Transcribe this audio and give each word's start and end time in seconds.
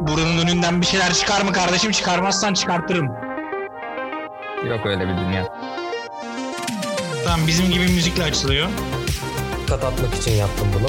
Burunun 0.00 0.38
önünden 0.38 0.80
bir 0.80 0.86
şeyler 0.86 1.14
çıkar 1.14 1.42
mı 1.42 1.52
kardeşim? 1.52 1.90
Çıkarmazsan 1.92 2.54
çıkartırım. 2.54 3.06
Yok 4.68 4.86
öyle 4.86 5.08
bir 5.08 5.16
dünya. 5.16 5.48
Tamam 7.24 7.46
bizim 7.46 7.70
gibi 7.70 7.88
müzikle 7.88 8.24
açılıyor. 8.24 8.68
Kat 9.68 9.84
atmak 9.84 10.14
için 10.14 10.30
yaptım 10.32 10.68
bunu. 10.78 10.88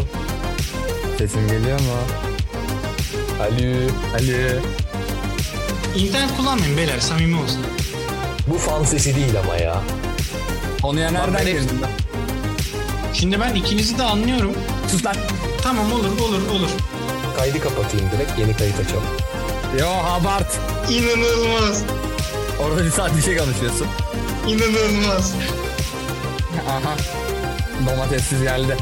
Sesim 1.17 1.47
geliyor 1.47 1.79
mu? 1.79 1.85
Alo. 3.42 3.89
Ali. 4.15 4.60
İnternet 5.96 6.37
kullanmayın 6.37 6.78
beyler 6.78 6.99
samimi 6.99 7.37
olsun. 7.42 7.65
Bu 8.47 8.58
fan 8.58 8.83
sesi 8.83 9.15
değil 9.15 9.39
ama 9.39 9.55
ya. 9.58 9.81
Konuya 10.81 11.12
nereden 11.12 11.33
ben 11.33 11.46
girdin? 11.46 11.81
lan? 11.81 11.89
Şimdi 13.13 13.39
ben 13.39 13.55
ikinizi 13.55 13.97
de 13.97 14.03
anlıyorum. 14.03 14.53
Sus 14.92 15.05
lan. 15.05 15.15
Tamam 15.63 15.94
olur 15.94 16.20
olur 16.21 16.49
olur. 16.49 16.70
Kaydı 17.38 17.59
kapatayım 17.59 18.12
direkt 18.12 18.40
yeni 18.40 18.57
kayıt 18.57 18.80
açalım. 18.80 19.03
Yo 19.80 19.88
abart. 19.88 20.59
İnanılmaz. 20.89 21.84
Orada 22.59 22.85
bir 22.85 22.91
saat 22.91 23.17
bir 23.17 23.21
şey 23.21 23.38
konuşuyorsun. 23.38 23.88
İnanılmaz. 24.48 25.34
Aha. 26.70 26.95
Domatessiz 27.89 28.44
geldi. 28.44 28.77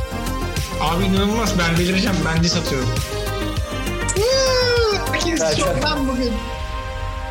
Abi 0.82 1.04
inanılmaz 1.06 1.60
ben 1.60 1.78
belireceğim 1.78 2.18
ben 2.26 2.44
de 2.44 2.48
satıyorum. 2.48 2.90
Herkes 5.14 5.58
şoktan 5.58 6.08
bugün. 6.08 6.34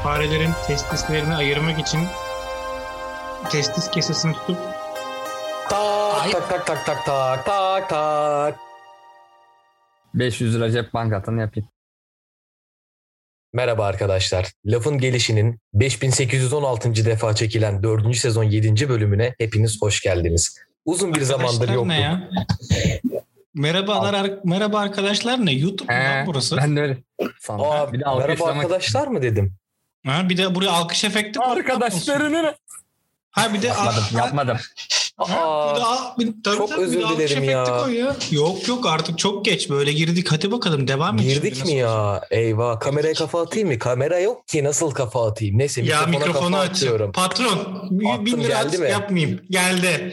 Farelerin 0.02 0.50
testislerini 0.66 1.36
ayırmak 1.36 1.78
için 1.78 2.00
testis 3.50 3.90
kesesini 3.90 4.32
tutup 4.32 4.58
Tak 5.70 6.32
tak 6.32 6.48
tak 6.48 6.66
tak 6.66 6.86
tak 6.86 7.06
tak 7.06 7.44
tak 7.46 7.88
tak. 7.88 8.73
500 10.14 10.54
lira 10.54 10.70
cep 10.70 10.94
bankatını 10.94 11.40
yapayım. 11.40 11.68
Merhaba 13.52 13.86
arkadaşlar. 13.86 14.52
Lafın 14.66 14.98
Gelişi'nin 14.98 15.60
5816. 15.74 16.94
defa 17.04 17.34
çekilen 17.34 17.82
4. 17.82 18.16
sezon 18.16 18.44
7. 18.44 18.88
bölümüne 18.88 19.34
hepiniz 19.38 19.82
hoş 19.82 20.00
geldiniz. 20.00 20.58
Uzun 20.84 21.14
bir 21.14 21.22
zamandır 21.22 21.48
Arkadaşlar 21.52 21.74
yoktum. 21.74 21.88
ne 21.88 22.00
ya? 22.00 22.28
Merhabalar, 23.54 24.14
ar- 24.14 24.38
merhaba 24.44 24.78
arkadaşlar 24.80 25.46
ne? 25.46 25.52
YouTube 25.52 25.92
mu 25.94 25.98
lan 26.04 26.26
burası? 26.26 26.56
Ben 26.56 26.76
de 26.76 26.80
öyle. 26.80 26.98
Sandım. 27.40 27.66
Aa, 27.66 27.92
bir 27.92 28.00
de 28.00 28.04
merhaba 28.04 28.22
alkışlamak- 28.22 28.56
arkadaşlar 28.56 29.06
mı 29.06 29.22
dedim? 29.22 29.54
Ha, 30.06 30.28
bir 30.28 30.36
de 30.36 30.54
buraya 30.54 30.70
alkış 30.70 31.04
efekti. 31.04 31.40
Arkadaşlarını 31.40 32.42
ne? 32.42 32.54
Ha 33.30 33.54
bir 33.54 33.62
de 33.62 33.66
Yapmadım, 33.66 34.04
yapmadım. 34.16 34.56
Aa, 35.18 36.18
bir, 36.18 36.32
tabii 36.44 36.56
çok 36.56 36.68
tabii, 36.68 36.80
bir 36.80 36.86
özür 36.86 37.08
dilerim 37.08 37.44
ya. 37.44 37.64
ya. 37.92 38.16
Yok 38.30 38.68
yok 38.68 38.86
artık 38.86 39.18
çok 39.18 39.44
geç 39.44 39.70
böyle 39.70 39.92
girdik 39.92 40.32
hadi 40.32 40.50
bakalım 40.52 40.88
devam 40.88 41.18
et. 41.18 41.22
girdik 41.22 41.56
mi 41.56 41.60
olacak? 41.62 41.76
ya? 41.76 42.38
Eyvah 42.38 42.80
kameraya 42.80 43.14
kafa 43.14 43.42
atayım 43.42 43.68
mı? 43.68 43.78
Kamera 43.78 44.18
yok 44.20 44.48
ki 44.48 44.64
nasıl 44.64 44.90
kafa 44.90 45.26
atayım? 45.28 45.58
Neyse 45.58 45.82
Ya 45.82 46.06
mikrofonu 46.06 46.56
aç. 46.56 46.70
atıyorum. 46.70 47.12
Patron 47.12 47.46
Attım, 47.48 48.26
bin 48.26 48.40
lira 48.44 48.62
geldi 48.62 48.78
mi? 48.78 48.90
yapmayayım. 48.90 49.40
Geldi. 49.50 50.12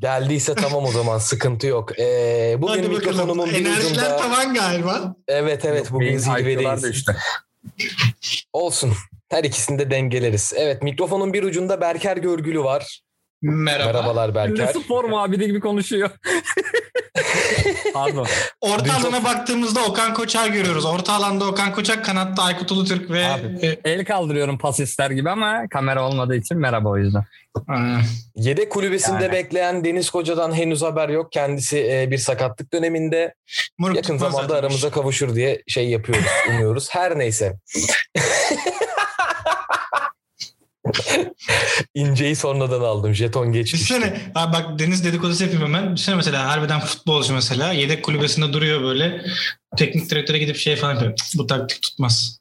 Geldiyse 0.00 0.54
tamam 0.54 0.84
o 0.84 0.90
zaman 0.92 1.18
sıkıntı 1.18 1.66
yok. 1.66 1.98
Ee, 1.98 2.56
bugün 2.58 2.72
hadi 2.72 2.82
bakalım. 2.82 2.98
mikrofonumun 2.98 3.46
bir 3.50 3.54
Enerjiler 3.54 3.90
ucunda... 3.90 4.16
tavan 4.16 4.54
galiba. 4.54 5.14
Evet 5.28 5.64
evet 5.64 5.90
bugün 5.92 6.06
IQ'lar 6.18 6.34
da 6.34 6.38
zirvedeyiz. 6.38 6.84
işte. 6.96 7.16
Olsun. 8.52 8.92
Her 9.28 9.44
ikisini 9.44 9.78
de 9.78 9.90
dengeleriz. 9.90 10.52
Evet 10.56 10.82
mikrofonun 10.82 11.32
bir 11.32 11.42
ucunda 11.42 11.80
Berker 11.80 12.16
Görgülü 12.16 12.60
var. 12.64 13.00
Merhaba. 13.42 13.92
Merhabalar 13.92 14.34
Berker. 14.34 14.66
Ne 14.66 14.72
spor 14.80 15.04
muhabiri 15.04 15.46
gibi 15.46 15.60
konuşuyor. 15.60 16.10
Pardon. 17.94 18.26
Orta 18.60 18.84
Dün 18.84 18.90
alana 18.90 19.24
baktığımızda 19.24 19.84
Okan 19.84 20.14
Koçak 20.14 20.52
görüyoruz. 20.52 20.84
Orta 20.84 21.12
alanda 21.12 21.44
Okan 21.46 21.72
Koçak, 21.72 22.04
kanatta 22.04 22.42
Aykut 22.42 22.72
Ulutürk 22.72 23.10
ve 23.10 23.26
Abi. 23.26 23.66
e, 23.66 23.90
El 23.90 24.04
kaldırıyorum 24.04 24.58
pas 24.58 24.80
ister 24.80 25.10
gibi 25.10 25.30
ama 25.30 25.62
kamera 25.70 26.08
olmadığı 26.08 26.36
için 26.36 26.58
merhaba 26.58 26.88
o 26.88 26.96
yüzden. 26.96 27.24
Yedek 28.36 28.70
kulübesinde 28.72 29.22
Yani. 29.22 29.32
bekleyen 29.32 29.84
Deniz 29.84 30.10
Koca'dan 30.10 30.52
henüz 30.52 30.82
haber 30.82 31.08
yok. 31.08 31.32
Kendisi 31.32 31.88
e, 31.92 32.10
bir 32.10 32.18
sakatlık 32.18 32.72
döneminde 32.72 33.34
Moruk 33.78 33.96
yakın 33.96 34.16
zamanda 34.16 34.56
aramıza 34.56 34.90
kavuşur 34.90 35.34
diye 35.34 35.62
şey 35.68 35.88
yapıyoruz, 35.88 36.24
umuyoruz. 36.48 36.88
Her 36.90 37.18
neyse. 37.18 37.56
İnceyi 41.94 42.36
sonradan 42.36 42.80
aldım. 42.80 43.14
Jeton 43.14 43.52
geçmiş. 43.52 43.82
Düşünsene 43.82 44.20
bak 44.34 44.78
Deniz 44.78 45.04
dedikodusu 45.04 45.44
yapayım 45.44 45.64
hemen. 45.66 45.96
Düşünsene 45.96 46.16
mesela 46.16 46.48
harbiden 46.48 46.80
futbolcu 46.80 47.34
mesela 47.34 47.72
yedek 47.72 48.04
kulübesinde 48.04 48.52
duruyor 48.52 48.82
böyle. 48.82 49.24
Teknik 49.76 50.10
direktöre 50.10 50.38
gidip 50.38 50.56
şey 50.56 50.76
falan 50.76 50.92
yapıyor. 50.94 51.16
"Cık, 51.16 51.38
Bu 51.38 51.46
taktik 51.46 51.82
tutmaz. 51.82 52.40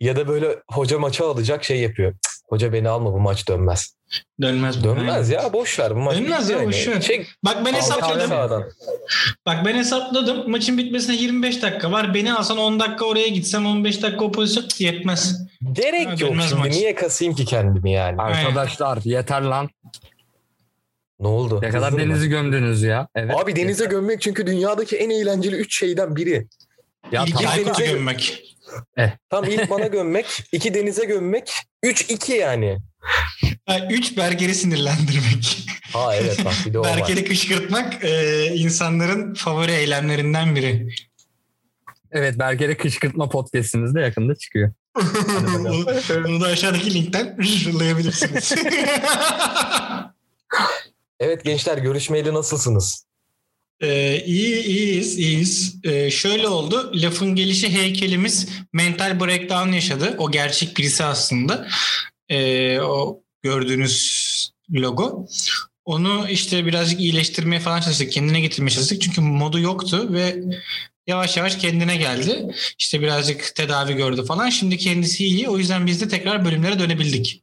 Ya 0.00 0.16
da 0.16 0.28
böyle 0.28 0.56
hoca 0.70 0.98
maça 0.98 1.30
alacak 1.30 1.64
şey 1.64 1.80
yapıyor. 1.80 2.12
"Cık, 2.12 2.20
Hoca 2.48 2.72
beni 2.72 2.88
alma 2.88 3.12
bu 3.12 3.20
maç 3.20 3.48
dönmez. 3.48 3.95
Dönmez. 4.42 4.80
bu. 4.80 4.84
Dönmez 4.84 5.30
ya 5.30 5.52
boş 5.52 5.78
ver 5.78 5.96
bu 5.96 6.00
maç. 6.00 6.16
Dönmez 6.16 6.50
ya, 6.50 6.56
yani. 6.58 6.66
boş 6.68 6.88
ver. 6.88 7.00
Çek 7.00 7.26
Bak 7.44 7.56
ben 7.66 7.74
hesapladım. 7.74 8.28
sağdan. 8.28 8.64
Bak 9.46 9.64
ben 9.64 9.74
hesapladım. 9.74 10.50
Maçın 10.50 10.78
bitmesine 10.78 11.16
25 11.16 11.62
dakika 11.62 11.92
var. 11.92 12.14
Beni 12.14 12.32
alsan 12.34 12.58
10 12.58 12.80
dakika 12.80 13.04
oraya 13.04 13.28
gitsem 13.28 13.66
15 13.66 14.02
dakika 14.02 14.24
o 14.24 14.32
pozisyon 14.32 14.64
yetmez. 14.78 15.46
Gerek 15.72 16.06
Ha, 16.06 16.10
yok 16.10 16.18
şimdi. 16.48 16.54
maç. 16.54 16.72
Niye 16.72 16.94
kasayım 16.94 17.34
ki 17.34 17.44
kendimi 17.44 17.92
yani? 17.92 18.22
Arkadaşlar 18.22 18.98
yeter 19.04 19.42
lan. 19.42 19.68
Ne 21.20 21.26
oldu? 21.28 21.58
Ne 21.62 21.68
kadar 21.68 21.92
mı? 21.92 21.98
denizi 21.98 22.28
gömdünüz 22.28 22.82
ya. 22.82 23.08
Evet. 23.14 23.34
Abi 23.36 23.56
denize 23.56 23.84
gömmek 23.84 24.20
çünkü 24.20 24.46
dünyadaki 24.46 24.96
en 24.96 25.10
eğlenceli 25.10 25.56
3 25.56 25.78
şeyden 25.78 26.16
biri. 26.16 26.46
Ya 27.12 27.24
İlk 27.26 27.36
tamam. 27.38 27.52
Denize- 27.56 27.86
gömmek. 27.92 28.42
Tam 29.30 29.44
ilk 29.44 29.70
bana 29.70 29.86
gömmek, 29.86 30.26
iki 30.52 30.74
denize 30.74 31.04
gömmek, 31.04 31.52
3 31.82 32.10
2 32.10 32.32
yani. 32.32 32.78
3 33.90 34.16
Berker'i 34.16 34.54
sinirlendirmek. 34.54 35.66
Ha 35.92 36.16
evet 36.16 36.44
bak 36.44 36.54
bir 36.66 36.72
de 36.74 36.78
o 36.78 36.82
var. 36.82 37.24
Kışkırtmak 37.24 38.04
e, 38.04 38.46
insanların 38.54 39.34
favori 39.34 39.72
eylemlerinden 39.72 40.56
biri. 40.56 40.88
Evet 42.12 42.38
Berker'e 42.38 42.76
kışkırtma 42.76 43.28
podcastimiz 43.28 43.94
de 43.94 44.00
yakında 44.00 44.34
çıkıyor. 44.34 44.72
Bunu 46.24 46.40
da 46.40 46.46
aşağıdaki 46.46 46.94
linkten 46.94 47.36
yollayabilirsiniz. 47.66 48.54
Evet 51.20 51.44
gençler 51.44 51.78
görüşmeyeli 51.78 52.34
nasılsınız? 52.34 53.06
Ee, 53.80 54.22
iyi, 54.26 54.64
iyiyiz, 54.64 55.18
iyiyiz. 55.18 55.76
Ee, 55.84 56.10
şöyle 56.10 56.48
oldu. 56.48 56.92
Lafın 56.94 57.34
gelişi 57.34 57.72
heykelimiz 57.72 58.48
mental 58.72 59.20
breakdown 59.20 59.72
yaşadı. 59.72 60.14
O 60.18 60.30
gerçek 60.30 60.76
birisi 60.76 61.04
aslında. 61.04 61.68
Ee, 62.28 62.80
o 62.80 63.22
gördüğünüz 63.42 64.50
logo. 64.70 65.26
Onu 65.84 66.26
işte 66.30 66.66
birazcık 66.66 67.00
iyileştirmeye 67.00 67.60
falan 67.60 67.80
çalıştık. 67.80 68.12
Kendine 68.12 68.40
getirmeye 68.40 68.70
çalıştık. 68.70 69.02
Çünkü 69.02 69.20
modu 69.20 69.60
yoktu 69.60 70.08
ve 70.12 70.36
yavaş 71.06 71.36
yavaş 71.36 71.56
kendine 71.56 71.96
geldi. 71.96 72.54
İşte 72.78 73.00
birazcık 73.00 73.54
tedavi 73.54 73.94
gördü 73.96 74.24
falan. 74.24 74.48
Şimdi 74.48 74.76
kendisi 74.76 75.24
iyi. 75.26 75.48
O 75.48 75.58
yüzden 75.58 75.86
biz 75.86 76.00
de 76.00 76.08
tekrar 76.08 76.44
bölümlere 76.44 76.78
dönebildik. 76.78 77.42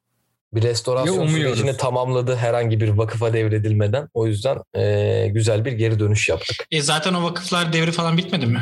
Bir 0.54 0.62
restorasyon 0.62 1.28
sürecini 1.28 1.78
tamamladı 1.78 2.36
herhangi 2.36 2.80
bir 2.80 2.90
vakıfa 2.90 3.34
devredilmeden. 3.34 4.10
O 4.14 4.28
yüzden 4.28 4.58
eee, 4.76 5.28
güzel 5.28 5.66
bir 5.66 5.72
geri 5.72 6.00
dönüş 6.00 6.30
yaptık. 6.30 6.68
E 6.72 6.82
zaten 6.82 7.14
o 7.14 7.24
vakıflar 7.24 7.74
devri 7.74 7.92
falan 7.92 8.18
bitmedi 8.18 8.46
mi? 8.46 8.62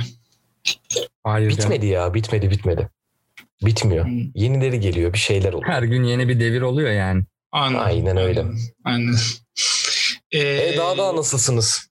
Hayır. 1.24 1.50
Bitmedi 1.50 1.86
ya 1.86 2.14
bitmedi 2.14 2.52
bitmedi. 2.52 2.90
Bitmiyor. 3.66 4.06
Hmm. 4.06 4.32
Yenileri 4.36 4.80
geliyor 4.80 5.14
bir 5.14 5.18
şeyler 5.18 5.54
oluyor. 5.54 5.72
Her 5.74 5.84
gün 5.84 6.04
yeni 6.04 6.28
bir 6.30 6.40
devir 6.40 6.62
oluyor 6.62 6.92
yani. 6.92 7.24
Anladım. 7.52 7.86
Aynen 7.86 8.18
öyle. 8.18 8.46
Aynen. 8.86 9.16
Ee, 10.32 10.40
E 10.40 10.78
daha 10.78 10.98
daha 10.98 11.16
nasılsınız? 11.16 11.88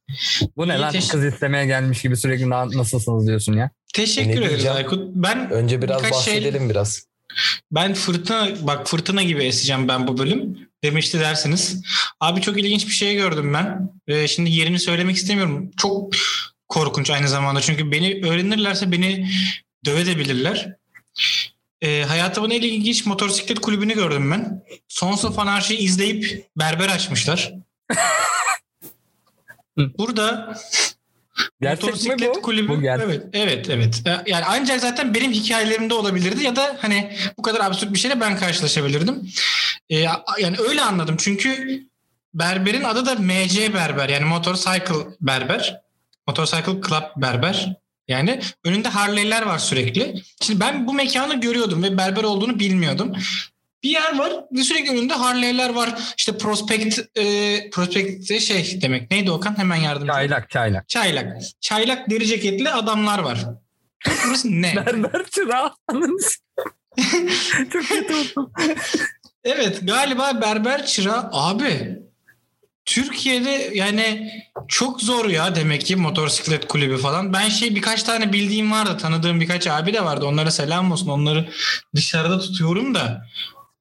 Bu 0.57 0.69
ne 0.69 0.75
İyi, 0.77 0.81
lan? 0.81 0.93
Kız 0.93 1.25
istemeye 1.25 1.67
gelmiş 1.67 2.03
gibi 2.03 2.17
sürekli 2.17 2.51
"Na- 2.51 2.71
nasılsınız 2.79 3.27
diyorsun 3.27 3.53
ya. 3.53 3.71
Teşekkür 3.95 4.43
ederiz? 4.43 4.67
Aykut. 4.67 5.11
Ben 5.15 5.51
Önce 5.51 5.83
biraz 5.83 6.01
şey- 6.03 6.11
bahsedelim 6.11 6.71
biraz. 6.71 7.07
ben 7.73 7.95
fırtına 7.95 8.49
bak 8.63 8.87
fırtına 8.89 9.23
gibi 9.23 9.45
eseceğim 9.45 9.89
ben 9.89 10.07
bu 10.09 10.19
bölüm. 10.19 10.59
Demişti 10.85 11.21
dersiniz. 11.21 11.83
Abi 12.21 12.41
çok 12.41 12.59
ilginç 12.61 12.87
bir 12.87 12.93
şey 12.93 13.17
gördüm 13.17 13.55
ben. 13.55 13.91
Ee, 14.09 14.29
şimdi 14.29 14.51
yerini 14.51 14.79
söylemek 14.79 15.17
istemiyorum. 15.17 15.71
Çok 15.77 16.13
korkunç 16.69 17.11
aynı 17.11 17.29
zamanda. 17.29 17.61
Çünkü 17.61 17.93
beni 17.93 18.21
öğrenirlerse 18.27 18.93
beni 18.93 19.29
dövebilirler. 19.85 20.77
Ee, 21.83 22.03
hayatımın 22.09 22.51
en 22.51 22.61
ilginç 22.61 23.07
motosiklet 23.07 23.61
kulübünü 23.61 23.95
gördüm 23.95 24.31
ben. 24.31 24.65
Sons 24.89 25.25
of 25.25 25.39
Anarchy'yi 25.39 25.81
izleyip 25.81 26.47
berber 26.57 26.89
açmışlar. 26.89 27.53
Burada 29.77 30.55
Gerçek 31.61 31.85
mi 31.85 31.91
Motosiklet 31.91 32.37
bu? 32.37 32.43
kulübü. 32.43 32.69
Bu 32.69 32.81
gerçek. 32.81 33.07
Evet, 33.07 33.27
evet, 33.33 33.71
evet. 33.71 34.03
E, 34.07 34.31
Yani 34.31 34.45
ancak 34.49 34.81
zaten 34.81 35.15
benim 35.15 35.33
hikayelerimde 35.33 35.95
olabilirdi 35.95 36.45
ya 36.45 36.57
da 36.57 36.77
hani 36.81 37.17
bu 37.39 37.43
kadar 37.43 37.61
absürt 37.61 37.93
bir 37.93 37.99
şeyle 37.99 38.21
ben 38.21 38.37
karşılaşabilirdim. 38.37 39.31
E, 39.91 39.99
yani 40.41 40.57
öyle 40.69 40.83
anladım 40.83 41.17
çünkü 41.19 41.83
berberin 42.35 42.85
adı 42.85 43.07
da 43.07 43.15
MC 43.15 43.75
Berber 43.75 44.09
yani 44.09 44.25
Motorcycle 44.25 45.07
Berber. 45.21 45.81
Motorcycle 46.27 46.81
Club 46.89 47.03
Berber. 47.17 47.77
Yani 48.09 48.41
önünde 48.65 48.89
Harley'ler 48.89 49.43
var 49.43 49.59
sürekli. 49.59 50.15
Şimdi 50.43 50.61
ben 50.61 50.87
bu 50.87 50.93
mekanı 50.93 51.41
görüyordum 51.41 51.83
ve 51.83 51.99
berber 51.99 52.25
olduğunu 52.25 52.59
bilmiyordum. 52.59 53.13
Bir 53.83 53.91
yer 53.91 54.19
var 54.19 54.33
ve 54.53 54.63
sürekli 54.63 54.91
önünde 54.91 55.15
Harley'ler 55.15 55.71
var. 55.71 56.15
İşte 56.17 56.39
prospekt 56.39 57.19
e, 57.19 57.71
prospekt 57.71 58.31
de 58.31 58.41
şey 58.41 58.83
demek. 58.83 59.11
Neydi 59.11 59.31
Okan? 59.31 59.59
Hemen 59.59 59.77
yardımcı. 59.77 60.13
ol. 60.13 60.17
Çaylak 60.17 60.51
çaylak. 60.51 60.89
Çaylak. 60.89 61.43
Çaylak 61.61 62.11
deri 62.11 62.27
ceketli 62.27 62.71
adamlar 62.71 63.19
var. 63.19 63.47
Burası 64.27 64.63
ne? 64.63 64.77
Berber 64.87 65.25
çırağı. 65.31 65.73
Çok 67.73 67.85
kötü 67.89 68.15
oldum. 68.15 68.53
Evet 69.45 69.79
galiba 69.83 70.41
berber 70.43 70.87
çırağı 70.87 71.29
abi. 71.33 71.99
Türkiye'de 72.85 73.71
yani 73.75 74.31
çok 74.69 75.01
zor 75.03 75.29
ya 75.29 75.55
demek 75.55 75.87
ki 75.87 75.97
motosiklet 75.97 76.69
kulübü 76.69 76.97
falan. 76.97 77.33
Ben 77.33 77.49
şey 77.49 77.75
birkaç 77.75 78.03
tane 78.03 78.33
bildiğim 78.33 78.73
vardı. 78.73 78.99
Tanıdığım 78.99 79.41
birkaç 79.41 79.67
abi 79.67 79.93
de 79.95 80.05
vardı. 80.05 80.27
Onlara 80.27 80.51
selam 80.51 80.93
olsun. 80.93 81.09
Onları 81.09 81.51
dışarıda 81.95 82.39
tutuyorum 82.41 82.95
da. 82.95 83.27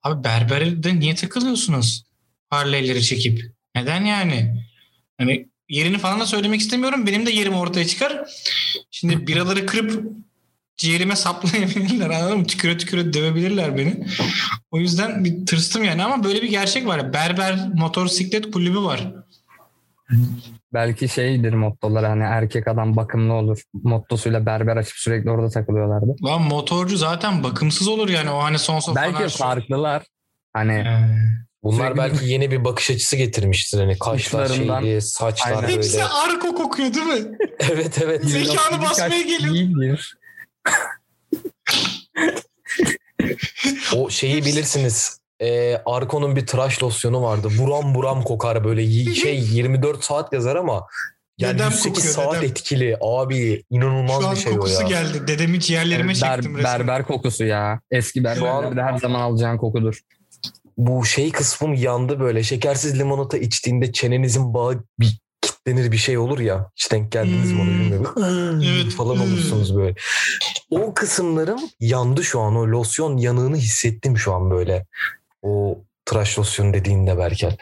Abi 0.03 0.23
berberde 0.23 0.99
niye 0.99 1.15
takılıyorsunuz? 1.15 2.03
Harley'leri 2.49 3.03
çekip. 3.03 3.41
Neden 3.75 4.05
yani? 4.05 4.65
Hani 5.17 5.49
yerini 5.69 5.97
falan 5.97 6.19
da 6.19 6.25
söylemek 6.25 6.61
istemiyorum. 6.61 7.07
Benim 7.07 7.25
de 7.25 7.31
yerim 7.31 7.53
ortaya 7.53 7.87
çıkar. 7.87 8.25
Şimdi 8.91 9.27
biraları 9.27 9.65
kırıp 9.65 10.03
ciğerime 10.79 11.15
saplayabilirler 11.15 12.09
anladın 12.09 12.37
mı? 12.37 12.47
Tüküre 12.47 12.77
tüküre 12.77 13.13
dövebilirler 13.13 13.77
beni. 13.77 14.05
O 14.71 14.77
yüzden 14.77 15.25
bir 15.25 15.45
tırstım 15.45 15.83
yani 15.83 16.03
ama 16.03 16.23
böyle 16.23 16.41
bir 16.41 16.49
gerçek 16.49 16.87
var. 16.87 17.13
Berber 17.13 17.69
motosiklet 17.73 18.51
kulübü 18.51 18.79
var. 18.79 19.13
Belki 20.73 21.09
şeydir 21.09 21.53
mottolar 21.53 22.05
hani 22.05 22.23
erkek 22.23 22.67
adam 22.67 22.95
bakımlı 22.95 23.33
olur. 23.33 23.61
Mottosuyla 23.73 24.45
berber 24.45 24.77
açıp 24.77 24.97
sürekli 24.97 25.31
orada 25.31 25.49
takılıyorlardı. 25.49 26.15
Lan 26.23 26.41
motorcu 26.41 26.97
zaten 26.97 27.43
bakımsız 27.43 27.87
olur 27.87 28.09
yani 28.09 28.29
o 28.29 28.43
hani 28.43 28.59
son 28.59 28.79
son 28.79 28.95
Belki 28.95 29.37
farklılar. 29.37 30.03
Hani 30.53 30.73
Ee, 30.73 31.07
Bunlar 31.63 31.97
belki 31.97 32.25
yeni 32.25 32.51
bir 32.51 32.65
bakış 32.65 32.91
açısı 32.91 33.15
getirmiştir. 33.15 33.79
Hani 33.79 33.97
kaşlar 33.97 34.47
şeyli, 34.47 35.01
saçlar 35.01 35.63
Aynen. 35.63 35.67
Hepsi 35.67 35.93
böyle. 35.93 36.05
arko 36.05 36.55
kokuyor 36.55 36.93
değil 36.93 37.05
mi? 37.05 37.37
evet 37.71 37.99
evet. 38.03 38.25
Zekanı 38.25 38.81
basmaya 38.81 39.21
geliyor. 39.21 40.11
O 43.95 44.09
şeyi 44.09 44.45
bilirsiniz. 44.45 45.19
Ee, 45.41 45.81
Arko'nun 45.85 46.35
bir 46.35 46.45
tıraş 46.47 46.83
losyonu 46.83 47.21
vardı. 47.21 47.47
Buram 47.59 47.95
buram 47.95 48.23
kokar 48.23 48.63
böyle 48.63 49.13
şey 49.13 49.39
24 49.39 50.03
saat 50.03 50.33
yazar 50.33 50.55
ama 50.55 50.87
yani 51.37 51.55
Dedem 51.55 51.69
108 51.71 51.93
kokuyor, 51.93 52.13
saat 52.13 52.35
dedem. 52.35 52.49
etkili. 52.49 52.97
Abi 53.01 53.63
inanılmaz 53.69 54.21
Şu 54.21 54.27
an 54.27 54.35
bir 54.35 54.39
şey 54.39 54.51
o 54.53 54.55
kokusu 54.55 54.81
ya. 54.81 54.87
geldi. 54.87 55.27
Dedemi 55.27 55.59
ciğerlerime 55.59 56.11
Ber- 56.11 56.35
çektim 56.35 56.57
resmen. 56.57 56.79
berber 56.79 57.05
kokusu 57.05 57.45
ya. 57.45 57.79
Eski 57.91 58.23
berberlerde 58.23 58.81
her 58.81 58.97
zaman 58.97 59.19
alacağın 59.21 59.57
kokudur. 59.57 59.99
Bu 60.77 61.05
şey 61.05 61.31
kısmım 61.31 61.73
yandı 61.73 62.19
böyle. 62.19 62.43
Şekersiz 62.43 62.99
limonata 62.99 63.37
içtiğinde 63.37 63.91
çenenizin 63.91 64.53
bağı 64.53 64.83
bir 64.99 65.19
kitlenir 65.69 65.91
bir 65.91 65.97
şey 65.97 66.17
olur 66.17 66.39
ya. 66.39 66.71
Hiç 66.75 66.91
denk 66.91 67.11
geldiniz 67.11 67.51
mi 67.51 67.61
onu 67.61 67.69
Hmm. 67.69 67.79
bilmiyorum. 67.79 68.13
Evet. 68.65 68.93
falan 68.97 69.19
olursunuz 69.19 69.75
böyle. 69.75 69.95
O 70.69 70.93
kısımlarım 70.93 71.59
yandı 71.79 72.23
şu 72.23 72.39
an. 72.39 72.55
O 72.55 72.67
losyon 72.67 73.17
yanığını 73.17 73.57
hissettim 73.57 74.17
şu 74.17 74.33
an 74.33 74.51
böyle. 74.51 74.85
O 75.41 75.83
tıraş 76.05 76.39
losyonu 76.39 76.73
dediğinde 76.73 77.17
Berkel. 77.17 77.57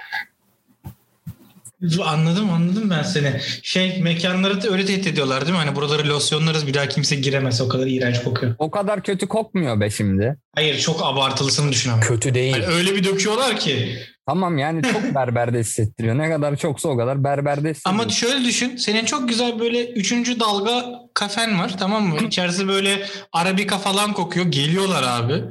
Anladım 2.05 2.49
anladım 2.49 2.89
ben 2.89 3.03
seni. 3.03 3.41
Şey 3.63 4.01
mekanları 4.01 4.63
da 4.63 4.69
öyle 4.69 4.85
tehdit 4.85 5.07
ediyorlar 5.07 5.41
değil 5.41 5.57
mi? 5.57 5.57
Hani 5.57 5.75
buraları 5.75 6.07
losyonlarız 6.07 6.67
bir 6.67 6.73
daha 6.73 6.87
kimse 6.87 7.15
giremez 7.15 7.61
o 7.61 7.67
kadar 7.67 7.87
iğrenç 7.87 8.23
kokuyor. 8.23 8.55
O 8.59 8.71
kadar 8.71 9.03
kötü 9.03 9.27
kokmuyor 9.27 9.79
be 9.79 9.89
şimdi. 9.89 10.37
Hayır 10.55 10.79
çok 10.79 11.03
abartılısını 11.03 11.71
düşün 11.71 11.89
ama. 11.91 11.99
Kötü 11.99 12.33
değil. 12.33 12.53
Hani 12.53 12.65
öyle 12.65 12.95
bir 12.95 13.03
döküyorlar 13.03 13.57
ki. 13.57 13.99
Tamam 14.27 14.57
yani 14.57 14.81
çok 14.83 15.03
berberde 15.15 15.59
hissettiriyor. 15.59 16.17
Ne 16.17 16.29
kadar 16.29 16.55
çoksa 16.55 16.89
o 16.89 16.97
kadar 16.97 17.23
berberde 17.23 17.69
hissettiriyor. 17.69 18.01
Ama 18.01 18.09
şöyle 18.09 18.45
düşün. 18.45 18.75
Senin 18.75 19.05
çok 19.05 19.29
güzel 19.29 19.59
böyle 19.59 19.91
üçüncü 19.91 20.39
dalga 20.39 20.85
kafen 21.13 21.59
var 21.59 21.77
tamam 21.79 22.03
mı? 22.03 22.17
İçerisi 22.27 22.67
böyle 22.67 23.05
arabika 23.33 23.77
falan 23.77 24.13
kokuyor. 24.13 24.45
Geliyorlar 24.45 25.03
abi. 25.03 25.43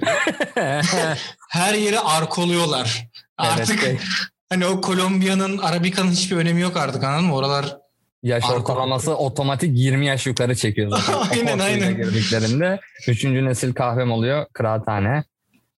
Her 1.51 1.75
yeri 1.75 2.01
arkoluyorlar. 2.01 3.09
Artık 3.39 3.85
evet, 3.85 4.01
hani 4.49 4.67
o 4.67 4.81
Kolombiya'nın 4.81 5.59
Arabika'nın 5.59 6.11
hiçbir 6.11 6.37
önemi 6.37 6.61
yok 6.61 6.77
artık 6.77 7.05
anladın 7.05 7.25
mı? 7.25 7.35
Oralar 7.35 7.77
yaş 8.23 8.45
Arka- 8.45 8.55
ortalaması 8.55 9.17
otomatik 9.17 9.79
20 9.79 10.07
yaş 10.07 10.27
yukarı 10.27 10.57
çekiyor 10.57 10.91
zaten. 10.91 11.39
Aynen, 11.39 11.59
aynen. 11.59 11.97
girdiklerinde 11.97 12.81
üçüncü 13.09 13.45
nesil 13.45 13.75
kahvem 13.75 14.11
oluyor. 14.13 14.47
Kıraathane 14.53 15.25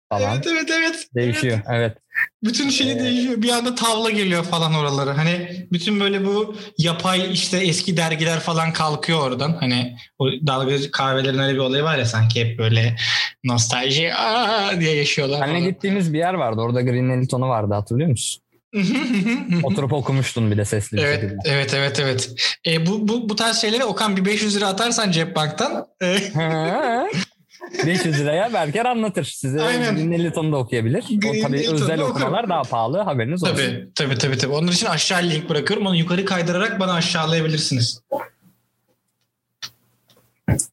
falan. 0.09 0.35
Evet 0.35 0.47
evet 0.47 0.71
evet. 0.71 1.07
Değişiyor. 1.15 1.61
Evet. 1.69 1.99
Bütün 2.45 2.71
şey 2.71 2.99
değişiyor. 2.99 3.43
Bir 3.43 3.49
anda 3.49 3.75
tavla 3.75 4.11
geliyor 4.11 4.45
falan 4.45 4.75
oralara. 4.75 5.19
Hani 5.19 5.67
bütün 5.73 6.01
böyle 6.01 6.27
bu 6.27 6.57
yapay 6.79 7.33
işte 7.33 7.59
eski 7.59 7.97
dergiler 7.97 8.41
falan 8.41 8.73
kalkıyor 8.73 9.21
oradan. 9.21 9.57
Hani 9.61 9.97
o 10.19 10.27
dalgacı 10.27 10.91
kahvelerin 10.91 11.39
öyle 11.39 11.55
bir 11.55 11.59
olayı 11.59 11.83
var 11.83 11.99
ya 11.99 12.05
sanki 12.05 12.45
hep 12.45 12.59
böyle 12.59 12.97
nostalji 13.45 14.15
aa 14.15 14.81
diye 14.81 14.95
yaşıyorlar. 14.95 15.39
Seninle 15.39 15.59
falan. 15.59 15.71
gittiğimiz 15.71 16.13
bir 16.13 16.19
yer 16.19 16.35
vardı. 16.35 16.61
Orada 16.61 16.83
Green 16.83 17.09
Elton'u 17.09 17.49
vardı 17.49 17.75
hatırlıyor 17.75 18.11
musun? 18.11 18.43
Oturup 19.63 19.93
okumuştun 19.93 20.51
bir 20.51 20.57
de 20.57 20.65
sesli 20.65 20.97
bir 20.97 21.03
evet, 21.03 21.21
şekilde. 21.21 21.37
evet, 21.45 21.75
evet, 21.75 22.01
evet. 22.01 22.35
E, 22.67 22.87
bu, 22.87 23.09
bu, 23.09 23.29
bu 23.29 23.37
tarz 23.37 23.61
şeylere 23.61 23.85
Okan 23.85 24.17
bir 24.17 24.25
500 24.25 24.57
lira 24.57 24.67
atarsan 24.67 25.11
cep 25.11 25.37
banktan 25.37 25.87
e, 26.03 26.17
500 27.87 28.21
liraya 28.21 28.53
Berker 28.53 28.85
anlatır. 28.85 29.25
Size 29.25 29.63
Aynen. 29.63 29.95
Green 29.97 30.11
Elton'u 30.11 30.53
da 30.53 30.57
okuyabilir. 30.57 31.05
Green 31.11 31.45
o 31.45 31.47
tabii 31.47 31.69
özel 31.71 32.01
okurum. 32.01 32.17
okumalar 32.17 32.49
daha 32.49 32.63
pahalı 32.63 32.99
haberiniz 32.99 33.43
olsun. 33.43 33.55
tabii, 33.55 33.89
tabii, 33.95 34.19
tabii, 34.19 34.39
tabii. 34.39 34.53
Onun 34.53 34.69
için 34.69 34.87
aşağı 34.87 35.23
link 35.23 35.49
bırakıyorum. 35.49 35.87
Onu 35.87 35.97
yukarı 35.97 36.25
kaydırarak 36.25 36.81
bana 36.81 36.93
aşağılayabilirsiniz. 36.93 38.03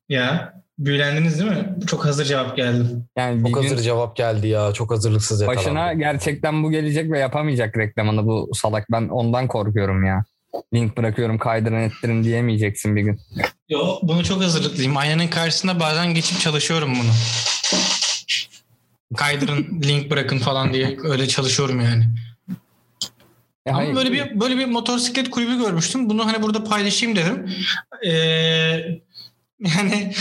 Ya 0.10 0.54
büyülendiniz 0.80 1.40
değil 1.40 1.52
mi? 1.52 1.76
Çok 1.88 2.06
hazır 2.06 2.26
cevap 2.26 2.58
geldi. 2.58 2.84
Yani 3.18 3.52
Çok 3.52 3.64
hazır 3.64 3.78
cevap 3.78 4.16
geldi 4.16 4.48
ya. 4.48 4.72
Çok 4.74 4.92
hazırlıksız 4.92 5.42
yakalandı. 5.42 5.66
başına 5.66 5.94
gerçekten 5.94 6.64
bu 6.64 6.72
gelecek 6.72 7.12
ve 7.12 7.20
yapamayacak 7.20 7.78
reklamını 7.78 8.26
bu 8.26 8.50
salak. 8.54 8.92
Ben 8.92 9.08
ondan 9.10 9.48
korkuyorum 9.48 10.04
ya. 10.04 10.24
Link 10.74 10.98
bırakıyorum 10.98 11.38
kaydırın 11.38 11.82
ettirin 11.82 12.24
diyemeyeceksin 12.24 12.96
bir 12.96 13.02
gün. 13.02 13.22
Yo, 13.70 14.00
bunu 14.02 14.24
çok 14.24 14.44
hazırlıklıyım. 14.44 14.98
Aynanın 14.98 15.28
karşısında 15.28 15.80
bazen 15.80 16.14
geçip 16.14 16.40
çalışıyorum 16.40 16.94
bunu. 17.00 17.12
Kaydırın, 19.18 19.82
link 19.84 20.12
bırakın 20.12 20.38
falan 20.40 20.74
diye 20.74 20.98
öyle 21.04 21.28
çalışıyorum 21.28 21.82
yani. 21.82 22.06
E, 23.66 23.70
Ama 23.70 23.80
hayır. 23.80 23.96
böyle 23.96 24.12
bir 24.12 24.40
böyle 24.40 24.58
bir 24.58 24.66
motosiklet 24.66 25.30
kulübü 25.30 25.58
görmüştüm. 25.58 26.10
Bunu 26.10 26.26
hani 26.26 26.42
burada 26.42 26.64
paylaşayım 26.64 27.16
dedim. 27.16 27.50
Ee, 28.06 28.12
yani 29.60 30.14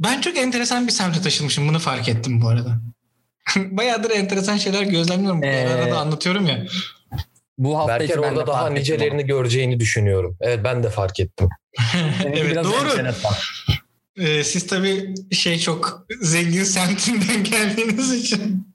ben 0.00 0.20
çok 0.20 0.36
enteresan 0.38 0.86
bir 0.86 0.92
semte 0.92 1.20
taşınmışım. 1.22 1.68
Bunu 1.68 1.78
fark 1.78 2.08
ettim 2.08 2.40
bu 2.42 2.48
arada. 2.48 2.80
Bayağıdır 3.56 4.10
enteresan 4.10 4.56
şeyler 4.56 4.82
gözlemliyorum. 4.82 5.42
Bu 5.42 5.46
Ee, 5.46 5.68
arada 5.68 5.98
anlatıyorum 5.98 6.46
ya. 6.46 6.66
Bu 7.58 7.78
hafta 7.78 8.00
Berker 8.00 8.16
orada 8.16 8.46
daha 8.46 8.70
nicelerini 8.70 9.26
göreceğini 9.26 9.80
düşünüyorum. 9.80 10.36
Evet 10.40 10.60
ben 10.64 10.82
de 10.82 10.90
fark 10.90 11.20
ettim. 11.20 11.48
evet 12.24 12.50
biraz 12.50 12.66
doğru. 12.66 12.88
Ee, 14.16 14.44
siz 14.44 14.66
tabii 14.66 15.14
şey 15.32 15.58
çok 15.58 16.06
zengin 16.20 16.64
semtinden 16.64 17.44
geldiğiniz 17.50 18.12
için. 18.12 18.74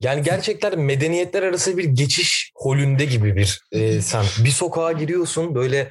Yani 0.00 0.22
gerçekten 0.22 0.78
medeniyetler 0.80 1.42
arası 1.42 1.78
bir 1.78 1.84
geçiş 1.84 2.52
holünde 2.54 3.04
gibi 3.04 3.36
bir 3.36 3.60
e, 3.72 4.00
semt. 4.00 4.44
Bir 4.44 4.50
sokağa 4.50 4.92
giriyorsun 4.92 5.54
böyle 5.54 5.90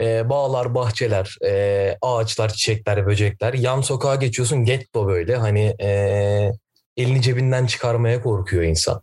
e, 0.00 0.28
bağlar, 0.28 0.74
bahçeler, 0.74 1.36
e, 1.46 1.96
ağaçlar, 2.02 2.48
çiçekler, 2.52 3.06
böcekler. 3.06 3.54
Yan 3.54 3.80
sokağa 3.80 4.14
geçiyorsun 4.14 4.64
getto 4.64 5.08
böyle 5.08 5.36
hani 5.36 5.74
e, 5.80 5.90
elini 6.96 7.22
cebinden 7.22 7.66
çıkarmaya 7.66 8.22
korkuyor 8.22 8.62
insan. 8.62 9.02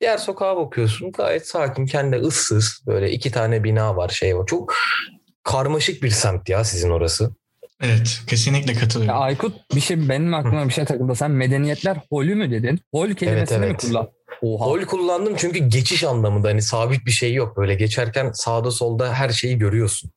Diğer 0.00 0.18
sokağa 0.18 0.56
bakıyorsun 0.56 1.12
gayet 1.12 1.48
sakin, 1.48 1.86
kendi 1.86 2.16
ıssız 2.16 2.82
böyle 2.86 3.10
iki 3.10 3.30
tane 3.30 3.64
bina 3.64 3.96
var 3.96 4.08
şey 4.08 4.36
var. 4.38 4.46
Çok 4.46 4.74
karmaşık 5.42 6.02
bir 6.02 6.10
semt 6.10 6.48
ya 6.48 6.64
sizin 6.64 6.90
orası. 6.90 7.34
Evet 7.82 8.20
kesinlikle 8.26 8.72
Ya 8.72 8.78
katılıyorum. 8.80 9.22
Aykut 9.22 9.74
bir 9.74 9.80
şey 9.80 10.08
benim 10.08 10.34
aklıma 10.34 10.68
bir 10.68 10.72
şey 10.72 10.84
takıldı. 10.84 11.14
Sen 11.14 11.30
medeniyetler 11.30 11.96
holü 12.10 12.34
mü 12.34 12.50
dedin? 12.50 12.80
Hol 12.94 13.10
kelimesini 13.10 13.58
mi 13.58 13.66
evet. 13.66 13.80
kullan? 13.80 14.08
Oha. 14.42 14.66
Hol 14.66 14.80
kullandım 14.80 15.34
çünkü 15.36 15.58
geçiş 15.58 16.04
anlamında 16.04 16.48
hani 16.48 16.62
sabit 16.62 17.06
bir 17.06 17.10
şey 17.10 17.34
yok. 17.34 17.56
Böyle 17.56 17.74
geçerken 17.74 18.30
sağda 18.32 18.70
solda 18.70 19.14
her 19.14 19.28
şeyi 19.28 19.58
görüyorsun. 19.58 20.10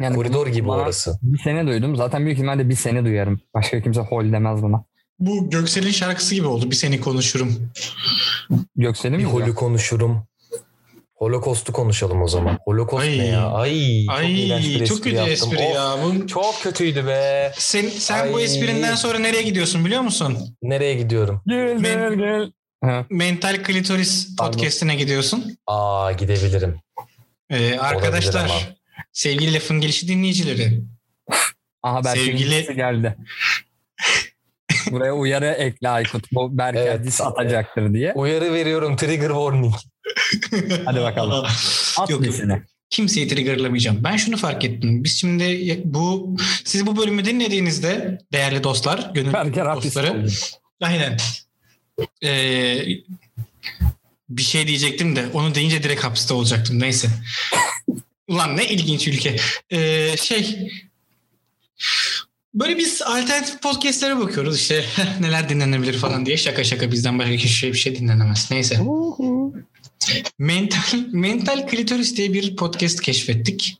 Yani 0.00 0.16
Koridor 0.16 0.46
gibi 0.46 0.68
bana 0.68 0.82
orası. 0.82 1.18
Bir 1.22 1.38
sene 1.38 1.66
duydum. 1.66 1.96
Zaten 1.96 2.24
büyük 2.24 2.38
ihtimalle 2.38 2.68
bir 2.68 2.74
sene 2.74 3.04
duyarım. 3.04 3.40
Başka 3.54 3.82
kimse 3.82 4.00
hol 4.00 4.32
demez 4.32 4.62
buna. 4.62 4.84
Bu 5.18 5.50
Göksel'in 5.50 5.90
şarkısı 5.90 6.34
gibi 6.34 6.46
oldu. 6.46 6.70
Bir 6.70 6.76
seni 6.76 7.00
konuşurum. 7.00 7.70
Göksel'in 8.76 9.18
Bir 9.18 9.24
mi? 9.24 9.30
diyor? 9.32 9.42
holü 9.42 9.54
konuşurum. 9.54 10.26
Holocaust'u 11.14 11.72
konuşalım 11.72 12.22
o 12.22 12.28
zaman. 12.28 12.58
Holocaust 12.64 13.08
Ay. 13.08 13.18
ne 13.18 13.26
ya? 13.26 13.48
Ay, 13.50 14.06
çok 14.06 14.28
iğrenç 14.30 14.64
bir 14.64 14.80
Ay 14.80 14.86
çok 14.86 14.96
kötü 15.02 15.16
yaptım. 15.16 15.32
espri 15.32 15.56
Of, 15.58 15.74
ya. 15.74 15.96
Bu, 16.04 16.26
Çok 16.26 16.62
kötüydü 16.62 17.06
be. 17.06 17.52
sen 17.58 17.88
sen 17.88 18.32
bu 18.32 18.36
Ay. 18.36 18.44
esprinden 18.44 18.94
sonra 18.94 19.18
nereye 19.18 19.42
gidiyorsun 19.42 19.84
biliyor 19.84 20.00
musun? 20.02 20.38
Nereye 20.62 20.94
gidiyorum? 20.94 21.42
Gel 21.46 21.82
Ben- 21.82 21.82
gel 21.82 22.14
gel. 22.14 22.52
Ha. 22.84 23.06
Mental 23.10 23.62
Klitoris 23.62 24.36
podcast'ine 24.36 24.94
gidiyorsun. 24.96 25.56
Aa 25.66 26.12
gidebilirim. 26.12 26.80
Ee, 27.50 27.78
arkadaşlar 27.78 28.76
sevgili 29.12 29.54
lafın 29.54 29.80
gelişi 29.80 30.08
dinleyicileri. 30.08 30.82
Aha 31.82 32.02
Sevgili- 32.02 32.50
Sevgili... 32.64 32.76
geldi. 32.76 33.16
Buraya 34.92 35.12
uyarı 35.12 35.46
ekle 35.46 35.88
Aykut. 35.88 36.32
Bu 36.32 36.58
Berke 36.58 36.78
Evet. 36.80 37.04
diss 37.04 37.20
atacaktır 37.20 37.94
diye. 37.94 38.12
Uyarı 38.12 38.52
veriyorum 38.52 38.96
trigger 38.96 39.28
warning. 39.28 39.74
Hadi 40.84 41.00
bakalım. 41.00 41.44
At 41.98 42.10
Yok, 42.10 42.26
yok. 42.26 42.32
dissini. 42.34 42.62
Kimseyi 42.90 43.28
triggerlamayacağım. 43.28 44.04
Ben 44.04 44.16
şunu 44.16 44.36
fark 44.36 44.64
ettim. 44.64 45.04
Biz 45.04 45.20
şimdi 45.20 45.80
bu 45.84 46.36
siz 46.64 46.86
bu 46.86 46.96
bölümü 46.96 47.24
dinlediğinizde 47.24 48.18
değerli 48.32 48.64
dostlar, 48.64 49.10
gönül 49.14 49.32
Berke 49.32 49.64
rapist 49.64 49.96
dostları. 49.96 50.26
Aynen. 50.82 51.16
Ee, 52.24 52.82
bir 54.28 54.42
şey 54.42 54.66
diyecektim 54.66 55.16
de 55.16 55.24
onu 55.32 55.54
deyince 55.54 55.82
direkt 55.82 56.04
hapiste 56.04 56.34
olacaktım. 56.34 56.80
Neyse. 56.80 57.08
Ulan 58.28 58.56
ne 58.56 58.66
ilginç 58.68 59.08
ülke. 59.08 59.36
Ee, 59.70 60.16
şey 60.16 60.70
böyle 62.54 62.78
biz 62.78 63.02
alternatif 63.02 63.62
podcastlere 63.62 64.18
bakıyoruz 64.18 64.56
işte 64.56 64.84
neler 65.20 65.48
dinlenebilir 65.48 65.98
falan 65.98 66.26
diye 66.26 66.36
şaka 66.36 66.64
şaka 66.64 66.92
bizden 66.92 67.18
başka 67.18 67.38
şey, 67.38 67.72
bir 67.72 67.78
şey 67.78 67.96
dinlenemez. 67.96 68.48
Neyse. 68.50 68.80
Mental, 70.38 70.98
Mental 71.12 71.66
Klitoris 71.66 72.16
diye 72.16 72.32
bir 72.32 72.56
podcast 72.56 73.00
keşfettik. 73.00 73.78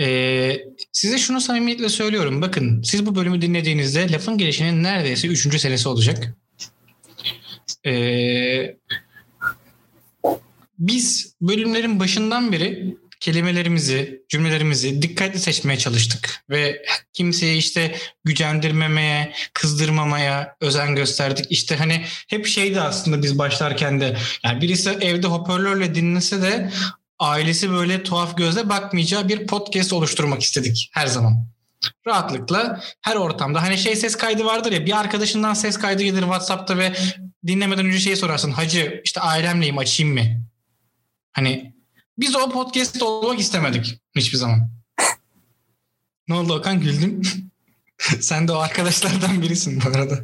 Ee, 0.00 0.58
size 0.92 1.18
şunu 1.18 1.40
samimiyetle 1.40 1.88
söylüyorum. 1.88 2.42
Bakın 2.42 2.82
siz 2.82 3.06
bu 3.06 3.14
bölümü 3.14 3.42
dinlediğinizde 3.42 4.12
lafın 4.12 4.38
gelişinin 4.38 4.82
neredeyse 4.82 5.28
3. 5.28 5.60
senesi 5.60 5.88
olacak. 5.88 6.34
Ee, 7.86 8.76
biz 10.78 11.34
bölümlerin 11.40 12.00
başından 12.00 12.52
beri 12.52 12.96
kelimelerimizi, 13.20 14.22
cümlelerimizi 14.28 15.02
dikkatli 15.02 15.38
seçmeye 15.40 15.78
çalıştık. 15.78 16.44
Ve 16.50 16.82
kimseyi 17.12 17.58
işte 17.58 17.96
gücendirmemeye, 18.24 19.32
kızdırmamaya 19.54 20.56
özen 20.60 20.94
gösterdik. 20.94 21.46
İşte 21.50 21.76
hani 21.76 22.04
hep 22.28 22.46
şeydi 22.46 22.80
aslında 22.80 23.22
biz 23.22 23.38
başlarken 23.38 24.00
de 24.00 24.16
yani 24.44 24.60
birisi 24.60 24.90
evde 24.90 25.26
hoparlörle 25.26 25.94
dinlese 25.94 26.42
de 26.42 26.70
ailesi 27.18 27.70
böyle 27.70 28.02
tuhaf 28.02 28.36
gözle 28.36 28.68
bakmayacağı 28.68 29.28
bir 29.28 29.46
podcast 29.46 29.92
oluşturmak 29.92 30.42
istedik 30.42 30.90
her 30.92 31.06
zaman. 31.06 31.46
Rahatlıkla 32.06 32.80
her 33.00 33.16
ortamda 33.16 33.62
hani 33.62 33.78
şey 33.78 33.96
ses 33.96 34.16
kaydı 34.16 34.44
vardır 34.44 34.72
ya 34.72 34.86
bir 34.86 35.00
arkadaşından 35.00 35.54
ses 35.54 35.78
kaydı 35.78 36.02
gelir 36.02 36.20
WhatsApp'ta 36.20 36.78
ve 36.78 36.92
dinlemeden 37.46 37.86
önce 37.86 37.98
şeyi 37.98 38.16
sorarsın. 38.16 38.52
Hacı 38.52 39.00
işte 39.04 39.20
ailemleyim 39.20 39.78
açayım 39.78 40.14
mı? 40.14 40.22
Hani 41.32 41.73
biz 42.18 42.36
o 42.36 42.50
podcast 42.50 43.02
olmak 43.02 43.40
istemedik 43.40 44.00
hiçbir 44.16 44.38
zaman. 44.38 44.70
Ne 46.28 46.34
oldu 46.34 46.54
Okan 46.54 46.80
güldün? 46.80 47.22
Sen 48.20 48.48
de 48.48 48.52
o 48.52 48.56
arkadaşlardan 48.56 49.42
birisin 49.42 49.82
bu 49.84 49.88
arada. 49.88 50.18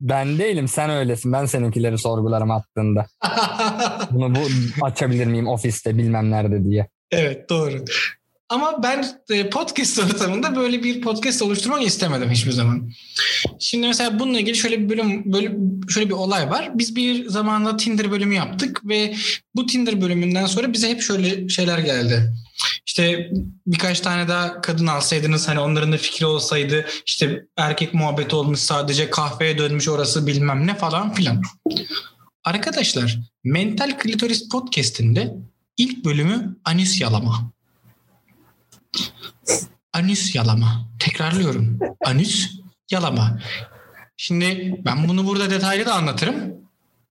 Ben 0.00 0.38
değilim 0.38 0.68
sen 0.68 0.90
öylesin. 0.90 1.32
Ben 1.32 1.44
seninkileri 1.44 1.98
sorgularım 1.98 2.50
attığında. 2.50 3.06
Bunu 4.10 4.34
bu 4.34 4.40
açabilir 4.82 5.26
miyim 5.26 5.48
ofiste 5.48 5.98
bilmem 5.98 6.30
nerede 6.30 6.64
diye. 6.64 6.88
Evet 7.10 7.50
doğru. 7.50 7.84
Ama 8.50 8.82
ben 8.82 9.06
e, 9.30 9.50
podcast 9.50 9.98
ortamında 10.04 10.56
böyle 10.56 10.82
bir 10.82 11.00
podcast 11.00 11.42
oluşturmak 11.42 11.86
istemedim 11.86 12.30
hiçbir 12.30 12.52
zaman. 12.52 12.90
Şimdi 13.58 13.86
mesela 13.86 14.18
bununla 14.18 14.40
ilgili 14.40 14.56
şöyle 14.56 14.80
bir 14.80 14.88
bölüm, 14.88 15.32
bölüm 15.32 15.80
şöyle 15.88 16.08
bir 16.08 16.14
olay 16.14 16.50
var. 16.50 16.70
Biz 16.74 16.96
bir 16.96 17.28
zamanda 17.28 17.76
Tinder 17.76 18.10
bölümü 18.10 18.34
yaptık 18.34 18.80
ve 18.84 19.14
bu 19.54 19.66
Tinder 19.66 20.00
bölümünden 20.00 20.46
sonra 20.46 20.72
bize 20.72 20.88
hep 20.88 21.02
şöyle 21.02 21.48
şeyler 21.48 21.78
geldi. 21.78 22.34
İşte 22.86 23.30
birkaç 23.66 24.00
tane 24.00 24.28
daha 24.28 24.60
kadın 24.60 24.86
alsaydınız 24.86 25.48
hani 25.48 25.60
onların 25.60 25.92
da 25.92 25.96
fikri 25.96 26.26
olsaydı 26.26 26.86
işte 27.06 27.46
erkek 27.56 27.94
muhabbeti 27.94 28.36
olmuş 28.36 28.60
sadece 28.60 29.10
kahveye 29.10 29.58
dönmüş 29.58 29.88
orası 29.88 30.26
bilmem 30.26 30.66
ne 30.66 30.74
falan 30.74 31.14
filan. 31.14 31.42
Arkadaşlar 32.44 33.18
Mental 33.44 33.98
Klitoris 33.98 34.48
Podcast'inde 34.48 35.34
ilk 35.76 36.04
bölümü 36.04 36.56
anüs 36.64 37.00
yalama. 37.00 37.52
Anüs 39.92 40.34
yalama. 40.34 40.88
Tekrarlıyorum. 40.98 41.78
Anüs 42.04 42.50
yalama. 42.90 43.40
Şimdi 44.16 44.74
ben 44.84 45.08
bunu 45.08 45.26
burada 45.26 45.50
detaylı 45.50 45.86
da 45.86 45.94
anlatırım. 45.94 46.54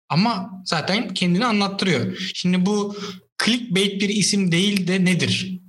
Ama 0.09 0.62
zaten 0.65 1.13
kendini 1.13 1.45
anlattırıyor. 1.45 2.17
Şimdi 2.33 2.65
bu 2.65 2.98
clickbait 3.45 4.01
bir 4.01 4.09
isim 4.09 4.51
değil 4.51 4.88
de 4.88 5.05
nedir? 5.05 5.59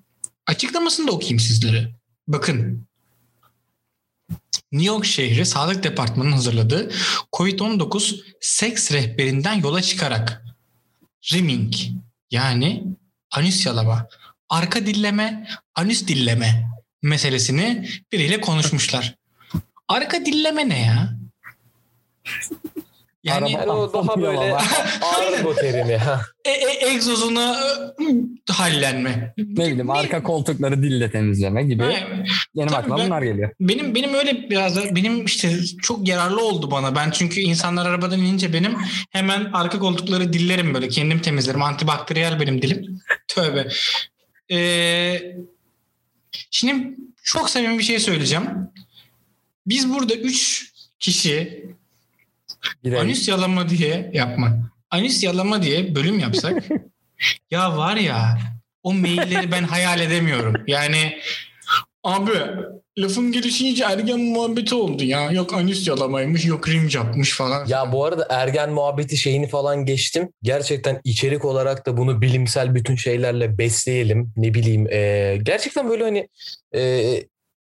Açıklamasını 0.47 1.09
da 1.09 1.13
okuyayım 1.13 1.41
sizlere. 1.41 1.95
Bakın. 2.29 2.87
New 4.73 4.95
York 4.95 5.05
şehri 5.05 5.47
Sağlık 5.47 5.83
Departmanı'nın 5.83 6.33
hazırladığı 6.33 6.91
COVID-19 7.33 8.21
seks 8.41 8.93
rehberinden 8.93 9.55
yola 9.55 9.83
çıkarak 9.83 10.45
rimming 11.33 11.75
yani 12.31 12.85
anüs 13.31 13.67
yalama, 13.67 14.09
arka 14.51 14.87
dilleme, 14.87 15.47
anüs 15.75 16.07
dilleme 16.09 16.67
meselesini 17.03 17.89
biriyle 18.13 18.41
konuşmuşlar. 18.41 19.15
Arka 19.89 20.25
dilleme 20.27 20.69
ne 20.69 20.81
ya? 20.83 21.11
Yani 23.25 23.59
Araba- 23.59 23.73
o 23.73 23.93
daha 23.93 24.23
böyle 24.23 24.57
argo 25.17 25.55
terimi. 25.61 25.97
ha. 25.97 26.21
e, 26.45 26.51
e, 26.51 26.91
egzozuna 26.93 27.57
e, 28.49 28.53
hallenme. 28.53 29.35
Ne 29.39 29.57
bileyim 29.67 29.91
arka 29.91 30.23
koltukları 30.23 30.83
dille 30.83 31.11
temizleme 31.11 31.63
gibi. 31.63 31.83
Ha, 31.83 31.91
Benim 32.57 32.69
Tabii 32.69 32.77
aklıma 32.79 32.99
ben- 32.99 33.07
bunlar 33.07 33.23
geliyor. 33.23 33.51
Benim 33.61 33.95
benim 33.95 34.15
öyle 34.15 34.51
biraz 34.51 34.77
da 34.77 34.97
benim 34.97 35.25
işte 35.25 35.57
çok 35.83 36.09
yararlı 36.09 36.45
oldu 36.47 36.71
bana. 36.71 36.97
Ben 36.97 37.11
çünkü 37.11 37.41
insanlar 37.41 37.87
arabadan 37.87 38.19
inince 38.21 38.53
benim 38.53 38.77
hemen 39.11 39.45
arka 39.53 39.79
koltukları 39.79 40.33
dillerim 40.33 40.75
böyle. 40.75 40.89
Kendim 40.89 41.19
temizlerim. 41.23 41.63
Antibakteriyel 41.63 42.41
benim 42.41 42.63
dilim. 42.63 43.01
Tövbe. 43.29 43.69
Ee, 44.51 45.37
şimdi 46.51 46.97
çok 47.23 47.51
samimi 47.51 47.79
bir 47.79 47.83
şey 47.83 47.99
söyleyeceğim. 48.01 48.45
Biz 49.67 49.89
burada 49.91 50.15
üç 50.15 50.73
kişi 51.01 51.65
Girelim. 52.85 53.01
anüs 53.01 53.29
yalama 53.29 53.69
diye 53.69 54.11
yapma. 54.15 54.71
Anüs 54.91 55.23
yalama 55.23 55.63
diye 55.63 55.95
bölüm 55.95 56.19
yapsak 56.19 56.65
ya 57.51 57.77
var 57.77 57.97
ya 57.97 58.39
o 58.83 58.95
mailleri 58.95 59.53
ben 59.53 59.65
hayal 59.65 60.01
edemiyorum. 60.01 60.65
Yani 60.67 61.19
abi 62.05 62.31
lafın 62.99 63.33
gelişi 63.33 63.65
iyice 63.65 63.85
ergen 63.85 64.21
muhabbeti 64.21 64.75
oldu 64.75 65.05
ya. 65.05 65.31
Yok 65.31 65.55
anüs 65.55 65.89
yalamaymış 65.89 66.47
yok 66.47 66.69
rim 66.69 66.89
yapmış 66.95 67.37
falan. 67.37 67.67
Ya 67.67 67.93
bu 67.93 68.05
arada 68.05 68.27
ergen 68.31 68.71
muhabbeti 68.71 69.17
şeyini 69.17 69.49
falan 69.49 69.85
geçtim. 69.85 70.29
Gerçekten 70.43 71.01
içerik 71.05 71.45
olarak 71.45 71.87
da 71.87 71.97
bunu 71.97 72.23
bilimsel 72.23 72.75
bütün 72.75 72.97
şeylerle 72.97 73.59
besleyelim. 73.59 74.33
Ne 74.37 74.55
bileyim 74.55 74.87
e, 74.91 75.39
gerçekten 75.43 75.89
böyle 75.89 76.05
hani 76.05 76.29
e, 76.75 77.13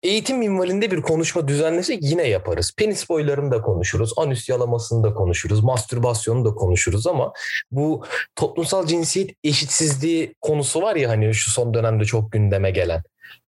eğitim 0.03 0.39
minvalinde 0.39 0.91
bir 0.91 1.03
konuşma 1.03 1.49
düzenlesek 1.49 2.03
yine 2.03 2.29
yaparız. 2.29 2.73
Penis 2.79 3.09
boylarını 3.09 3.51
da 3.51 3.63
konuşuruz. 3.63 4.13
Anüs 4.17 4.49
yalamasını 4.49 5.03
da 5.03 5.15
konuşuruz. 5.15 5.65
Mastürbasyonu 5.65 6.45
da 6.45 6.55
konuşuruz 6.55 7.07
ama 7.07 7.33
bu 7.71 8.05
toplumsal 8.37 8.87
cinsiyet 8.87 9.31
eşitsizliği 9.45 10.35
konusu 10.41 10.83
var 10.83 10.97
ya 10.97 11.11
hani 11.11 11.35
şu 11.35 11.51
son 11.51 11.75
dönemde 11.75 12.05
çok 12.05 12.33
gündeme 12.33 12.71
gelen. 12.71 13.03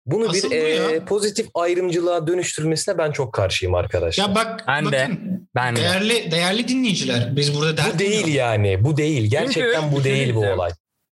Bunu 0.07 0.29
Asıl 0.29 0.51
bir 0.51 0.79
bu 0.83 0.91
e, 0.91 1.05
pozitif 1.05 1.47
ayrımcılığa 1.53 2.27
dönüştürmesine 2.27 2.97
ben 2.97 3.11
çok 3.11 3.33
karşıyım 3.33 3.75
arkadaşlar. 3.75 4.27
Ya 4.27 4.35
bak 4.35 4.63
Ben 4.67 4.91
de. 4.91 5.09
Ben 5.55 5.75
de. 5.75 5.79
değerli 5.81 6.31
değerli 6.31 6.67
dinleyiciler 6.67 7.35
biz 7.35 7.55
burada 7.55 7.83
Bu 7.95 7.99
değil 7.99 8.27
yani. 8.27 8.83
Bu 8.83 8.97
değil. 8.97 9.29
Gerçekten 9.31 9.91
bu 9.91 9.97
bir 9.97 10.03
şey 10.03 10.15
değil 10.15 10.35
bu 10.35 10.39
olay. 10.39 10.71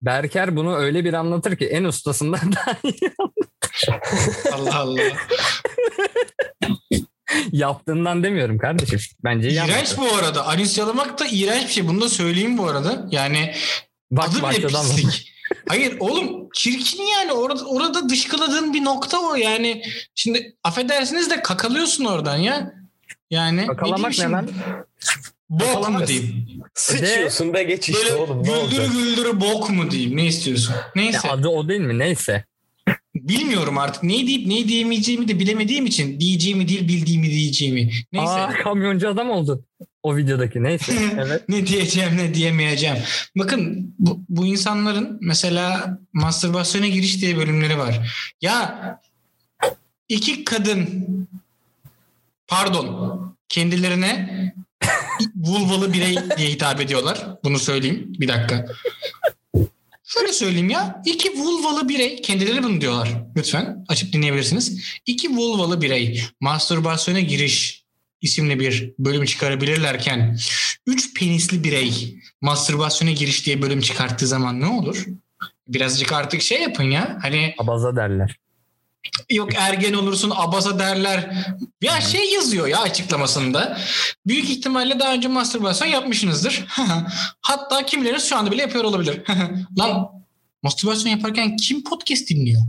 Berker 0.02 0.56
bunu 0.56 0.76
öyle 0.76 1.04
bir 1.04 1.12
anlatır 1.12 1.56
ki 1.56 1.66
en 1.66 1.84
ustasından 1.84 2.52
da 2.52 2.76
Allah 4.52 4.78
Allah. 4.78 5.02
yaptığından 7.52 8.22
demiyorum 8.22 8.58
kardeşim. 8.58 9.00
Bence 9.24 9.48
iyi 9.48 9.54
İğrenç 9.54 9.70
anlatır. 9.70 9.98
bu 9.98 10.16
arada. 10.16 10.46
Anüs 10.46 10.78
yalamak 10.78 11.20
da 11.20 11.26
iğrenç 11.26 11.62
bir 11.68 11.72
şey. 11.72 11.88
Bunu 11.88 12.00
da 12.00 12.08
söyleyeyim 12.08 12.58
bu 12.58 12.66
arada. 12.68 13.06
Yani 13.10 13.54
Bak 14.10 14.28
adı 14.28 14.36
bile 14.36 14.66
pislik. 14.66 15.37
Hayır 15.68 15.96
oğlum 16.00 16.48
çirkin 16.54 17.02
yani 17.02 17.32
orada, 17.32 17.64
orada 17.64 18.08
dışkıladığın 18.08 18.74
bir 18.74 18.84
nokta 18.84 19.20
o 19.20 19.34
yani. 19.34 19.82
Şimdi 20.14 20.56
affedersiniz 20.64 21.30
de 21.30 21.42
kakalıyorsun 21.42 22.04
oradan 22.04 22.36
ya. 22.36 22.74
Yani 23.30 23.66
Kakalamak 23.66 24.10
ne 24.10 24.10
bileyim 24.10 24.32
lan? 24.32 24.48
Bok 25.50 25.88
mu 25.88 26.06
diyeyim? 26.06 26.46
Sıçıyorsun 26.74 27.52
ve 27.54 27.62
geç 27.62 27.88
işte 27.88 28.02
Böyle 28.02 28.14
oğlum 28.14 28.44
ne 28.44 28.50
olacak? 28.50 28.86
güldürü 28.86 29.04
güldürü 29.04 29.40
bok 29.40 29.70
mu 29.70 29.90
diyeyim? 29.90 30.16
Ne 30.16 30.26
istiyorsun? 30.26 30.74
Neyse. 30.94 31.28
Ya 31.28 31.34
adı 31.34 31.48
o 31.48 31.68
değil 31.68 31.80
mi? 31.80 31.98
Neyse. 31.98 32.44
Bilmiyorum 33.22 33.78
artık. 33.78 34.02
Ne 34.02 34.26
deyip 34.26 34.46
ne 34.46 34.68
diyemeyeceğimi 34.68 35.28
de 35.28 35.38
bilemediğim 35.38 35.86
için 35.86 36.20
diyeceğimi 36.20 36.68
değil 36.68 36.88
bildiğimi 36.88 37.26
diyeceğimi. 37.30 37.90
Neyse. 38.12 38.32
Aa 38.32 38.50
kamyoncu 38.62 39.08
adam 39.08 39.30
oldu. 39.30 39.64
O 40.02 40.16
videodaki 40.16 40.62
neyse. 40.62 40.92
Evet. 41.18 41.48
ne 41.48 41.66
diyeceğim 41.66 42.16
ne 42.16 42.34
diyemeyeceğim. 42.34 42.96
Bakın 43.38 43.94
bu, 43.98 44.20
bu 44.28 44.46
insanların 44.46 45.18
mesela 45.20 45.98
mastürbasyona 46.12 46.86
giriş 46.86 47.20
diye 47.20 47.36
bölümleri 47.36 47.78
var. 47.78 48.14
Ya 48.42 49.00
iki 50.08 50.44
kadın 50.44 51.06
pardon 52.46 53.18
kendilerine 53.48 54.28
vulvalı 55.36 55.92
birey 55.92 56.16
diye 56.38 56.50
hitap 56.50 56.80
ediyorlar. 56.80 57.26
Bunu 57.44 57.58
söyleyeyim 57.58 58.12
bir 58.18 58.28
dakika. 58.28 58.66
Şöyle 60.08 60.32
söyleyeyim 60.32 60.70
ya. 60.70 61.02
iki 61.06 61.38
vulvalı 61.38 61.88
birey 61.88 62.22
kendileri 62.22 62.62
bunu 62.62 62.80
diyorlar. 62.80 63.08
Lütfen 63.36 63.84
açıp 63.88 64.12
dinleyebilirsiniz. 64.12 64.80
İki 65.06 65.36
vulvalı 65.36 65.82
birey 65.82 66.22
mastürbasyona 66.40 67.20
giriş 67.20 67.84
isimli 68.20 68.60
bir 68.60 68.94
bölüm 68.98 69.24
çıkarabilirlerken 69.24 70.38
üç 70.86 71.14
penisli 71.14 71.64
birey 71.64 72.18
mastürbasyona 72.40 73.10
giriş 73.12 73.46
diye 73.46 73.62
bölüm 73.62 73.80
çıkarttığı 73.80 74.26
zaman 74.26 74.60
ne 74.60 74.66
olur? 74.66 75.04
Birazcık 75.68 76.12
artık 76.12 76.42
şey 76.42 76.62
yapın 76.62 76.84
ya. 76.84 77.18
Hani 77.22 77.54
Abaza 77.58 77.96
derler. 77.96 78.36
Yok 79.30 79.54
ergen 79.56 79.92
olursun 79.92 80.32
abasa 80.36 80.78
derler. 80.78 81.46
Ya 81.82 82.00
şey 82.00 82.32
yazıyor 82.32 82.66
ya 82.66 82.80
açıklamasında. 82.80 83.78
Büyük 84.26 84.50
ihtimalle 84.50 85.00
daha 85.00 85.12
önce 85.12 85.28
mastürbasyon 85.28 85.88
yapmışsınızdır. 85.88 86.66
Hatta 87.40 87.86
kimileriniz 87.86 88.28
şu 88.28 88.36
anda 88.36 88.50
bile 88.52 88.62
yapıyor 88.62 88.84
olabilir. 88.84 89.22
Lan 89.78 90.08
mastürbasyon 90.62 91.12
yaparken 91.12 91.56
kim 91.56 91.84
podcast 91.84 92.30
dinliyor? 92.30 92.62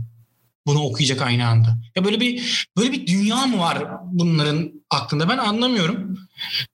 Bunu 0.66 0.82
okuyacak 0.82 1.22
aynı 1.22 1.46
anda. 1.46 1.78
Ya 1.96 2.04
böyle 2.04 2.20
bir 2.20 2.66
böyle 2.76 2.92
bir 2.92 3.06
dünya 3.06 3.46
mı 3.46 3.58
var 3.58 3.84
bunların 4.04 4.72
aklında? 4.90 5.28
Ben 5.28 5.38
anlamıyorum. 5.38 6.18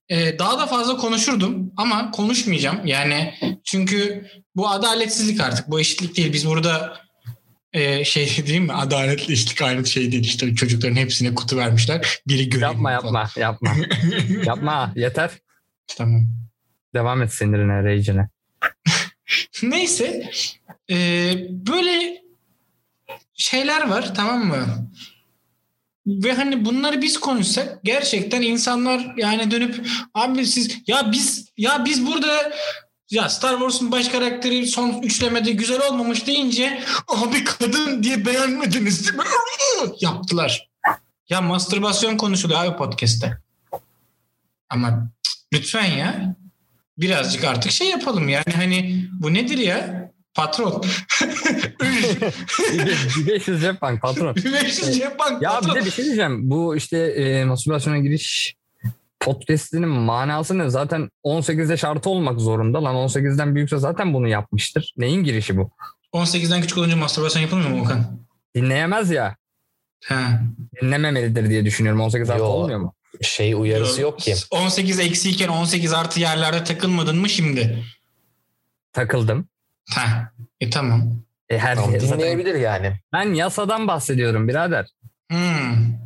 Ee, 0.09 0.39
daha 0.39 0.59
da 0.59 0.67
fazla 0.67 0.97
konuşurdum 0.97 1.73
ama 1.77 2.11
konuşmayacağım. 2.11 2.87
Yani 2.87 3.35
çünkü 3.65 4.27
bu 4.57 4.69
adaletsizlik 4.69 5.41
artık. 5.41 5.71
Bu 5.71 5.81
eşitlik 5.81 6.17
değil. 6.17 6.33
Biz 6.33 6.47
burada 6.47 7.06
e, 7.77 8.05
şey 8.05 8.27
değil 8.47 8.61
mi? 8.61 8.73
Adaletli 8.73 9.65
aynı 9.65 9.87
şey 9.87 10.13
değil. 10.13 10.25
İşte 10.25 10.55
çocukların 10.55 10.97
hepsine 10.97 11.35
kutu 11.35 11.57
vermişler. 11.57 12.21
Biri 12.29 12.49
görev. 12.49 12.63
Yapma 12.63 12.91
yapma 12.91 13.31
yapma. 13.37 13.77
yapma 14.47 14.93
yeter. 14.97 15.31
Tamam. 15.87 16.27
Devam 16.95 17.23
et 17.23 17.33
sinirine, 17.33 17.85
rage'ine. 17.85 18.29
Neyse. 19.63 20.31
e, 20.91 20.97
böyle 21.51 22.23
şeyler 23.35 23.89
var 23.89 24.15
tamam 24.15 24.45
mı? 24.45 24.91
Ve 26.07 26.33
hani 26.33 26.65
bunları 26.65 27.03
biz 27.03 27.21
konuşsak 27.21 27.85
gerçekten 27.85 28.43
insanlar 28.43 29.15
yani 29.17 29.51
dönüp 29.51 29.87
abi 30.15 30.47
siz 30.47 30.79
ya 30.87 31.13
biz 31.13 31.53
ya 31.57 31.85
biz 31.85 32.07
burada 32.07 32.53
ya 33.11 33.29
Star 33.29 33.51
Wars'un 33.53 33.93
baş 33.93 34.09
karakteri 34.09 34.67
son 34.67 35.03
üçlemede 35.03 35.53
güzel 35.53 35.81
olmamış 35.91 36.27
deyince 36.27 36.83
abi 37.09 37.45
kadın 37.45 38.03
diye 38.03 38.27
beğenmediniz 38.27 39.05
değil 39.05 39.17
mi? 39.19 39.25
Yaptılar. 40.01 40.69
Ya 41.29 41.41
mastürbasyon 41.41 42.17
konuşuluyor 42.17 42.65
abi 42.65 42.77
podcast'te. 42.77 43.39
Ama 44.69 45.11
lütfen 45.53 45.85
ya 45.85 46.37
birazcık 46.99 47.45
artık 47.45 47.73
şey 47.73 47.91
yapalım 47.91 48.29
yani 48.29 48.53
hani 48.55 49.05
bu 49.21 49.35
nedir 49.35 49.59
ya? 49.59 50.07
Patron. 50.35 50.85
Bir 51.81 52.87
de 52.87 53.27
500 53.27 53.61
cep 53.61 53.83
bank 53.83 54.03
patron. 54.03 54.37
500 54.37 54.99
cep 54.99 55.19
bank 55.19 55.43
Ya 55.43 55.51
bir 55.51 55.55
patron. 55.67 55.75
de 55.75 55.85
bir 55.85 55.91
şey 55.91 56.05
diyeceğim. 56.05 56.51
Bu 56.51 56.77
işte 56.77 56.99
e, 56.99 57.45
mastürbasyona 57.45 57.99
giriş 57.99 58.56
podcast'inin 59.27 59.89
manası 59.89 60.59
ne? 60.59 60.71
Zaten 60.71 61.11
18'de 61.25 61.77
şartı 61.77 62.11
olmak 62.11 62.41
zorunda. 62.41 62.85
Lan 62.85 62.95
18'den 62.95 63.55
büyükse 63.55 63.79
zaten 63.79 64.15
bunu 64.15 64.29
yapmıştır. 64.29 64.93
Neyin 64.97 65.25
girişi 65.25 65.57
bu? 65.57 65.71
18'den 66.13 66.61
küçük 66.61 66.79
olunca 66.79 66.97
mastürbasyon 66.97 67.43
yapılmıyor 67.43 67.71
mu 67.71 67.81
Okan? 67.83 68.19
Dinleyemez 68.55 69.11
ya. 69.11 69.37
Ha. 70.05 70.41
Dinlememelidir 70.83 71.51
diye 71.51 71.65
düşünüyorum. 71.65 72.01
18 72.01 72.31
artı 72.31 72.43
Yo. 72.43 72.47
olmuyor 72.49 72.79
mu? 72.81 72.95
Şey 73.23 73.55
uyarısı 73.55 74.01
yok 74.03 74.19
ki. 74.19 74.35
18 74.51 75.01
eksiyken 75.01 75.49
18 75.49 75.93
artı 75.93 76.21
yerlerde 76.21 76.65
takılmadın 76.65 77.17
mı 77.19 77.29
şimdi? 77.29 77.85
Takıldım. 78.93 79.49
Ha. 79.91 80.33
E 80.61 80.71
tamam. 80.71 81.03
E 81.49 81.59
her 81.59 81.75
Tamam, 81.75 81.91
şey 81.91 82.01
zaten- 82.01 82.19
dinleyebilir 82.19 82.55
yani. 82.55 82.93
Ben 83.13 83.35
yasadan 83.35 83.89
bahsediyorum 83.89 84.49
birader. 84.49 84.87
Hmm. 85.31 85.97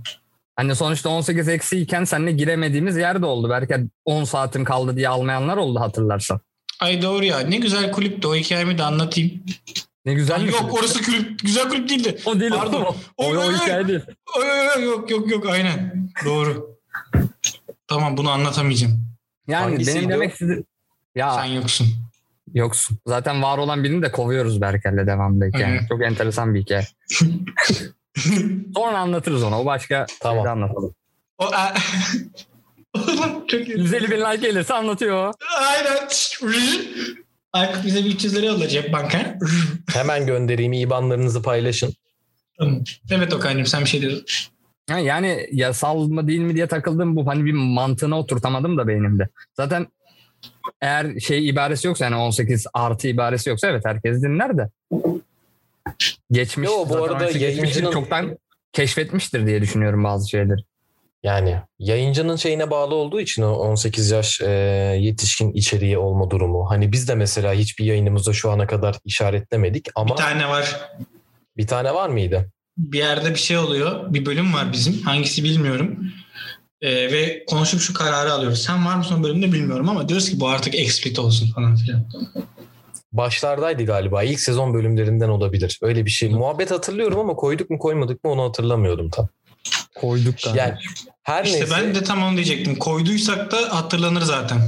Hani 0.56 0.76
sonuçta 0.76 1.08
18 1.08 1.48
eksiyken 1.48 2.04
seninle 2.04 2.32
giremediğimiz 2.32 2.96
yer 2.96 3.22
de 3.22 3.26
oldu. 3.26 3.50
Belki 3.50 3.76
10 4.04 4.24
saatim 4.24 4.64
kaldı 4.64 4.96
diye 4.96 5.08
almayanlar 5.08 5.56
oldu 5.56 5.80
hatırlarsan. 5.80 6.40
Ay 6.80 7.02
doğru 7.02 7.24
ya. 7.24 7.38
Ne 7.38 7.56
güzel 7.56 7.92
kulüptü. 7.92 8.28
O 8.28 8.34
hikayemi 8.34 8.78
de 8.78 8.82
anlatayım. 8.82 9.42
Ne 10.04 10.14
güzel 10.14 10.40
Ay 10.40 10.46
yok 10.46 10.60
kulüp. 10.60 10.74
orası 10.74 11.02
kulüp. 11.02 11.40
Güzel 11.40 11.68
kulüp 11.68 11.88
değildi. 11.88 12.18
O 12.24 12.40
değil 12.40 12.52
Pardon. 12.52 12.82
o. 12.82 12.96
O, 13.16 13.26
o 13.26 13.46
oy. 13.46 13.54
hikaye 13.54 13.88
değil. 13.88 14.00
Ay, 14.76 14.84
yok 14.84 15.10
yok 15.10 15.30
yok 15.30 15.46
aynen. 15.48 16.08
Doğru. 16.24 16.76
tamam 17.88 18.16
bunu 18.16 18.30
anlatamayacağım. 18.30 19.04
Yani 19.48 19.86
benim 19.86 20.06
o? 20.06 20.08
demek 20.10 20.36
sizi... 20.36 20.64
Ya 21.14 21.34
Sen 21.34 21.44
yoksun. 21.44 21.86
yoksun. 22.54 22.98
Zaten 23.06 23.42
var 23.42 23.58
olan 23.58 23.84
birini 23.84 24.02
de 24.02 24.12
kovuyoruz 24.12 24.60
Berkel'le 24.60 25.06
devamlı 25.06 25.44
hı. 25.44 25.88
Çok 25.88 26.02
enteresan 26.02 26.54
bir 26.54 26.60
hikaye. 26.60 26.86
Sonra 28.76 28.98
anlatırız 28.98 29.42
onu. 29.42 29.56
O 29.56 29.66
başka 29.66 30.06
Tamam. 30.20 30.36
şeyde 30.38 30.48
anlatalım. 30.50 30.94
o, 31.38 31.44
a- 31.44 31.74
Oğlum 32.94 33.46
çok 33.46 33.68
iyi. 33.68 33.78
150 33.78 34.10
bin 34.10 34.16
like 34.20 34.36
gelirse 34.48 34.74
anlatıyor. 34.74 35.16
o. 35.28 35.32
Aynen. 35.60 36.08
Aykut 37.52 37.84
bize 37.84 38.04
bir 38.04 38.14
300 38.14 38.36
lira 38.36 38.46
yollayacak 38.46 38.92
banka. 38.92 39.38
Hemen 39.92 40.26
göndereyim 40.26 40.72
IBAN'larınızı 40.72 41.42
paylaşın. 41.42 41.94
Tamam. 42.58 42.82
Evet 43.10 43.34
Okan'cığım 43.34 43.66
sen 43.66 43.80
bir 43.84 43.88
şey 43.88 44.00
diyordun. 44.00 44.24
Ha, 44.90 44.98
Yani 44.98 45.46
yasal 45.52 45.98
mı 45.98 46.28
değil 46.28 46.40
mi 46.40 46.54
diye 46.54 46.66
takıldım 46.66 47.16
bu 47.16 47.26
hani 47.26 47.44
bir 47.44 47.52
mantığına 47.52 48.18
oturtamadım 48.18 48.78
da 48.78 48.88
beynimde. 48.88 49.28
Zaten 49.56 49.86
eğer 50.80 51.20
şey 51.20 51.48
ibaresi 51.48 51.86
yoksa 51.86 52.04
yani 52.04 52.16
18 52.16 52.66
artı 52.74 53.08
ibaresi 53.08 53.50
yoksa 53.50 53.68
evet 53.68 53.84
herkes 53.84 54.22
dinler 54.22 54.58
de. 54.58 54.68
Geçmiş 56.30 56.66
Yo, 56.68 56.88
bu 56.88 56.96
arada 57.04 57.14
18 57.24 57.38
geçmiştir, 57.38 57.82
yayıncının- 57.82 57.92
çoktan 57.92 58.38
keşfetmiştir 58.72 59.46
diye 59.46 59.60
düşünüyorum 59.62 60.04
bazı 60.04 60.28
şeyleri. 60.30 60.60
Yani 61.22 61.56
yayıncının 61.78 62.36
şeyine 62.36 62.70
bağlı 62.70 62.94
olduğu 62.94 63.20
için 63.20 63.42
o 63.42 63.50
18 63.52 64.10
yaş 64.10 64.40
e, 64.40 64.50
yetişkin 65.00 65.52
içeriği 65.52 65.98
olma 65.98 66.30
durumu. 66.30 66.70
Hani 66.70 66.92
biz 66.92 67.08
de 67.08 67.14
mesela 67.14 67.52
hiçbir 67.52 67.84
yayınımızda 67.84 68.32
şu 68.32 68.50
ana 68.50 68.66
kadar 68.66 68.96
işaretlemedik 69.04 69.86
ama 69.94 70.14
Bir 70.14 70.20
tane 70.22 70.48
var. 70.48 70.80
bir 71.56 71.66
tane 71.66 71.94
var 71.94 72.08
mıydı? 72.08 72.50
Bir 72.78 72.98
yerde 72.98 73.30
bir 73.30 73.38
şey 73.38 73.58
oluyor. 73.58 74.14
Bir 74.14 74.26
bölüm 74.26 74.54
var 74.54 74.72
bizim. 74.72 75.02
Hangisi 75.02 75.44
bilmiyorum. 75.44 76.12
Ee, 76.82 77.12
ve 77.12 77.44
konuşup 77.46 77.80
şu 77.80 77.94
kararı 77.94 78.32
alıyoruz. 78.32 78.62
Sen 78.62 78.86
var 78.86 78.96
mısın 78.96 79.20
o 79.20 79.22
bölümde 79.22 79.52
bilmiyorum 79.52 79.88
ama 79.88 80.08
diyoruz 80.08 80.30
ki 80.30 80.40
bu 80.40 80.48
artık 80.48 80.74
explicit 80.74 81.18
olsun 81.18 81.50
falan 81.52 81.76
filan. 81.76 82.04
Başlardaydı 83.12 83.84
galiba. 83.84 84.22
İlk 84.22 84.40
sezon 84.40 84.74
bölümlerinden 84.74 85.28
olabilir. 85.28 85.78
Öyle 85.82 86.04
bir 86.04 86.10
şey. 86.10 86.28
Muhabbet 86.28 86.70
hatırlıyorum 86.70 87.18
ama 87.18 87.34
koyduk 87.34 87.70
mu 87.70 87.78
koymadık 87.78 88.24
mı 88.24 88.30
onu 88.30 88.42
hatırlamıyordum 88.42 89.10
tam. 89.10 89.28
Koyduk 89.94 90.46
Yani 90.46 90.74
her 91.22 91.44
İşte 91.44 91.60
neyse 91.60 91.74
ben 91.74 91.94
de 91.94 92.04
tam 92.04 92.22
onu 92.22 92.36
diyecektim. 92.36 92.76
Koyduysak 92.76 93.52
da 93.52 93.76
hatırlanır 93.76 94.22
zaten. 94.22 94.60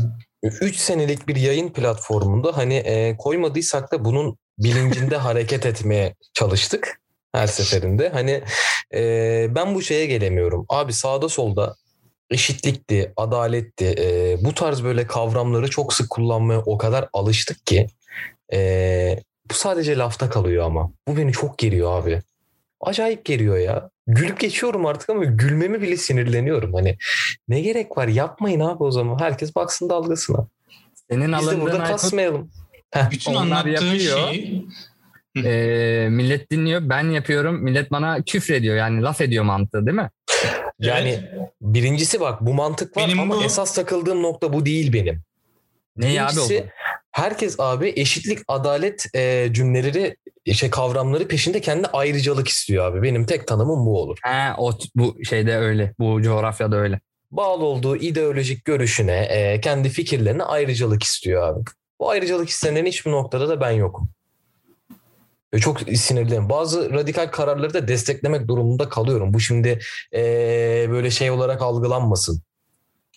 3 0.42 0.76
senelik 0.76 1.28
bir 1.28 1.36
yayın 1.36 1.70
platformunda 1.70 2.56
hani 2.56 2.74
e, 2.74 3.16
koymadıysak 3.16 3.92
da 3.92 4.04
bunun 4.04 4.38
bilincinde 4.58 5.16
hareket 5.28 5.66
etmeye 5.66 6.14
çalıştık 6.34 7.00
her 7.32 7.46
seferinde. 7.46 8.08
Hani 8.08 8.42
e, 8.94 9.46
ben 9.50 9.74
bu 9.74 9.82
şeye 9.82 10.06
gelemiyorum. 10.06 10.66
Abi 10.68 10.92
sağda 10.92 11.28
solda 11.28 11.74
eşitlikti, 12.30 13.12
adaletti. 13.16 13.94
e, 13.98 14.36
bu 14.44 14.54
tarz 14.54 14.84
böyle 14.84 15.06
kavramları 15.06 15.70
çok 15.70 15.92
sık 15.92 16.10
kullanmaya 16.10 16.60
o 16.60 16.78
kadar 16.78 17.08
alıştık 17.12 17.66
ki 17.66 17.86
e, 18.52 19.18
bu 19.50 19.54
sadece 19.54 19.96
lafta 19.96 20.30
kalıyor 20.30 20.64
ama. 20.64 20.92
Bu 21.08 21.16
beni 21.16 21.32
çok 21.32 21.58
geriyor 21.58 22.02
abi. 22.02 22.20
Acayip 22.80 23.24
geriyor 23.24 23.58
ya. 23.58 23.90
Gülüp 24.06 24.40
geçiyorum 24.40 24.86
artık 24.86 25.10
ama 25.10 25.24
gülmemi 25.24 25.82
bile 25.82 25.96
sinirleniyorum. 25.96 26.74
Hani 26.74 26.96
ne 27.48 27.60
gerek 27.60 27.98
var? 27.98 28.08
Yapmayın 28.08 28.60
abi 28.60 28.82
o 28.82 28.90
zaman. 28.90 29.20
Herkes 29.20 29.54
baksın 29.56 29.88
dalgasına. 29.88 30.46
Senin 31.10 31.32
Biz 31.32 31.50
de 31.50 31.60
burada 31.60 31.78
Aykut, 31.78 31.90
kasmayalım. 31.90 32.50
Bütün 33.10 33.34
Onlar 33.34 33.42
anlattığın 33.42 33.86
yapıyor. 33.86 34.28
şeyi 34.28 34.66
e, 35.36 36.08
millet 36.10 36.50
dinliyor 36.50 36.88
ben 36.88 37.10
yapıyorum 37.10 37.62
millet 37.62 37.90
bana 37.90 38.22
küfür 38.22 38.54
ediyor 38.54 38.76
yani 38.76 39.02
laf 39.02 39.20
ediyor 39.20 39.44
mantığı 39.44 39.86
değil 39.86 39.96
mi? 39.96 40.10
Yani 40.88 41.08
Evet. 41.08 41.50
birincisi 41.60 42.20
bak 42.20 42.40
bu 42.40 42.54
mantık 42.54 42.96
var 42.96 43.04
Benim 43.06 43.20
ama 43.20 43.36
bu- 43.36 43.42
esas 43.44 43.74
takıldığım 43.74 44.22
nokta 44.22 44.52
bu 44.52 44.66
değil 44.66 44.92
benim. 44.92 45.22
Ne 45.96 46.06
abi 46.06 46.14
o? 46.14 46.26
Birincisi, 46.26 46.70
herkes 47.10 47.60
abi 47.60 47.92
eşitlik, 47.96 48.38
adalet 48.48 49.06
e, 49.14 49.48
cümleleri, 49.52 50.16
şey 50.52 50.70
kavramları 50.70 51.28
peşinde 51.28 51.60
kendi 51.60 51.86
ayrıcalık 51.86 52.48
istiyor 52.48 52.84
abi. 52.92 53.02
Benim 53.02 53.26
tek 53.26 53.46
tanımım 53.48 53.86
bu 53.86 54.00
olur. 54.00 54.18
He, 54.24 54.52
o 54.58 54.72
bu 54.94 55.24
şeyde 55.24 55.56
öyle. 55.56 55.94
Bu 55.98 56.22
coğrafyada 56.22 56.76
öyle. 56.76 57.00
Bağlı 57.30 57.64
olduğu 57.64 57.96
ideolojik 57.96 58.64
görüşüne, 58.64 59.18
e, 59.22 59.60
kendi 59.60 59.88
fikirlerine 59.88 60.42
ayrıcalık 60.42 61.02
istiyor 61.02 61.48
abi. 61.48 61.64
Bu 62.00 62.10
ayrıcalık 62.10 62.48
istenen 62.48 62.86
hiçbir 62.86 63.10
noktada 63.10 63.48
da 63.48 63.60
ben 63.60 63.70
yokum. 63.70 64.10
Ve 65.54 65.58
çok 65.58 65.80
sinirliyim. 65.80 66.48
Bazı 66.48 66.92
radikal 66.92 67.26
kararları 67.26 67.74
da 67.74 67.88
desteklemek 67.88 68.48
durumunda 68.48 68.88
kalıyorum. 68.88 69.34
Bu 69.34 69.40
şimdi 69.40 69.78
e, 70.14 70.20
böyle 70.90 71.10
şey 71.10 71.30
olarak 71.30 71.62
algılanmasın. 71.62 72.42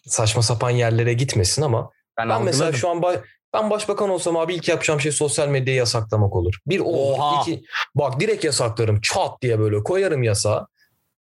Saçma 0.07 0.41
sapan 0.41 0.69
yerlere 0.69 1.13
gitmesin 1.13 1.61
ama 1.61 1.89
Ben, 2.17 2.29
Ben 2.29 2.43
mesela 2.43 2.71
şu 2.73 2.89
an 2.89 2.97
ba- 2.97 3.21
ben 3.53 3.69
başbakan 3.69 4.09
olsam 4.09 4.37
abi 4.37 4.55
ilk 4.55 4.67
yapacağım 4.69 5.01
şey 5.01 5.11
sosyal 5.11 5.47
medyayı 5.47 5.77
yasaklamak 5.77 6.35
olur. 6.35 6.59
Bir 6.67 6.79
o. 6.79 6.83
Oha. 6.83 7.41
iki 7.41 7.63
bak 7.95 8.19
direkt 8.19 8.43
yasaklarım 8.43 9.01
çat 9.01 9.41
diye 9.41 9.59
böyle 9.59 9.83
koyarım 9.83 10.23
yasa. 10.23 10.67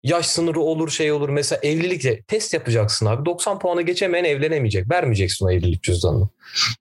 Yaş 0.03 0.25
sınırı 0.25 0.59
olur 0.59 0.89
şey 0.89 1.11
olur. 1.11 1.29
Mesela 1.29 1.59
evlilikte 1.63 2.21
test 2.21 2.53
yapacaksın 2.53 3.05
abi. 3.05 3.25
90 3.25 3.59
puanı 3.59 3.81
geçemeyen 3.81 4.23
evlenemeyecek. 4.25 4.89
Vermeyeceksin 4.91 5.45
o 5.45 5.51
evlilik 5.51 5.83
cüzdanını. 5.83 6.29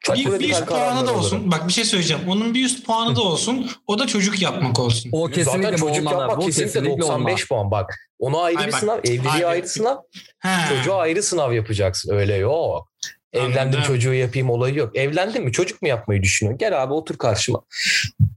Çok 0.01 0.17
Bir, 0.17 0.41
bir 0.41 0.51
üst 0.51 0.67
puanı 0.67 1.07
da 1.07 1.15
olsun. 1.15 1.51
Bak 1.51 1.69
bir 1.69 1.73
şey 1.73 1.85
söyleyeceğim. 1.85 2.23
Onun 2.29 2.55
bir 2.55 2.65
üst 2.65 2.87
puanı 2.87 3.17
da 3.17 3.21
olsun. 3.23 3.71
O 3.87 3.99
da 3.99 4.07
çocuk 4.07 4.43
yapmak 4.43 4.79
olsun. 4.79 5.11
O 5.13 5.27
kesinlikle 5.27 5.63
Zaten 5.63 5.77
çocuk 5.77 6.07
olmalı. 6.07 6.21
yapmak 6.21 6.39
Bu 6.39 6.47
kesinlikle, 6.47 6.85
95 6.99 7.11
olmaz. 7.11 7.45
puan 7.49 7.71
bak. 7.71 7.95
Ona 8.19 8.39
ayrı 8.43 8.59
Ay 8.59 8.67
bir 8.67 8.73
bak, 8.73 8.81
sınav, 8.81 8.99
evliliğe 8.99 9.29
hayır. 9.29 9.45
ayrı 9.45 9.69
sınav, 9.69 9.97
He. 10.39 10.49
çocuğa 10.77 10.97
ayrı 10.97 11.23
sınav 11.23 11.53
yapacaksın. 11.53 12.15
Öyle 12.15 12.35
yok. 12.35 12.89
Evlendim 13.33 13.61
Anladım. 13.61 13.83
çocuğu 13.83 14.15
yapayım 14.15 14.51
olayı 14.51 14.75
yok. 14.75 14.97
Evlendin 14.97 15.45
mi 15.45 15.53
çocuk 15.53 15.83
mu 15.83 15.89
yapmayı 15.89 16.23
düşünüyorsun? 16.23 16.59
Gel 16.59 16.83
abi 16.83 16.93
otur 16.93 17.19
karşıma. 17.19 17.63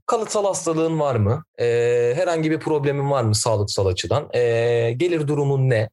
Kalıtsal 0.06 0.44
hastalığın 0.44 1.00
var 1.00 1.16
mı? 1.16 1.44
Ee, 1.60 2.12
herhangi 2.16 2.50
bir 2.50 2.60
problemin 2.60 3.10
var 3.10 3.22
mı 3.24 3.34
sağlıksal 3.34 3.86
açıdan? 3.86 4.28
Ee, 4.34 4.94
gelir 4.96 5.28
durumun 5.28 5.70
ne? 5.70 5.90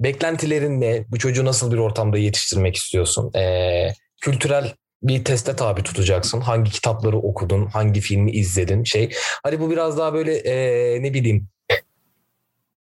Beklentilerin 0.00 0.80
ne? 0.80 1.04
Bu 1.08 1.18
çocuğu 1.18 1.44
nasıl 1.44 1.72
bir 1.72 1.78
ortamda 1.78 2.18
yetiştirmek 2.18 2.76
istiyorsun? 2.76 3.32
Ee, 3.36 3.88
kültürel 4.20 4.74
bir 5.02 5.24
teste 5.24 5.56
tabi 5.56 5.82
tutacaksın. 5.82 6.40
Hangi 6.40 6.70
kitapları 6.70 7.18
okudun? 7.18 7.66
Hangi 7.66 8.00
filmi 8.00 8.30
izledin? 8.30 8.84
Şey. 8.84 9.10
Hani 9.42 9.60
bu 9.60 9.70
biraz 9.70 9.98
daha 9.98 10.14
böyle 10.14 10.36
ee, 10.36 11.02
ne 11.02 11.14
bileyim 11.14 11.48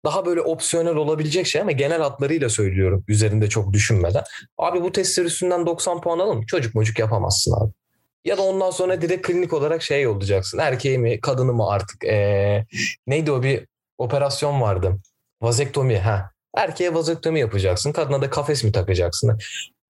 daha 0.05 0.27
böyle 0.27 0.41
opsiyonel 0.41 0.95
olabilecek 0.97 1.47
şey 1.47 1.61
ama 1.61 1.73
genel 1.73 2.01
hatlarıyla 2.03 2.49
söylüyorum 2.49 3.05
üzerinde 3.09 3.49
çok 3.49 3.73
düşünmeden. 3.73 4.25
Abi 4.59 4.83
bu 4.83 4.93
testler 4.93 5.25
üstünden 5.25 5.67
90 5.67 6.01
puan 6.01 6.19
alın 6.19 6.43
çocuk 6.43 6.75
mocuk 6.75 6.99
yapamazsın 6.99 7.53
abi. 7.53 7.73
Ya 8.25 8.38
da 8.38 8.43
ondan 8.43 8.71
sonra 8.71 9.03
direkt 9.03 9.27
klinik 9.27 9.53
olarak 9.53 9.83
şey 9.83 10.07
olacaksın. 10.07 10.59
Erkeği 10.59 10.99
mi 10.99 11.21
kadını 11.21 11.53
mı 11.53 11.69
artık 11.69 12.05
ee, 12.05 12.67
neydi 13.07 13.33
o 13.33 13.43
bir 13.43 13.67
operasyon 13.99 14.61
vardı. 14.61 14.99
Vazektomi 15.43 15.99
ha. 15.99 16.31
Erkeğe 16.57 16.95
vazektomi 16.95 17.41
yapacaksın. 17.41 17.93
Kadına 17.93 18.23
da 18.23 18.31
kafes 18.31 18.65
mi 18.65 18.73
takacaksın? 18.73 19.38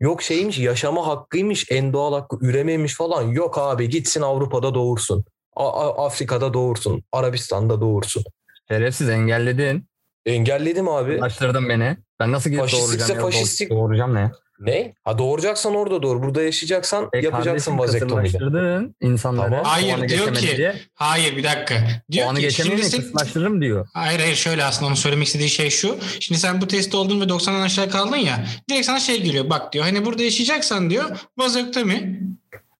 Yok 0.00 0.22
şeymiş 0.22 0.58
yaşama 0.58 1.06
hakkıymış 1.06 1.66
en 1.70 1.92
doğal 1.92 2.12
hakkı 2.12 2.36
üremeymiş 2.40 2.94
falan. 2.94 3.22
Yok 3.22 3.58
abi 3.58 3.88
gitsin 3.88 4.22
Avrupa'da 4.22 4.74
doğursun. 4.74 5.24
A- 5.56 6.04
Afrika'da 6.06 6.54
doğursun. 6.54 7.02
Arabistan'da 7.12 7.80
doğursun. 7.80 8.24
Şerefsiz 8.68 9.08
engelledin. 9.08 9.86
Engelledim 10.26 10.88
abi. 10.88 11.16
Ulaştırdın 11.18 11.68
beni. 11.68 11.96
Ben 12.20 12.32
nasıl 12.32 12.50
gidip 12.50 12.62
Faşistlikse 12.62 12.98
doğuracağım 12.98 13.20
ya? 13.20 13.26
faşistlik. 13.26 13.70
Doğuracağım 13.70 14.14
ne? 14.14 14.30
Ne? 14.60 14.94
Ha 15.04 15.18
doğuracaksan 15.18 15.74
orada 15.74 16.02
doğur. 16.02 16.22
Burada 16.22 16.42
yaşayacaksan 16.42 17.08
E 17.12 17.18
yapacaksın 17.18 17.78
kısırlaştırdın 17.78 18.94
insanları. 19.00 19.50
Tamam. 19.50 19.64
Hayır, 19.64 20.08
diyor 20.08 20.34
ki- 20.34 20.56
diye. 20.56 20.74
Hayır 20.94 21.36
bir 21.36 21.44
dakika. 21.44 21.74
Diyor 22.10 22.24
Puanı 22.26 22.38
ki 22.40 22.52
şimdi 22.52 22.82
sen- 22.82 23.00
kısırlaştırırım 23.00 23.62
diyor. 23.62 23.88
Hayır 23.94 24.20
hayır 24.20 24.34
şöyle 24.34 24.64
aslında 24.64 24.86
onun 24.86 24.94
söylemek 24.94 25.26
istediği 25.26 25.48
şey 25.48 25.70
şu. 25.70 25.96
Şimdi 26.20 26.40
sen 26.40 26.60
bu 26.60 26.66
testi 26.66 26.96
oldun 26.96 27.20
ve 27.20 27.24
90'dan 27.28 27.60
aşağı 27.60 27.90
kaldın 27.90 28.16
ya. 28.16 28.46
Direkt 28.70 28.86
sana 28.86 29.00
şey 29.00 29.22
geliyor. 29.22 29.50
Bak 29.50 29.72
diyor 29.72 29.84
hani 29.84 30.04
burada 30.04 30.22
yaşayacaksan 30.22 30.90
diyor 30.90 31.04
vazektomi. 31.38 32.20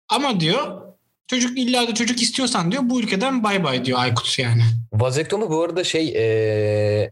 Ama 0.08 0.40
diyor 0.40 0.82
çocuk 1.26 1.58
illa 1.58 1.88
da 1.88 1.94
çocuk 1.94 2.22
istiyorsan 2.22 2.72
diyor 2.72 2.82
bu 2.86 3.00
ülkeden 3.00 3.44
bay 3.44 3.64
bay 3.64 3.84
diyor 3.84 3.98
Aykut 3.98 4.38
yani. 4.38 4.62
Vazektomi 4.92 5.50
bu 5.50 5.62
arada 5.62 5.84
şey 5.84 6.14
ee, 6.16 7.10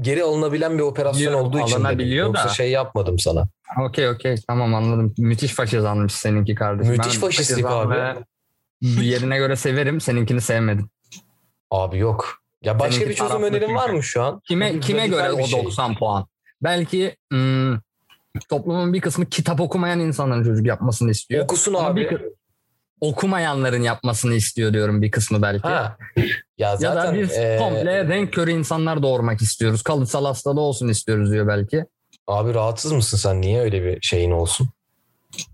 geri 0.00 0.22
alınabilen 0.22 0.78
bir 0.78 0.82
operasyon 0.82 1.20
Biliyorum, 1.20 1.46
olduğu 1.46 1.60
için 1.60 1.84
dedim. 1.84 2.12
Yoksa 2.12 2.44
da. 2.44 2.48
şey 2.48 2.70
yapmadım 2.70 3.18
sana. 3.18 3.48
Okey 3.88 4.08
okey 4.08 4.36
tamam 4.48 4.74
anladım. 4.74 5.14
Müthiş 5.18 5.52
faşizanmış 5.52 6.12
seninki 6.12 6.54
kardeşim. 6.54 6.92
Müthiş 6.92 7.14
Ben 7.14 7.20
faşistlik 7.20 7.64
faşizanlığı 7.64 8.24
Yerine 8.80 9.38
göre 9.38 9.56
severim. 9.56 10.00
Seninkini 10.00 10.40
sevmedim. 10.40 10.90
Abi 11.70 11.98
yok. 11.98 12.42
Ya 12.62 12.78
başka 12.78 12.92
Seninki 12.92 13.10
bir 13.10 13.14
çözüm 13.14 13.42
önerin 13.42 13.74
var 13.74 13.90
mı 13.90 14.02
şu 14.02 14.22
an? 14.22 14.40
Kime 14.48 14.80
kime 14.80 15.08
göre 15.08 15.32
o 15.32 15.46
şey. 15.46 15.64
90 15.64 15.94
puan? 15.94 16.26
Belki 16.62 17.16
hmm, 17.30 17.78
toplumun 18.48 18.92
bir 18.92 19.00
kısmı 19.00 19.26
kitap 19.26 19.60
okumayan 19.60 20.00
insanların 20.00 20.44
çocuk 20.44 20.66
yapmasını 20.66 21.10
istiyor. 21.10 21.44
Okusun 21.44 21.74
Ama 21.74 21.88
abi. 21.88 22.00
bir 22.00 22.22
okumayanların 23.00 23.82
yapmasını 23.82 24.34
istiyor 24.34 24.72
diyorum 24.72 25.02
bir 25.02 25.10
kısmı 25.10 25.42
belki. 25.42 25.68
Ha. 25.68 25.96
Ya 26.16 26.24
ya 26.58 26.76
zaten 26.76 27.14
da 27.14 27.20
biz 27.20 27.32
ee, 27.32 27.56
komple 27.60 28.08
renk 28.08 28.32
körü 28.32 28.50
insanlar 28.50 29.02
doğurmak 29.02 29.42
istiyoruz. 29.42 29.82
Kalıtsal 29.82 30.24
hastalığı 30.24 30.60
olsun 30.60 30.88
istiyoruz 30.88 31.32
diyor 31.32 31.48
belki. 31.48 31.84
abi 32.26 32.54
rahatsız 32.54 32.92
mısın 32.92 33.16
sen? 33.16 33.40
Niye 33.40 33.60
öyle 33.60 33.84
bir 33.84 33.98
şeyin 34.00 34.30
olsun? 34.30 34.68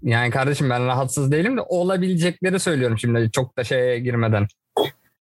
Yani 0.03 0.31
kardeşim 0.31 0.71
ben 0.71 0.87
rahatsız 0.87 1.33
değilim 1.33 1.57
de 1.57 1.61
olabilecekleri 1.61 2.61
söylüyorum 2.61 2.99
şimdi 2.99 3.31
çok 3.33 3.59
da 3.59 3.65
şeye 3.65 3.99
girmeden. 3.99 4.47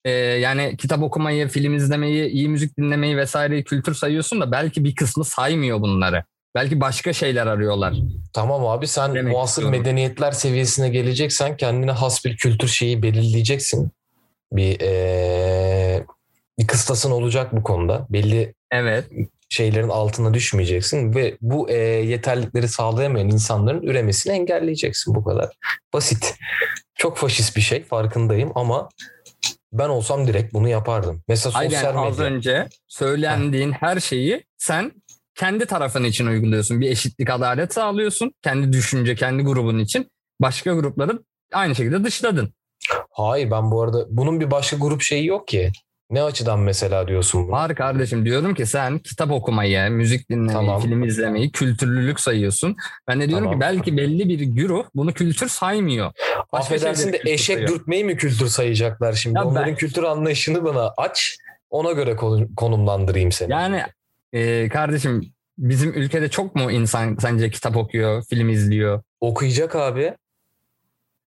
Ee, 0.04 0.10
yani 0.10 0.76
kitap 0.76 1.02
okumayı, 1.02 1.48
film 1.48 1.74
izlemeyi, 1.74 2.28
iyi 2.28 2.48
müzik 2.48 2.78
dinlemeyi 2.78 3.16
vesaireyi 3.16 3.64
kültür 3.64 3.94
sayıyorsun 3.94 4.40
da 4.40 4.52
belki 4.52 4.84
bir 4.84 4.94
kısmı 4.94 5.24
saymıyor 5.24 5.80
bunları. 5.80 6.24
Belki 6.54 6.80
başka 6.80 7.12
şeyler 7.12 7.46
arıyorlar. 7.46 7.94
Tamam 8.32 8.66
abi 8.66 8.86
sen 8.86 9.14
Demek 9.14 9.32
muasır 9.32 9.62
istiyorum. 9.62 9.78
medeniyetler 9.78 10.32
seviyesine 10.32 10.88
geleceksen 10.88 11.56
kendine 11.56 11.90
has 11.90 12.24
bir 12.24 12.36
kültür 12.36 12.68
şeyi 12.68 13.02
belirleyeceksin. 13.02 13.90
Bir 14.52 14.80
ee, 14.80 16.04
bir 16.58 16.66
kıstasın 16.66 17.10
olacak 17.10 17.56
bu 17.56 17.62
konuda. 17.62 18.06
Belli 18.10 18.54
Evet. 18.72 19.04
şeylerin 19.48 19.88
altına 19.88 20.34
düşmeyeceksin 20.34 21.14
ve 21.14 21.36
bu 21.40 21.70
ee, 21.70 21.76
yeterlikleri 21.84 22.68
sağlayamayan 22.68 23.28
insanların 23.28 23.82
üremesini 23.82 24.32
engelleyeceksin 24.32 25.14
bu 25.14 25.24
kadar. 25.24 25.56
Basit. 25.92 26.34
Çok 26.94 27.16
faşist 27.16 27.56
bir 27.56 27.60
şey 27.60 27.84
farkındayım 27.84 28.52
ama 28.54 28.88
ben 29.72 29.88
olsam 29.88 30.26
direkt 30.26 30.54
bunu 30.54 30.68
yapardım. 30.68 31.22
Mesela 31.28 31.62
sosyal 31.62 31.96
az 31.96 32.18
medya. 32.18 32.32
önce 32.32 32.68
söylendiğin 32.88 33.72
her 33.72 34.00
şeyi 34.00 34.44
sen 34.58 34.92
kendi 35.38 35.66
tarafın 35.66 36.04
için 36.04 36.26
uyguluyorsun. 36.26 36.80
Bir 36.80 36.90
eşitlik, 36.90 37.30
adalet 37.30 37.74
sağlıyorsun. 37.74 38.32
Kendi 38.42 38.72
düşünce, 38.72 39.14
kendi 39.14 39.42
grubun 39.42 39.78
için. 39.78 40.10
Başka 40.40 40.72
grupları 40.72 41.18
aynı 41.52 41.74
şekilde 41.74 42.04
dışladın. 42.04 42.52
Hayır 43.10 43.50
ben 43.50 43.70
bu 43.70 43.82
arada 43.82 44.06
bunun 44.10 44.40
bir 44.40 44.50
başka 44.50 44.76
grup 44.76 45.02
şeyi 45.02 45.26
yok 45.26 45.48
ki. 45.48 45.72
Ne 46.10 46.22
açıdan 46.22 46.58
mesela 46.60 47.08
diyorsun 47.08 47.42
bunu? 47.42 47.50
Var 47.52 47.74
kardeşim 47.74 48.24
diyorum 48.24 48.54
ki 48.54 48.66
sen 48.66 48.98
kitap 48.98 49.30
okumayı, 49.30 49.90
müzik 49.90 50.30
dinlemeyi, 50.30 50.52
Tamam. 50.52 50.80
film 50.80 51.04
izlemeyi 51.04 51.52
kültürlülük 51.52 52.20
sayıyorsun. 52.20 52.76
Ben 53.08 53.20
de 53.20 53.28
diyorum 53.28 53.44
Tamam. 53.44 53.58
ki 53.58 53.60
belki 53.60 53.96
belli 53.96 54.28
bir 54.28 54.40
güruh 54.40 54.84
bunu 54.94 55.12
kültür 55.12 55.48
saymıyor. 55.48 56.12
Başka 56.52 56.74
Affedersin 56.74 57.12
de 57.12 57.20
eşek 57.24 57.56
sayıyor. 57.56 57.68
dürtmeyi 57.68 58.04
mi 58.04 58.16
kültür 58.16 58.46
sayacaklar 58.46 59.12
şimdi? 59.12 59.38
Ya 59.38 59.44
ben- 59.44 59.48
Onların 59.50 59.74
kültür 59.74 60.02
anlayışını 60.02 60.64
bana 60.64 60.92
aç. 60.96 61.36
Ona 61.70 61.92
göre 61.92 62.16
konu- 62.16 62.54
konumlandırayım 62.56 63.32
seni. 63.32 63.52
Yani 63.52 63.82
e, 64.32 64.68
kardeşim 64.68 65.32
bizim 65.58 65.92
ülkede 65.92 66.28
çok 66.28 66.54
mu 66.56 66.70
insan 66.70 67.16
sence 67.20 67.50
kitap 67.50 67.76
okuyor, 67.76 68.24
film 68.30 68.48
izliyor? 68.48 69.02
Okuyacak 69.20 69.76
abi. 69.76 70.14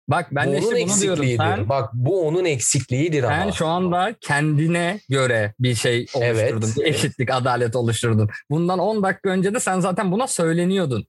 Bak 0.08 0.28
ben 0.32 0.48
bu 0.48 0.52
de 0.54 0.60
işte 0.60 0.94
bunu 0.94 1.02
diyorum. 1.02 1.26
Sen, 1.38 1.70
Bak 1.70 1.90
bu 1.94 2.28
onun 2.28 2.46
eksikliğidir 2.46 3.24
ama. 3.24 3.36
sen 3.36 3.52
şu 3.52 3.68
anda 3.68 4.16
kendine 4.22 5.00
göre 5.10 5.54
bir 5.60 5.76
şey 5.76 6.06
oluşturdun. 6.14 6.70
Evet. 6.82 6.96
Eşitlik, 6.96 7.32
adalet 7.32 7.76
oluşturdun. 7.76 8.30
Bundan 8.50 8.80
10 8.80 9.04
dakika 9.04 9.30
önce 9.30 9.54
de 9.54 9.60
sen 9.60 9.80
zaten 9.80 10.12
buna 10.12 10.28
söyleniyordun. 10.28 11.06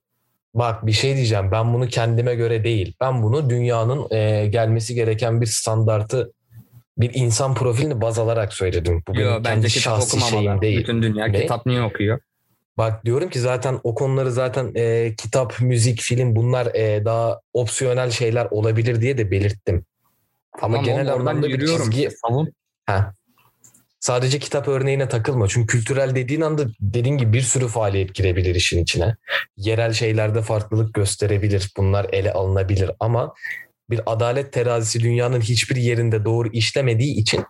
Bak 0.53 0.85
bir 0.85 0.91
şey 0.91 1.15
diyeceğim. 1.15 1.51
Ben 1.51 1.73
bunu 1.73 1.87
kendime 1.87 2.35
göre 2.35 2.63
değil. 2.63 2.95
Ben 3.01 3.23
bunu 3.23 3.49
dünyanın 3.49 4.11
e, 4.11 4.47
gelmesi 4.47 4.95
gereken 4.95 5.41
bir 5.41 5.45
standartı 5.45 6.33
bir 7.01 7.11
insan 7.13 7.53
profilini 7.53 8.01
baz 8.01 8.19
alarak 8.19 8.53
söyledim. 8.53 9.03
Bu 9.07 9.19
Yo, 9.19 9.29
benim 9.31 9.43
bence 9.43 9.67
kitap 9.67 9.83
şahsi 9.83 10.21
şeyim 10.21 10.61
değil. 10.61 10.79
Bütün 10.79 11.01
dünya 11.01 11.25
Ne? 11.25 11.41
kitap 11.41 11.65
niye 11.65 11.81
okuyor? 11.81 12.19
Bak 12.77 13.05
diyorum 13.05 13.29
ki 13.29 13.39
zaten 13.39 13.79
o 13.83 13.95
konuları 13.95 14.31
zaten 14.31 14.71
e, 14.75 15.15
kitap, 15.17 15.61
müzik, 15.61 16.01
film 16.01 16.35
bunlar 16.35 16.65
e, 16.75 17.05
daha 17.05 17.39
opsiyonel 17.53 18.11
şeyler 18.11 18.45
olabilir 18.51 19.01
diye 19.01 19.17
de 19.17 19.31
belirttim. 19.31 19.85
Ama 20.61 20.75
Tamam 20.75 20.85
genel 20.85 21.13
anlamda 21.13 21.47
bir 21.47 21.67
çizgi... 21.67 22.09
Savun. 22.11 22.53
Ha. 22.85 23.13
Sadece 23.99 24.39
kitap 24.39 24.67
örneğine 24.67 25.07
takılma. 25.09 25.47
Çünkü 25.47 25.77
kültürel 25.77 26.15
dediğin 26.15 26.41
anda 26.41 26.63
dediğin 26.79 27.17
gibi 27.17 27.33
bir 27.33 27.41
sürü 27.41 27.67
faaliyet 27.67 28.15
girebilir 28.15 28.55
işin 28.55 28.83
içine. 28.83 29.15
Yerel 29.57 29.93
şeylerde 29.93 30.41
farklılık 30.41 30.93
gösterebilir. 30.93 31.71
Bunlar 31.77 32.07
ele 32.11 32.33
alınabilir 32.33 32.91
ama 32.99 33.33
bir 33.91 34.01
adalet 34.05 34.53
terazisi 34.53 34.99
dünyanın 34.99 35.41
hiçbir 35.41 35.75
yerinde 35.75 36.25
doğru 36.25 36.49
işlemediği 36.51 37.15
için 37.15 37.45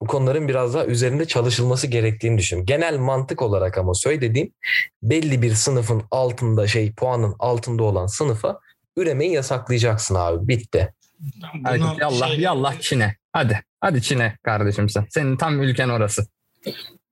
bu 0.00 0.06
konuların 0.06 0.48
biraz 0.48 0.74
daha 0.74 0.86
üzerinde 0.86 1.24
çalışılması 1.24 1.86
gerektiğini 1.86 2.38
düşünüyorum. 2.38 2.66
Genel 2.66 2.98
mantık 2.98 3.42
olarak 3.42 3.78
ama 3.78 3.94
söylediğim 3.94 4.52
belli 5.02 5.42
bir 5.42 5.54
sınıfın 5.54 6.02
altında 6.10 6.66
şey 6.66 6.92
puanın 6.92 7.34
altında 7.38 7.82
olan 7.82 8.06
sınıfa 8.06 8.60
üremeyi 8.96 9.32
yasaklayacaksın 9.32 10.14
abi. 10.14 10.48
Bitti. 10.48 10.94
Hadi 11.64 11.80
Bunu 11.80 11.96
yallah 12.00 12.28
şey- 12.28 12.40
yallah 12.40 12.80
Çin'e. 12.80 13.16
Hadi. 13.32 13.62
Hadi 13.80 14.02
Çin'e 14.02 14.36
kardeşim 14.42 14.88
sen. 14.88 15.06
Senin 15.10 15.36
tam 15.36 15.62
ülken 15.62 15.88
orası. 15.88 16.26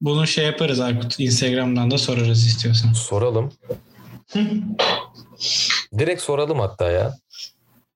Bunu 0.00 0.26
şey 0.26 0.44
yaparız 0.46 0.80
Aykut. 0.80 1.20
Instagram'dan 1.20 1.90
da 1.90 1.98
sorarız 1.98 2.46
istiyorsan. 2.46 2.92
Soralım. 2.92 3.52
Direkt 5.98 6.22
soralım 6.22 6.60
hatta 6.60 6.90
ya. 6.90 7.14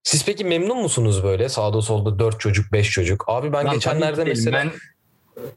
Siz 0.03 0.25
peki 0.25 0.45
memnun 0.45 0.79
musunuz 0.83 1.25
böyle 1.25 1.49
sağda 1.49 1.83
solda 1.83 2.19
4 2.19 2.41
çocuk 2.41 2.73
5 2.73 2.91
çocuk? 2.91 3.25
Abi 3.27 3.53
ben 3.53 3.67
Lan 3.67 3.75
geçenlerde 3.75 4.25
mesela 4.25 4.57
Ben 4.59 4.71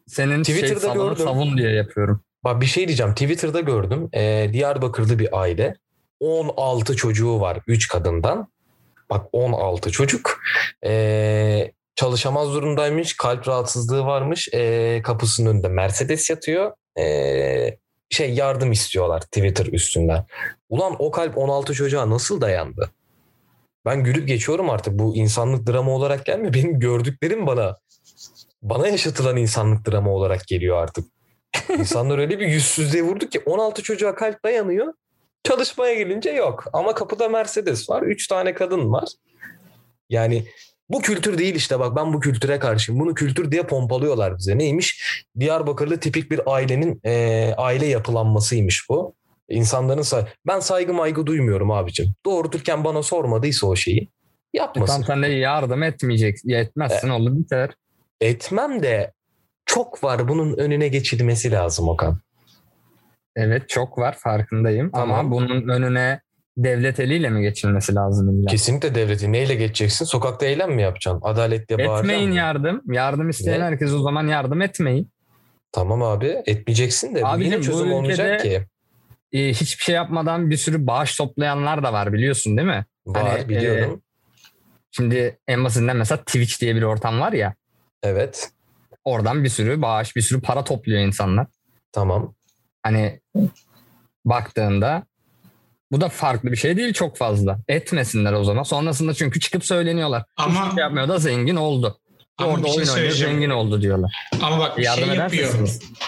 senin 0.08 0.44
şey 0.44 0.56
Twitter'da 0.56 0.80
savunu 0.80 1.10
gördüm. 1.10 1.26
savun 1.26 1.58
diye 1.58 1.72
yapıyorum. 1.72 2.24
Bak 2.44 2.62
bir 2.62 2.66
şey 2.66 2.88
diyeceğim. 2.88 3.14
Twitter'da 3.14 3.60
gördüm. 3.60 4.10
Ee, 4.14 4.50
Diyarbakırlı 4.54 5.20
bir 5.20 5.40
aile. 5.42 5.76
16 6.20 6.96
çocuğu 6.96 7.40
var 7.40 7.60
3 7.68 7.88
kadından. 7.88 8.48
Bak 9.10 9.26
16 9.32 9.92
çocuk. 9.92 10.40
Ee, 10.86 11.72
çalışamaz 11.96 12.54
durumdaymış. 12.54 13.18
Kalp 13.18 13.48
rahatsızlığı 13.48 14.06
varmış. 14.06 14.50
Ee, 14.54 15.02
kapısının 15.04 15.50
önünde 15.50 15.68
Mercedes 15.68 16.30
yatıyor. 16.30 16.72
Ee, 17.00 17.78
şey 18.10 18.34
yardım 18.34 18.72
istiyorlar 18.72 19.22
Twitter 19.22 19.66
üstünden. 19.66 20.26
Ulan 20.70 20.96
o 21.00 21.12
kalp 21.12 21.38
16 21.38 21.74
çocuğa 21.74 22.10
nasıl 22.10 22.42
dayandı? 22.42 22.92
Ben 23.86 24.04
gülüp 24.04 24.28
geçiyorum 24.28 24.70
artık. 24.70 25.00
Bu 25.00 25.16
insanlık 25.16 25.68
drama 25.68 25.92
olarak 25.92 26.26
gelmiyor. 26.26 26.54
Benim 26.54 26.80
gördüklerim 26.80 27.48
bana 27.48 27.78
bana 28.62 28.88
yaşatılan 28.88 29.38
insanlık 29.38 29.88
drama 29.92 30.12
olarak 30.12 30.48
geliyor 30.48 30.78
artık. 30.78 31.06
İnsanlar 31.78 32.18
öyle 32.18 32.40
bir 32.40 32.48
yüzsüzlüğe 32.48 33.04
vurdu 33.04 33.30
ki 33.30 33.40
16 33.46 33.84
çocuğa 33.84 34.16
kalp 34.16 34.44
dayanıyor. 34.44 34.94
Çalışmaya 35.44 35.94
gelince 35.94 36.30
yok. 36.30 36.64
Ama 36.74 36.94
kapıda 36.94 37.30
Mercedes 37.30 37.90
var. 37.90 38.02
3 38.02 38.28
tane 38.28 38.54
kadın 38.54 38.92
var. 38.92 39.10
Yani 40.10 40.46
bu 40.90 41.02
kültür 41.02 41.38
değil 41.38 41.56
işte 41.56 41.80
bak 41.80 41.96
ben 41.96 42.14
bu 42.14 42.20
kültüre 42.20 42.60
karşıyım. 42.60 43.02
Bunu 43.02 43.14
kültür 43.14 43.52
diye 43.52 43.64
pompalıyorlar 43.64 44.38
bize. 44.38 44.58
Neymiş? 44.58 45.24
Diyarbakırlı 45.40 46.00
tipik 46.00 46.32
bir 46.32 46.42
ailenin 46.46 47.02
e, 47.06 47.54
aile 47.58 47.86
yapılanmasıymış 47.86 48.90
bu. 48.90 49.16
İnsanların 49.52 50.02
say 50.02 50.26
ben 50.48 50.60
saygı 50.60 50.94
maygı 50.94 51.26
duymuyorum 51.26 51.72
abicim. 51.72 52.14
Doğurturken 52.26 52.84
bana 52.84 53.04
sormadıysa 53.04 53.68
o 53.68 53.76
şeyi 53.76 54.10
yapmasın. 54.54 55.04
Tam 55.04 55.24
de 55.24 55.28
yardım 55.28 55.84
etmeyeceksin. 55.84 56.50
Etmezsin 56.50 57.10
olur 57.10 57.36
biter. 57.36 57.70
Etmem 58.22 58.84
de 58.84 59.14
çok 59.66 60.04
var 60.04 60.28
bunun 60.28 60.58
önüne 60.58 60.88
geçilmesi 60.88 61.52
lazım 61.52 61.90
Okan. 61.90 62.20
Evet 63.36 63.70
çok 63.70 63.98
var 63.98 64.16
farkındayım. 64.20 64.92
Tamam. 64.92 65.20
Ama 65.20 65.32
bunun 65.32 65.68
önüne 65.70 66.22
devlet 66.58 67.00
eliyle 67.00 67.30
mi 67.30 67.42
geçilmesi 67.42 67.96
lazım 67.96 68.30
illa? 68.40 68.48
Kesinlikle 68.48 68.96
devleti 68.96 69.32
neyle 69.32 69.56
geçeceksin? 69.56 70.06
Sokakta 70.06 70.46
eylem 70.46 70.72
mi 70.72 70.82
yapacaksın? 70.82 71.22
Adalet 71.24 71.70
diye 71.70 71.80
bağıracaksın 71.80 72.10
Etmeyin 72.10 72.30
mı? 72.30 72.36
yardım. 72.36 72.82
Yardım 72.92 73.30
isteyen 73.30 73.60
Ne? 73.60 73.64
herkes 73.64 73.94
o 73.94 74.00
zaman 74.00 74.28
yardım 74.28 74.62
etmeyin. 74.62 75.12
Tamam 75.72 76.02
abi 76.04 76.42
etmeyeceksin 76.46 77.16
de 77.16 77.26
Abicim, 77.26 77.52
yine 77.52 77.62
çözüm 77.64 77.92
olmayacak 77.94 78.42
ülkede- 78.42 78.60
ki. 78.60 78.66
Ee, 79.34 79.50
hiçbir 79.50 79.84
şey 79.84 79.96
yapmadan 79.96 80.50
bir 80.50 80.58
sürü 80.58 80.88
bağış 80.88 81.16
toplayanlar 81.16 81.84
da 81.84 81.94
var 81.94 82.14
biliyorsun 82.14 82.58
değil 82.58 82.68
mi? 82.68 82.86
Var 83.06 83.40
Hani, 83.40 83.50
biliyorum. 83.50 84.02
Şimdi 84.92 85.40
en 85.48 85.64
basitinden 85.64 85.98
mesela 85.98 86.18
Twitch 86.22 86.62
diye 86.62 86.76
bir 86.76 86.82
ortam 86.82 87.20
var 87.20 87.34
ya. 87.34 87.56
Evet 88.04 88.52
Oradan 89.04 89.44
bir 89.44 89.50
sürü 89.50 89.82
bağış, 89.82 90.16
bir 90.16 90.22
sürü 90.22 90.42
para 90.42 90.64
topluyor 90.64 91.02
insanlar. 91.02 91.48
tamam. 91.92 92.34
Hani 92.84 93.22
baktığında 94.26 95.04
bu 95.92 96.02
da 96.02 96.10
farklı 96.10 96.52
bir 96.52 96.58
şey 96.58 96.78
değil 96.78 96.94
çok 96.94 97.18
fazla. 97.18 97.60
Etmesinler 97.68 98.34
o 98.34 98.44
zaman. 98.44 98.64
Sonrasında 98.64 99.14
çünkü 99.14 99.40
çıkıp 99.40 99.66
söyleniyorlar. 99.66 100.24
Ama 100.38 100.62
Hiçbir 100.62 100.76
şey 100.76 100.82
yapmıyor 100.82 101.08
da 101.08 101.20
zengin 101.20 101.56
oldu. 101.56 102.00
Ama 102.38 102.50
Orada 102.54 102.64
bir 102.64 102.70
şey 102.70 102.78
oyun 102.80 102.90
oynuyor 102.94 103.12
zengin 103.12 103.50
oldu 103.50 103.82
diyorlar. 103.82 104.12
ama 104.42 104.60
bak 104.60 104.78
bir 104.78 104.84
Yardım 104.84 105.06
şey 105.06 105.16
yapıyor. 105.16 105.54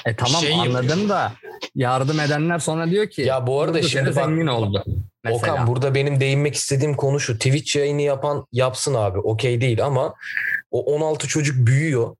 E 0.05 0.15
tamam 0.15 0.41
Şey 0.41 0.53
anladım 0.53 0.89
yapıyor. 0.89 1.09
da 1.09 1.31
yardım 1.75 2.19
edenler 2.19 2.59
sonra 2.59 2.89
diyor 2.89 3.09
ki 3.09 3.21
Ya 3.21 3.47
bu 3.47 3.61
arada 3.61 3.81
şimdi 3.81 4.05
bak- 4.05 4.13
zengin 4.13 4.47
oldu. 4.47 4.83
Mesela. 5.23 5.53
Okan 5.53 5.67
burada 5.67 5.95
benim 5.95 6.19
değinmek 6.19 6.55
istediğim 6.55 6.95
konu 6.95 7.19
şu. 7.19 7.33
Twitch 7.33 7.75
yayını 7.75 8.01
yapan 8.01 8.45
yapsın 8.51 8.93
abi. 8.93 9.19
Okey 9.19 9.61
değil 9.61 9.85
ama 9.85 10.13
o 10.71 10.81
16 10.95 11.27
çocuk 11.27 11.67
büyüyor. 11.67 12.15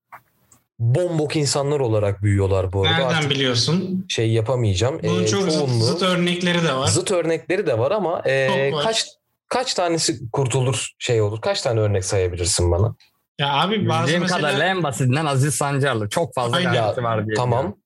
Bombok 0.80 1.36
insanlar 1.36 1.80
olarak 1.80 2.24
büyüyorlar 2.24 2.74
bu 2.74 2.82
arada. 2.84 2.92
Nereden 2.98 3.08
Artık 3.18 3.30
biliyorsun? 3.32 4.06
şey 4.10 4.32
yapamayacağım. 4.32 5.00
Bunun 5.04 5.24
Ee, 5.24 5.28
çok 5.28 5.42
çoğunluğu- 5.52 5.84
zıt 5.84 6.02
örnekleri 6.02 6.64
de 6.64 6.74
var. 6.74 6.88
Zıt 6.88 7.12
örnekleri 7.12 7.68
de 7.68 7.80
var 7.80 7.92
ama 7.92 8.22
e, 8.26 8.72
var. 8.74 8.84
kaç 8.84 9.06
kaç 9.48 9.74
tanesi 9.74 10.32
kurtulur 10.32 10.90
şey 11.00 11.22
olur? 11.22 11.42
Kaç 11.42 11.62
tane 11.62 11.80
örnek 11.80 12.06
sayabilirsin 12.06 12.72
bana? 12.72 12.96
Ya 13.40 13.54
abi 13.54 13.90
bazı 13.90 14.04
Bildiğim 14.04 14.22
mesela 14.22 14.42
kadarıyla 14.42 14.66
en 14.66 14.84
basitinden 14.84 15.26
Aziz 15.26 15.56
Sancarlı. 15.56 16.10
Çok 16.10 16.34
fazla 16.34 16.58
Aynen. 16.58 16.74
garantisi 16.74 17.04
var 17.04 17.26
diye. 17.28 17.36
Tamam. 17.36 17.78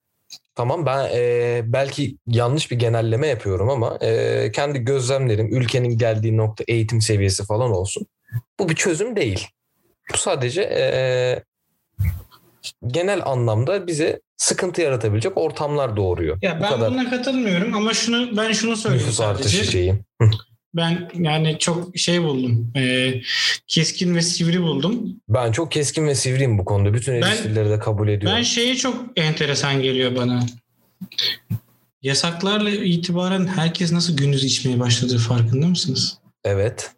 Tamam 0.55 0.85
ben 0.85 1.09
e, 1.13 1.61
belki 1.65 2.17
yanlış 2.27 2.71
bir 2.71 2.75
genelleme 2.79 3.27
yapıyorum 3.27 3.69
ama 3.69 3.97
e, 4.01 4.51
kendi 4.51 4.79
gözlemlerim 4.79 5.55
ülkenin 5.55 5.97
geldiği 5.97 6.37
nokta 6.37 6.63
eğitim 6.67 7.01
seviyesi 7.01 7.45
falan 7.45 7.71
olsun. 7.71 8.05
Bu 8.59 8.69
bir 8.69 8.75
çözüm 8.75 9.15
değil. 9.15 9.47
Bu 10.13 10.17
sadece 10.17 10.61
e, 10.61 11.43
genel 12.87 13.21
anlamda 13.25 13.87
bize 13.87 14.21
sıkıntı 14.37 14.81
yaratabilecek 14.81 15.37
ortamlar 15.37 15.97
doğuruyor. 15.97 16.37
ya 16.41 16.59
Bu 16.59 16.63
ben 16.63 16.69
kadar 16.69 16.91
buna 16.91 17.09
katılmıyorum 17.09 17.73
ama 17.73 17.93
şunu 17.93 18.37
ben 18.37 18.51
şunu 18.51 18.75
söyleyeyim 18.75 19.05
nüfus 19.05 19.21
artışı 19.21 19.49
sadece. 19.57 19.71
şeyi. 19.71 19.95
Ben 20.75 21.09
yani 21.13 21.59
çok 21.59 21.97
şey 21.97 22.23
buldum. 22.23 22.71
e, 22.75 23.13
keskin 23.67 24.15
ve 24.15 24.21
sivri 24.21 24.61
buldum. 24.61 25.15
Ben 25.29 25.51
çok 25.51 25.71
keskin 25.71 26.07
ve 26.07 26.15
sivriyim 26.15 26.57
bu 26.57 26.65
konuda. 26.65 26.93
Bütün 26.93 27.13
eleştirileri 27.13 27.69
de 27.69 27.79
kabul 27.79 28.07
ediyorum. 28.07 28.37
Ben 28.37 28.43
şeye 28.43 28.75
çok 28.75 29.03
enteresan 29.15 29.81
geliyor 29.81 30.15
bana. 30.15 30.45
Yasaklarla 32.01 32.69
itibaren 32.69 33.47
herkes 33.47 33.91
nasıl 33.91 34.17
gündüz 34.17 34.43
içmeye 34.43 34.79
başladığı 34.79 35.17
farkında 35.17 35.67
mısınız? 35.67 36.17
Evet. 36.43 36.91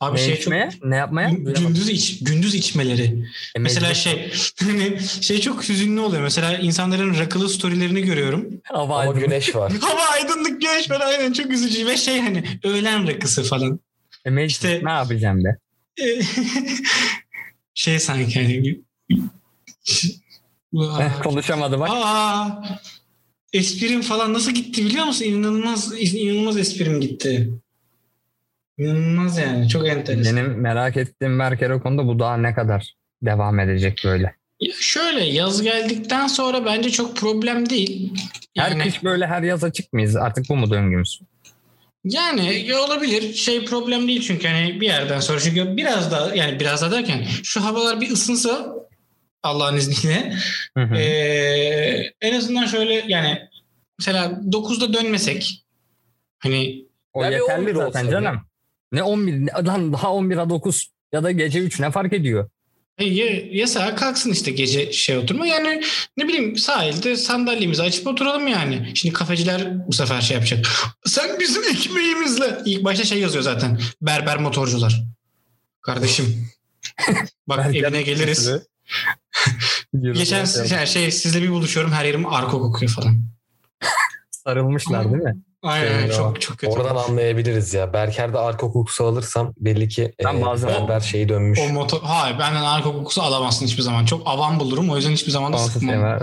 Abi 0.00 0.16
Ne 0.16 0.22
şey 0.24 0.34
içmeye? 0.34 0.70
çok 0.70 0.84
Ne 0.84 0.96
yapmaya? 0.96 1.28
Gün- 1.30 1.54
gündüz 1.54 1.88
iç 1.88 2.18
gündüz 2.24 2.54
içmeleri. 2.54 3.24
E, 3.56 3.58
Mesela 3.58 3.88
mecbur. 3.88 4.00
şey 4.02 4.32
hani 4.60 4.98
şey 5.20 5.40
çok 5.40 5.68
hüzünlü 5.68 6.00
oluyor. 6.00 6.22
Mesela 6.22 6.58
insanların 6.58 7.18
rakılı 7.18 7.48
storylerini 7.48 8.02
görüyorum. 8.02 8.48
Hava 8.64 9.02
Ama 9.02 9.12
güneş 9.20 9.54
var. 9.56 9.72
Hava 9.80 10.02
aydınlık 10.02 10.60
güneş 10.60 10.90
var 10.90 11.00
aynen 11.00 11.32
çok 11.32 11.50
üzücü 11.50 11.86
ve 11.86 11.96
şey 11.96 12.20
hani 12.20 12.44
öğlen 12.64 13.08
rakısı 13.08 13.44
falan. 13.44 13.80
E, 14.24 14.30
mecbur. 14.30 14.50
İşte- 14.50 14.80
ne 14.84 14.90
yapacağım 14.90 15.44
be? 15.44 15.56
Şey 17.74 17.98
sanki 18.00 18.42
hani 18.42 18.80
Eh, 21.00 21.22
Konuşamadı 21.22 21.80
bak. 21.80 21.90
Aa, 21.92 22.62
esprim 23.52 24.00
falan 24.02 24.32
nasıl 24.32 24.50
gitti 24.50 24.84
biliyor 24.84 25.04
musun? 25.04 25.24
İnanılmaz 25.24 25.92
inanılmaz 26.02 26.56
esprim 26.58 27.00
gitti. 27.00 27.50
İnanılmaz 28.78 29.38
yani. 29.38 29.68
Çok 29.68 29.88
enteresan. 29.88 30.36
Benim 30.36 30.60
merak 30.60 30.96
ettiğim 30.96 31.38
Berker 31.38 31.70
o 31.70 31.82
konuda 31.82 32.06
bu 32.06 32.18
daha 32.18 32.36
ne 32.36 32.54
kadar 32.54 32.94
devam 33.22 33.60
edecek 33.60 34.00
böyle. 34.04 34.34
Ya 34.60 34.72
şöyle 34.80 35.24
yaz 35.24 35.62
geldikten 35.62 36.26
sonra 36.26 36.64
bence 36.64 36.90
çok 36.90 37.16
problem 37.16 37.70
değil. 37.70 38.14
Her 38.56 38.70
Yani, 38.70 38.82
kış 38.82 39.04
böyle 39.04 39.26
her 39.26 39.42
yaz 39.42 39.64
açık 39.64 39.92
mıyız? 39.92 40.16
Artık 40.16 40.48
bu 40.48 40.56
mu 40.56 40.70
döngümüz? 40.70 41.20
yani 42.06 42.66
ya 42.66 42.80
olabilir. 42.80 43.34
Şey 43.34 43.64
problem 43.64 44.08
değil 44.08 44.22
çünkü 44.22 44.48
hani 44.48 44.80
bir 44.80 44.86
yerden 44.86 45.20
sonra 45.20 45.40
çünkü 45.40 45.76
biraz 45.76 46.12
daha 46.12 46.34
yani 46.34 46.60
biraz 46.60 46.82
daha 46.82 46.90
derken 46.90 47.24
şu 47.42 47.64
havalar 47.64 48.00
bir 48.00 48.10
ısınsa 48.10 48.76
Allah'ın 49.42 49.76
izniyle 49.76 50.32
Hı 50.76 50.82
hı. 50.82 50.94
Ee, 50.94 52.12
en 52.20 52.36
azından 52.36 52.66
şöyle 52.66 53.04
yani 53.08 53.48
mesela 53.98 54.24
9'da 54.26 54.92
dönmesek 54.92 55.64
hani 56.38 56.86
o 57.12 57.24
yeterli 57.24 57.60
11 57.60 57.74
zaten 57.74 58.10
canım. 58.10 58.40
Ne 58.92 59.02
11 59.02 59.32
ne- 59.32 59.66
lan 59.66 59.92
daha 59.92 60.06
11'e 60.08 60.50
9 60.50 60.90
ya 61.12 61.22
da 61.22 61.30
gece 61.30 61.58
3 61.58 61.80
ne 61.80 61.90
fark 61.90 62.12
ediyor? 62.12 62.48
e, 62.98 63.04
ya, 63.04 63.42
yasağa 63.50 63.94
kalksın 63.94 64.32
işte 64.32 64.50
gece 64.50 64.92
şey 64.92 65.18
oturma 65.18 65.46
yani 65.46 65.82
ne 66.16 66.28
bileyim 66.28 66.56
sahilde 66.56 67.16
sandalyemizi 67.16 67.82
açıp 67.82 68.06
oturalım 68.06 68.48
yani. 68.48 68.92
Şimdi 68.94 69.12
kafeciler 69.12 69.88
bu 69.88 69.92
sefer 69.92 70.20
şey 70.20 70.34
yapacak. 70.34 70.66
Sen 71.04 71.40
bizim 71.40 71.62
ekmeğimizle. 71.62 72.58
İlk 72.64 72.84
başta 72.84 73.04
şey 73.04 73.20
yazıyor 73.20 73.44
zaten. 73.44 73.80
Berber 74.02 74.38
motorcular. 74.38 75.02
Kardeşim. 75.80 76.48
Bak 77.48 77.76
evine 77.76 78.02
geliriz. 78.02 78.50
Geçen 80.12 80.44
şey, 80.44 80.86
şey 80.86 81.10
sizle 81.10 81.42
bir 81.42 81.50
buluşuyorum 81.50 81.92
her 81.92 82.04
yerim 82.04 82.26
arko 82.26 82.60
kokuyor 82.60 82.92
falan. 82.92 83.22
Sarılmışlar 84.30 85.04
değil 85.12 85.22
mi? 85.22 85.36
Aynen 85.66 86.06
Şey, 86.06 86.16
çok 86.16 86.40
çok 86.40 86.58
kötü. 86.58 86.72
Oradan 86.72 86.96
anlayabiliriz 86.96 87.74
ya. 87.74 87.92
Berker'de 87.92 88.38
arka 88.38 88.66
kokusu 88.70 89.04
alırsam 89.06 89.52
belli 89.58 89.88
ki 89.88 90.12
Ben 90.24 90.36
e, 90.36 90.44
bazen- 90.44 90.68
berber 90.68 91.00
şeyi 91.00 91.28
dönmüş. 91.28 91.60
O 91.60 91.72
motor, 91.72 92.00
hayır 92.02 92.38
benden 92.38 92.62
arka 92.62 92.92
kokusu 92.92 93.22
alamazsın 93.22 93.66
hiçbir 93.66 93.82
zaman. 93.82 94.04
Çok 94.04 94.22
avam 94.26 94.60
bulurum 94.60 94.90
o 94.90 94.96
yüzden 94.96 95.10
hiçbir 95.10 95.32
zaman 95.32 95.52
da 95.52 95.58
sıkmam. 95.58 96.18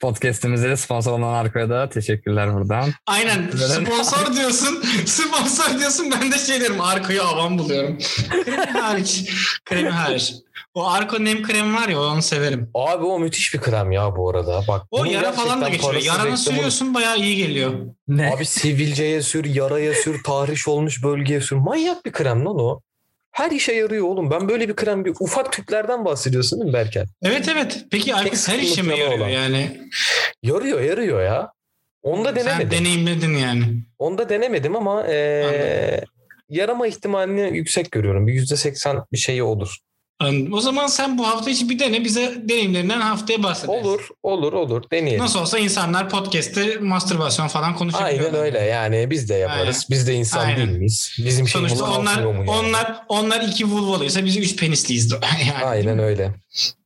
Podcast'imize 0.00 0.68
de 0.70 0.76
sponsor 0.76 1.12
olan 1.18 1.34
arkaya 1.34 1.70
da 1.70 1.88
teşekkürler 1.88 2.54
buradan. 2.54 2.90
Aynen 3.06 3.50
sponsor 3.50 4.34
diyorsun. 4.36 4.84
Sponsor 5.06 5.78
diyorsun 5.78 6.06
ben 6.10 6.32
de 6.32 6.38
şey 6.38 6.60
derim 6.60 6.80
arkayı 6.80 7.22
avam 7.22 7.58
buluyorum. 7.58 7.98
Kremi 8.44 8.80
hariç. 8.80 9.30
Kremi 9.64 9.90
hariç. 9.90 10.34
O 10.76 10.86
Arko 10.86 11.24
nem 11.24 11.42
kremi 11.42 11.74
var 11.74 11.88
ya 11.88 12.00
onu 12.00 12.22
severim. 12.22 12.70
Abi 12.74 13.04
o 13.04 13.18
müthiş 13.18 13.54
bir 13.54 13.60
krem 13.60 13.92
ya 13.92 14.16
bu 14.16 14.30
arada. 14.30 14.62
Bak 14.68 14.86
O 14.90 15.04
yara 15.04 15.32
falan 15.32 15.60
da 15.60 15.68
geçiyor. 15.68 15.94
Yarana 15.94 16.36
sürüyorsun 16.36 16.94
bayağı 16.94 17.18
iyi 17.18 17.36
geliyor. 17.36 17.72
Ne? 18.08 18.32
Abi 18.36 18.44
sivilceye 18.44 19.22
sür, 19.22 19.44
yaraya 19.44 19.94
sür, 19.94 20.22
tahriş 20.22 20.68
olmuş 20.68 21.04
bölgeye 21.04 21.40
sür. 21.40 21.56
Manyak 21.56 22.04
bir 22.06 22.12
krem 22.12 22.44
lan 22.44 22.58
o. 22.58 22.80
Her 23.32 23.50
işe 23.50 23.72
yarıyor 23.72 24.06
oğlum. 24.06 24.30
Ben 24.30 24.48
böyle 24.48 24.68
bir 24.68 24.76
krem, 24.76 25.04
bir 25.04 25.14
ufak 25.20 25.52
tüplerden 25.52 26.04
bahsediyorsun 26.04 26.60
değil 26.60 26.68
mi 26.70 26.72
Berker? 26.72 27.06
Evet 27.22 27.48
evet. 27.48 27.84
Peki 27.90 28.14
Aykut 28.14 28.48
her 28.48 28.58
işe 28.58 28.82
mi 28.82 28.88
yarıyor 28.98 29.18
olan. 29.18 29.28
yani? 29.28 29.80
Yarıyor, 30.42 30.80
yarıyor 30.80 31.22
ya. 31.22 31.52
Onu 32.02 32.24
da 32.24 32.28
Sen 32.34 32.36
denemedim. 32.36 32.70
deneyimledin 32.70 33.34
yani. 33.36 33.64
Onu 33.98 34.18
da 34.18 34.28
denemedim 34.28 34.76
ama 34.76 35.06
ee, 35.08 36.00
yarama 36.48 36.86
ihtimalini 36.86 37.56
yüksek 37.56 37.92
görüyorum. 37.92 38.26
Bir 38.26 38.32
%80 38.34 39.04
bir 39.12 39.18
şeyi 39.18 39.42
olur. 39.42 39.76
Anladım. 40.18 40.52
O 40.52 40.60
zaman 40.60 40.86
sen 40.86 41.18
bu 41.18 41.26
hafta 41.28 41.50
içi 41.50 41.68
bir 41.68 41.78
dene 41.78 42.04
bize 42.04 42.34
deneyimlerinden 42.48 43.00
haftaya 43.00 43.42
bahsedersin. 43.42 43.88
Olur, 43.88 44.08
olur, 44.22 44.52
olur. 44.52 44.82
Deneyelim. 44.92 45.20
Nasıl 45.20 45.40
olsa 45.40 45.58
insanlar 45.58 46.08
podcast'te 46.08 46.78
mastürbasyon 46.78 47.48
falan 47.48 47.76
konuşabiliyor. 47.76 48.24
Aynen 48.24 48.34
öyle 48.34 48.58
yani 48.58 49.10
biz 49.10 49.28
de 49.28 49.34
yaparız. 49.34 49.76
Aynen. 49.76 49.84
Biz 49.90 50.08
de 50.08 50.14
insan 50.14 50.40
Aynen. 50.40 50.56
değil 50.56 50.78
miyiz? 50.78 51.16
Bizim 51.18 51.48
Sonuçta 51.48 51.76
şeyimiz 51.76 51.98
onlar 51.98 52.22
mu 52.24 52.34
yani? 52.38 52.50
onlar 52.50 53.04
onlar 53.08 53.40
iki 53.40 53.64
vulvalıysa 53.64 54.24
biz 54.24 54.36
üç 54.36 54.56
penisliyiz. 54.56 55.12
yani. 55.46 55.64
Aynen 55.64 55.98
öyle. 55.98 56.34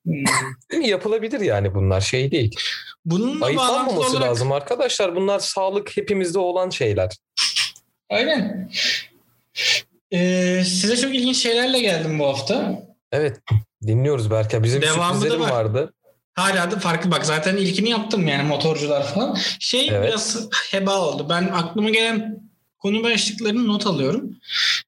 Hmm. 0.04 0.82
Yapılabilir 0.82 1.40
yani 1.40 1.74
bunlar 1.74 2.00
şey 2.00 2.30
değil. 2.30 2.56
Bununla 3.04 3.46
Ayıplanmaması 3.46 4.10
olarak 4.10 4.28
lazım 4.28 4.52
arkadaşlar. 4.52 5.16
Bunlar 5.16 5.38
sağlık 5.38 5.96
hepimizde 5.96 6.38
olan 6.38 6.70
şeyler. 6.70 7.10
Aynen. 8.10 8.70
Ee, 10.12 10.62
size 10.66 10.96
çok 10.96 11.14
ilginç 11.14 11.36
şeylerle 11.36 11.80
geldim 11.80 12.18
bu 12.18 12.26
hafta. 12.26 12.89
Evet 13.12 13.40
dinliyoruz 13.86 14.30
Berke. 14.30 14.62
Bizim 14.62 14.82
Devamı 14.82 15.14
da 15.14 15.14
sürprizlerim 15.14 15.40
var. 15.40 15.50
vardı. 15.50 15.94
Hala 16.34 16.70
da 16.70 16.78
farklı 16.78 17.10
bak 17.10 17.26
zaten 17.26 17.56
ilkini 17.56 17.90
yaptım 17.90 18.28
yani 18.28 18.42
motorcular 18.48 19.06
falan. 19.14 19.36
Şey 19.58 19.88
Evet. 19.90 20.08
biraz 20.08 20.48
heba 20.70 20.98
oldu. 20.98 21.26
Ben 21.30 21.42
aklıma 21.52 21.90
gelen 21.90 22.40
konu 22.78 23.02
başlıklarını 23.02 23.68
not 23.68 23.86
alıyorum. 23.86 24.36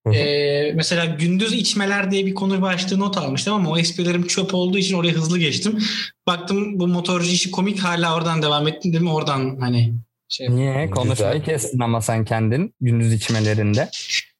Hı 0.06 0.10
hı. 0.10 0.14
Ee, 0.14 0.72
mesela 0.74 1.04
gündüz 1.04 1.52
içmeler 1.52 2.10
diye 2.10 2.26
bir 2.26 2.34
konu 2.34 2.62
başlığı 2.62 2.98
not 3.00 3.16
almıştım 3.18 3.54
ama 3.54 3.70
o 3.70 3.78
esprilerim 3.78 4.26
çöp 4.26 4.54
olduğu 4.54 4.78
için 4.78 4.94
oraya 4.94 5.12
hızlı 5.12 5.38
geçtim. 5.38 5.78
Baktım 6.26 6.80
bu 6.80 6.86
motorcu 6.88 7.30
işi 7.30 7.50
komik 7.50 7.80
hala 7.80 8.14
oradan 8.16 8.42
devam 8.42 8.68
ettim 8.68 8.92
değil 8.92 9.04
mi? 9.04 9.12
Oradan 9.12 9.56
hani 9.60 9.94
şey. 10.28 10.50
Niye? 10.50 10.72
Güzel. 10.72 10.90
Konuşmayı 10.90 11.42
kestin 11.42 11.80
ama 11.80 12.00
sen 12.00 12.24
kendin 12.24 12.74
gündüz 12.80 13.12
içmelerinde. 13.12 13.90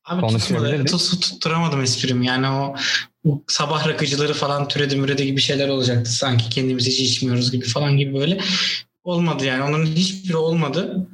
Abi 0.04 0.20
konuşabilirdik. 0.20 0.88
tutmadı. 0.88 1.20
Tutturamadım 1.20 1.82
esprimi. 1.82 2.26
Yani 2.26 2.48
o 2.48 2.74
bu 3.24 3.44
sabah 3.48 3.88
rakıcıları 3.88 4.34
falan 4.34 4.68
türedi 4.68 4.96
mürede 4.96 5.24
gibi 5.24 5.40
şeyler 5.40 5.68
olacaktı. 5.68 6.12
Sanki 6.12 6.48
kendimiz 6.48 6.86
hiç 6.86 7.00
içmiyoruz 7.00 7.52
gibi 7.52 7.64
falan 7.66 7.96
gibi 7.96 8.14
böyle. 8.14 8.40
Olmadı 9.04 9.44
yani. 9.44 9.62
Onların 9.62 9.86
hiçbiri 9.86 10.36
olmadı. 10.36 11.06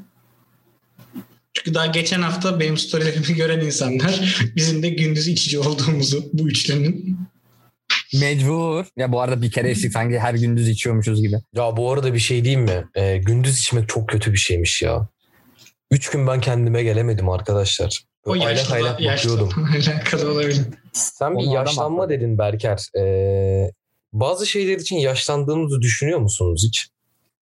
Çünkü 1.53 1.75
daha 1.75 1.87
geçen 1.87 2.23
hafta 2.23 2.61
benim 2.61 2.79
storylerimi 2.79 3.27
gören 3.37 3.61
insanlar 3.61 4.45
bizim 4.57 4.83
de 4.83 4.89
gündüz 4.89 5.29
içici 5.29 5.59
olduğumuzu 5.59 6.25
bu 6.33 6.49
üçlenin. 6.49 7.19
Mecbur. 8.15 8.85
Ya 8.97 9.13
bu 9.13 9.21
arada 9.21 9.43
bir 9.43 9.51
kere 9.51 9.73
içtik 9.73 9.93
sanki 9.93 10.19
her 10.19 10.35
gündüz 10.35 10.69
içiyormuşuz 10.69 11.23
gibi. 11.23 11.37
Ya 11.55 11.77
bu 11.77 11.93
arada 11.93 12.15
bir 12.15 12.19
şey 12.19 12.45
diyeyim 12.45 12.65
mi? 12.65 12.85
Ee, 12.95 13.17
gündüz 13.17 13.59
içmek 13.59 13.89
çok 13.89 14.09
kötü 14.09 14.33
bir 14.33 14.39
şeymiş 14.39 14.83
ya. 14.83 15.09
Üç 15.91 16.11
gün 16.11 16.27
ben 16.27 16.41
kendime 16.41 16.83
gelemedim 16.83 17.29
arkadaşlar. 17.29 18.08
O 18.25 18.33
Böyle 18.33 18.47
aylak 18.47 18.59
yaşla, 18.59 18.75
aylak 18.75 19.01
yaşla 19.01 19.31
bakıyordum. 19.31 19.65
alakalı 19.89 20.33
olabilir. 20.33 20.61
Sen 20.93 21.31
bir 21.33 21.43
Onlardan 21.47 21.53
yaşlanma 21.67 22.09
dedin 22.09 22.39
Berker. 22.39 22.87
Ee, 22.99 23.71
bazı 24.13 24.47
şeyler 24.47 24.79
için 24.79 24.97
yaşlandığımızı 24.97 25.81
düşünüyor 25.81 26.19
musunuz 26.19 26.65
hiç? 26.67 26.89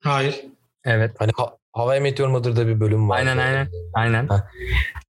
Hayır. 0.01 0.41
Evet. 0.85 1.11
Hani 1.19 1.33
ha- 1.37 1.57
Hava 1.73 2.01
Meteor 2.01 2.29
Mother'da 2.29 2.67
bir 2.67 2.81
bölüm 2.81 3.09
var. 3.09 3.17
Aynen, 3.19 3.37
aynen. 3.39 3.69
Aynen. 3.95 4.29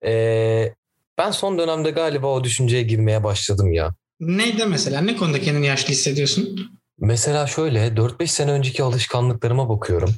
Ee, 0.06 0.74
ben 1.18 1.32
son 1.32 1.58
dönemde 1.58 1.92
galiba 1.92 2.28
o 2.28 2.44
düşünceye 2.44 2.84
girmeye 2.84 3.24
başladım 3.24 3.74
ya. 3.74 3.96
Neyde 4.20 4.66
mesela? 4.66 5.02
Ne 5.02 5.16
konuda 5.16 5.42
kendini 5.42 5.66
yaşlı 5.66 5.90
hissediyorsun? 5.90 6.72
Mesela 7.00 7.48
şöyle 7.48 7.88
4-5 7.88 8.28
sene 8.28 8.52
önceki 8.52 8.84
alışkanlıklarıma 8.84 9.70
bakıyorum. 9.70 10.16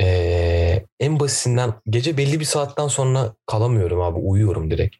Ee, 0.00 0.04
en 1.00 1.20
basitinden 1.20 1.72
gece 1.90 2.16
belli 2.16 2.40
bir 2.40 2.44
saatten 2.44 2.88
sonra 2.88 3.34
kalamıyorum 3.46 4.00
abi 4.00 4.18
uyuyorum 4.18 4.70
direkt. 4.70 4.96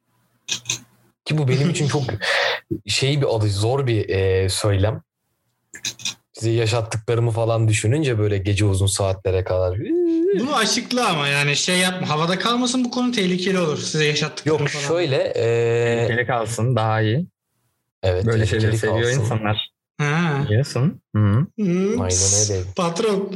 Ki 1.24 1.38
bu 1.38 1.48
benim 1.48 1.70
için 1.70 1.88
çok 1.88 2.02
şey 2.86 3.20
bir 3.20 3.26
alış 3.26 3.52
zor 3.52 3.86
bir 3.86 4.08
e, 4.08 4.48
söylem. 4.48 5.02
Size 6.32 6.50
yaşattıklarımı 6.50 7.30
falan 7.30 7.68
düşününce 7.68 8.18
böyle 8.18 8.38
gece 8.38 8.64
uzun 8.64 8.86
saatlere 8.86 9.44
kadar. 9.44 9.78
Bunu 10.40 10.56
açıkla 10.56 11.08
ama 11.08 11.28
yani 11.28 11.56
şey 11.56 11.78
yapma. 11.78 12.08
Havada 12.08 12.38
kalmasın 12.38 12.84
bu 12.84 12.90
konu 12.90 13.12
tehlikeli 13.12 13.58
olur. 13.58 13.78
Size 13.78 14.04
yaşattıklarım 14.04 14.58
Yok 14.60 14.68
falan. 14.68 14.84
şöyle 14.88 15.16
e, 15.16 15.96
Tehlikeli 15.96 16.26
kalsın 16.26 16.76
daha 16.76 17.00
iyi. 17.00 17.26
evet 18.02 18.26
Böyle 18.26 18.46
şeyleri 18.46 18.78
seviyor 18.78 19.02
kalsın. 19.02 19.20
insanlar. 19.20 19.70
Ha. 19.98 20.42
Biliyorsun. 20.44 21.00
Hı. 21.16 21.20
Aynen 21.98 22.50
öyle. 22.50 22.62
Patron. 22.76 23.32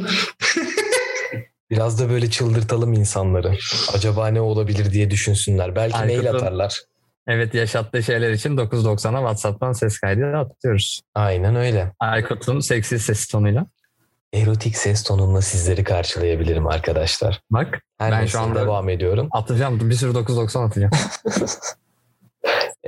Biraz 1.73 2.01
da 2.01 2.11
böyle 2.11 2.31
çıldırtalım 2.31 2.93
insanları. 2.93 3.57
Acaba 3.95 4.29
ne 4.29 4.41
olabilir 4.41 4.93
diye 4.93 5.11
düşünsünler. 5.11 5.77
Belki 5.77 5.99
mail 5.99 6.11
Aykut'un- 6.21 6.37
atarlar. 6.37 6.81
Evet 7.27 7.55
yaşattığı 7.55 8.03
şeyler 8.03 8.31
için 8.33 8.57
9.90'a 8.57 9.19
WhatsApp'tan 9.19 9.73
ses 9.73 9.99
kaydı 9.99 10.37
atıyoruz. 10.37 11.01
Aynen 11.15 11.57
öyle. 11.57 11.93
Aykut'un 12.01 12.61
seksi 12.61 12.99
ses 12.99 13.27
tonuyla. 13.27 13.67
Erotik 14.35 14.77
ses 14.77 15.03
tonumla 15.03 15.43
sizleri 15.43 15.85
karşılayabilirim 15.85 16.67
arkadaşlar. 16.67 17.41
Bak 17.51 17.81
Her 17.99 18.13
Ben 18.13 18.27
şu 18.27 18.41
anda- 18.41 18.61
devam 18.61 18.89
ediyorum. 18.89 19.29
atacağım. 19.31 19.91
Bir 19.91 19.95
sürü 19.95 20.15
9.90 20.15 20.65
atacağım. 20.67 20.93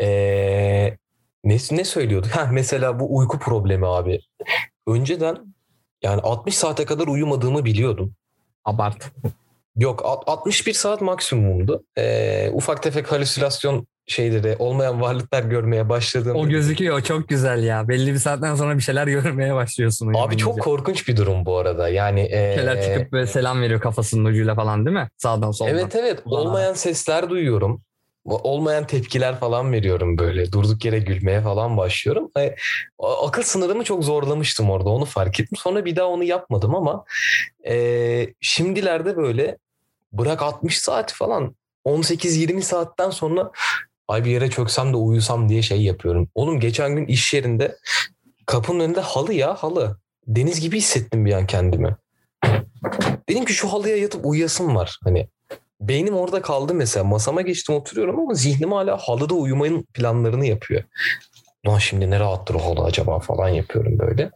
Ee, 0.01 0.97
ne, 1.45 1.57
ne 1.71 1.85
söylüyorduk? 1.85 2.31
Ha, 2.31 2.49
mesela 2.53 3.01
bu 3.01 3.17
uyku 3.17 3.39
problemi 3.39 3.87
abi. 3.87 4.21
Önceden 4.87 5.55
yani 6.03 6.21
60 6.21 6.57
saate 6.57 6.85
kadar 6.85 7.07
uyumadığımı 7.07 7.65
biliyordum. 7.65 8.15
Abart. 8.65 9.11
Yok 9.77 10.03
alt- 10.05 10.23
61 10.27 10.73
saat 10.73 11.01
maksimumdu. 11.01 11.85
Ee, 11.99 12.51
ufak 12.53 12.83
tefek 12.83 13.13
halüsinasyon 13.13 13.87
şeyleri 14.07 14.57
olmayan 14.59 15.01
varlıklar 15.01 15.43
görmeye 15.43 15.89
başladığım. 15.89 16.37
O 16.37 16.49
gözüküyor 16.49 17.01
çok 17.01 17.29
güzel 17.29 17.63
ya. 17.63 17.89
Belli 17.89 18.13
bir 18.13 18.19
saatten 18.19 18.55
sonra 18.55 18.77
bir 18.77 18.83
şeyler 18.83 19.07
görmeye 19.23 19.55
başlıyorsun. 19.55 20.09
Abi 20.09 20.17
uyanınca. 20.17 20.37
çok 20.37 20.61
korkunç 20.61 21.09
bir 21.09 21.17
durum 21.17 21.47
bu 21.47 21.59
arada. 21.59 21.89
Yani 21.89 22.21
ee, 22.21 22.55
şeyler 22.57 22.83
çıkıp 22.83 23.13
böyle 23.13 23.27
selam 23.27 23.63
veriyor 23.63 23.81
kafasının 23.81 24.25
ucuyla 24.25 24.55
falan 24.55 24.87
değil 24.87 24.97
mi? 24.97 25.09
Sağdan 25.17 25.51
soldan. 25.51 25.75
Evet 25.75 25.95
evet 25.97 26.23
olmayan 26.25 26.75
sesler 26.75 27.31
duyuyorum. 27.31 27.83
Olmayan 28.25 28.87
tepkiler 28.87 29.41
falan 29.41 29.73
veriyorum 29.73 30.19
böyle. 30.19 30.53
Durduk 30.53 30.85
yere 30.85 30.99
gülmeye 30.99 31.41
falan 31.43 31.77
başlıyorum. 31.77 32.31
E, 32.39 32.57
akıl 33.23 33.43
sınırımı 33.43 33.85
çok 33.85 34.05
zorlamıştım 34.05 34.71
orada 34.71 34.89
onu 34.89 35.05
fark 35.05 35.41
ettim. 35.41 35.59
Sonra 35.59 35.85
bir 35.85 35.97
daha 35.97 36.07
onu 36.07 36.25
yapmadım 36.25 36.75
ama 36.75 37.05
e, 37.67 38.27
şimdilerde 38.41 39.17
böyle 39.17 39.59
bırak 40.13 40.43
60 40.43 40.79
saat 40.79 41.13
falan 41.13 41.57
18-20 41.87 42.63
saatten 42.63 43.11
sonra 43.11 43.51
ay 44.09 44.25
bir 44.25 44.31
yere 44.31 44.51
çöksem 44.51 44.93
de 44.93 44.97
uyusam 44.97 45.49
diye 45.49 45.63
şey 45.63 45.83
yapıyorum. 45.83 46.29
Oğlum 46.35 46.61
geçen 46.61 46.97
gün 46.97 47.07
iş 47.07 47.35
yerinde 47.35 47.77
kapının 48.47 48.81
önünde 48.81 49.01
halı 49.01 49.35
ya 49.35 49.55
halı. 49.55 49.99
Deniz 50.27 50.61
gibi 50.61 50.77
hissettim 50.77 51.25
bir 51.27 51.33
an 51.33 51.47
kendimi. 51.47 51.97
Dedim 53.29 53.45
ki 53.45 53.53
şu 53.53 53.73
halıya 53.73 53.97
yatıp 53.97 54.27
uyuyasım 54.27 54.77
var. 54.77 54.99
Hani 55.05 55.29
beynim 55.89 56.15
orada 56.15 56.43
kaldı 56.43 56.75
mesela. 56.75 57.05
Masama 57.05 57.43
geçtim 57.43 57.75
oturuyorum 57.75 58.21
ama 58.21 58.35
zihnim 58.35 58.73
hala 58.73 58.97
halıda 58.97 59.35
uyumanın 59.35 59.83
planlarını 59.83 60.47
yapıyor. 60.47 60.85
Lan 61.67 61.79
şimdi 61.79 62.11
ne 62.11 62.21
rahattır 62.21 62.55
o 62.55 62.59
halı 62.59 62.85
acaba 62.85 63.19
falan 63.19 63.49
yapıyorum 63.49 63.99
böyle. 63.99 64.31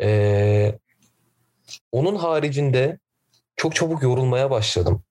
Ee, 0.00 0.78
onun 1.92 2.16
haricinde 2.16 2.98
çok 3.56 3.74
çabuk 3.74 4.02
yorulmaya 4.02 4.50
başladım. 4.50 5.02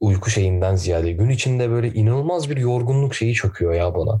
Uyku 0.00 0.30
şeyinden 0.30 0.76
ziyade. 0.76 1.12
Gün 1.12 1.28
içinde 1.28 1.70
böyle 1.70 1.88
inanılmaz 1.88 2.50
bir 2.50 2.56
yorgunluk 2.56 3.14
şeyi 3.14 3.34
çöküyor 3.34 3.74
ya 3.74 3.94
bana. 3.94 4.20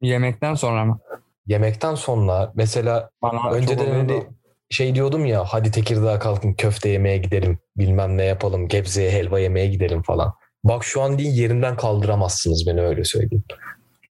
Yemekten 0.00 0.54
sonra 0.54 0.84
mı? 0.84 1.00
yemekten 1.46 1.94
sonra 1.94 2.52
mesela 2.54 3.10
Bana 3.22 3.50
önceden 3.50 3.90
hani 3.90 4.26
şey 4.70 4.94
diyordum 4.94 5.26
ya 5.26 5.44
hadi 5.44 5.70
Tekirdağ 5.70 6.18
kalkın 6.18 6.54
köfte 6.54 6.88
yemeye 6.88 7.18
gidelim 7.18 7.58
bilmem 7.76 8.16
ne 8.18 8.24
yapalım 8.24 8.68
Gebze'ye 8.68 9.10
helva 9.10 9.40
yemeye 9.40 9.66
gidelim 9.66 10.02
falan. 10.02 10.32
Bak 10.64 10.84
şu 10.84 11.02
an 11.02 11.18
değil 11.18 11.32
yerinden 11.34 11.76
kaldıramazsınız 11.76 12.66
beni 12.66 12.80
öyle 12.80 13.04
söyleyeyim. 13.04 13.44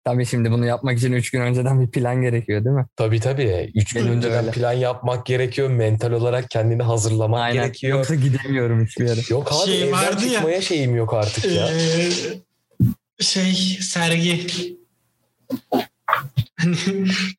Tabii 0.05 0.25
şimdi 0.25 0.51
bunu 0.51 0.65
yapmak 0.65 0.97
için 0.97 1.13
3 1.13 1.31
gün 1.31 1.41
önceden 1.41 1.81
bir 1.81 1.87
plan 1.91 2.21
gerekiyor 2.21 2.65
değil 2.65 2.75
mi? 2.75 2.85
Tabii 2.95 3.19
tabii. 3.19 3.71
Üç 3.75 3.93
gün 3.93 4.01
Benim 4.01 4.13
de 4.13 4.17
önceden 4.17 4.39
öyle. 4.43 4.51
plan 4.51 4.73
yapmak 4.73 5.25
gerekiyor. 5.25 5.69
Mental 5.69 6.11
olarak 6.11 6.49
kendini 6.49 6.83
hazırlamak 6.83 7.39
Aynen. 7.41 7.63
gerekiyor. 7.63 7.97
Yoksa 7.97 8.15
gidemiyorum 8.15 8.85
hiçbir 8.85 9.07
yere. 9.07 9.19
Yok 9.29 9.51
abi 9.51 9.65
Şey 9.71 9.81
evden 9.83 9.91
vardı 9.91 10.25
ya. 10.25 10.31
çıkmaya 10.33 10.61
şeyim 10.61 10.95
yok 10.95 11.13
artık 11.13 11.45
ya. 11.45 11.69
Ee, 11.71 12.09
şey 13.23 13.53
sergi. 13.81 14.47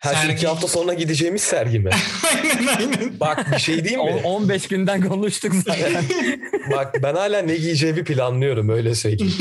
Her 0.00 0.14
şey 0.14 0.32
iki 0.34 0.46
hafta 0.46 0.68
sonra 0.68 0.94
gideceğimiz 0.94 1.42
sergi 1.42 1.78
mi? 1.78 1.90
aynen 2.34 2.66
aynen. 2.66 3.20
Bak 3.20 3.52
bir 3.52 3.58
şey 3.58 3.84
diyeyim 3.84 4.04
mi? 4.04 4.20
O- 4.24 4.28
15 4.28 4.68
günden 4.68 5.08
konuştuk 5.08 5.54
zaten. 5.54 6.04
Bak 6.70 7.02
ben 7.02 7.14
hala 7.14 7.42
ne 7.42 7.56
giyeceğimi 7.56 8.04
planlıyorum 8.04 8.68
öyle 8.68 8.94
söyleyeyim. 8.94 9.32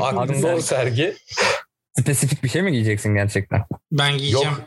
Aklımda 0.02 0.54
o 0.54 0.60
sergi. 0.60 1.16
Spesifik 2.00 2.44
bir 2.44 2.48
şey 2.48 2.62
mi 2.62 2.72
giyeceksin 2.72 3.14
gerçekten? 3.14 3.62
Ben 3.92 4.18
giyeceğim. 4.18 4.46
Yok. 4.48 4.60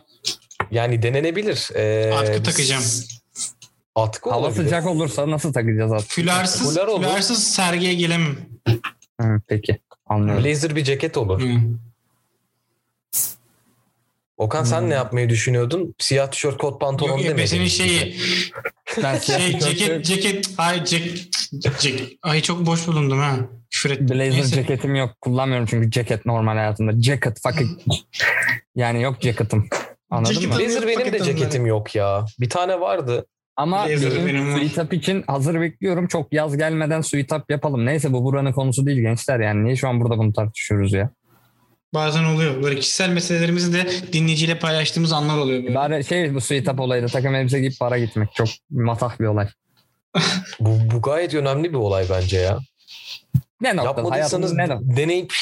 Yani 0.72 1.02
denenebilir. 1.02 1.70
Ee, 1.76 2.14
Atkı 2.14 2.44
takacağım. 2.44 2.84
Atkı 3.96 4.30
Hava 4.30 4.40
olabilir. 4.42 4.64
sıcak 4.64 4.86
olursa 4.88 5.30
nasıl 5.32 5.54
takacağız 5.54 5.92
artık? 5.92 6.10
Fülarsız, 6.12 6.70
Fular 6.74 6.88
olur. 6.88 7.04
fülarsız 7.08 7.44
sergiye 7.44 7.94
gelemem. 7.94 8.36
Hı, 9.22 9.42
peki 9.48 9.80
anlıyorum. 10.06 10.44
Blazer 10.46 10.76
bir 10.76 10.84
ceket 10.84 11.18
olur. 11.18 11.42
Hı. 11.42 11.48
Okan 14.38 14.64
sen 14.64 14.82
Hmm. 14.82 14.90
ne 14.90 14.94
yapmayı 14.94 15.30
düşünüyordun? 15.30 15.96
Siyah 16.00 16.32
tişört 16.32 16.58
kot 16.58 16.82
pantolon 16.82 17.10
Yok 17.10 17.20
demedin. 17.20 17.38
Ebe'sinin 17.38 17.66
şeyi. 17.68 18.16
Ben 19.04 19.18
şey, 19.20 19.60
ceket, 19.60 20.06
ceket, 20.06 20.50
ay 20.58 20.86
ceket, 20.86 21.28
ceket. 21.80 22.10
Ay 22.24 22.42
çok 22.42 22.66
boş 22.66 22.88
bulundum 22.88 23.20
ha. 23.20 23.36
Küfür 23.72 23.92
ettim. 23.92 24.10
Blazer 24.10 24.32
Neyse. 24.32 24.56
ceketim 24.56 24.96
yok. 24.96 25.10
Kullanmıyorum 25.22 25.68
çünkü 25.70 25.92
ceket 25.92 26.26
normal 26.26 26.56
hayatımda. 26.56 27.02
Jacket 27.02 27.42
fucking. 27.44 27.70
yani 28.76 29.02
yok 29.02 29.22
ceketım. 29.22 29.68
Anladın 30.10 30.34
Ceket- 30.34 30.48
mı? 30.54 30.60
Blazer 30.60 30.88
benim 30.88 31.14
de 31.14 31.24
ceketim 31.24 31.66
yok 31.66 31.96
ya. 31.96 32.26
Bir 32.40 32.50
tane 32.50 32.80
vardı. 32.80 33.26
Ama. 33.56 33.88
Suitap 34.60 34.94
için 34.94 35.24
hazır 35.28 35.62
bekliyorum. 35.62 36.08
Çok 36.08 36.34
yaz 36.34 36.58
gelmeden 36.58 37.02
Suitap 37.02 37.52
yapalım. 37.52 37.86
Neyse 37.86 38.14
bu 38.14 38.24
buranın 38.24 38.52
konusu 38.52 38.86
değil 38.86 39.02
gençler 39.02 39.40
yani. 39.40 39.64
Niye 39.64 39.76
şu 39.76 39.88
an 39.88 40.02
burada 40.02 40.18
bunu 40.18 40.34
tartışıyoruz 40.34 40.94
ya? 40.94 41.10
Bazen 41.94 42.24
oluyor. 42.24 42.64
Böyle 42.64 42.80
kişisel 42.80 43.10
meselelerimizi 43.10 43.74
de 43.74 43.88
dinleyiciyle 44.14 44.60
paylaştığımız 44.60 45.14
anlar 45.14 45.38
oluyor. 45.38 45.64
Böyle. 45.64 45.76
Bari 45.76 46.04
şey 46.04 46.36
bu 46.36 46.42
Suitap 46.42 46.80
olayı 46.80 47.04
da 47.04 47.08
takım 47.08 47.36
elbise 47.36 47.60
giyip 47.60 47.80
para 47.80 47.98
gitmek. 48.00 48.34
Çok 48.36 48.48
matah 48.70 49.20
bir 49.20 49.26
olay. 49.26 49.48
Bu, 50.60 50.80
bu 50.92 51.02
gayet 51.02 51.34
önemli 51.34 51.70
bir 51.70 51.78
olay 51.78 52.06
bence 52.10 52.38
ya. 52.38 52.60
Ne 53.62 53.76
noktada? 53.76 53.88
Yapmadıysanız 54.02 54.54
ne 54.54 54.70
noktada? 54.70 54.98
deneyip 54.98 55.34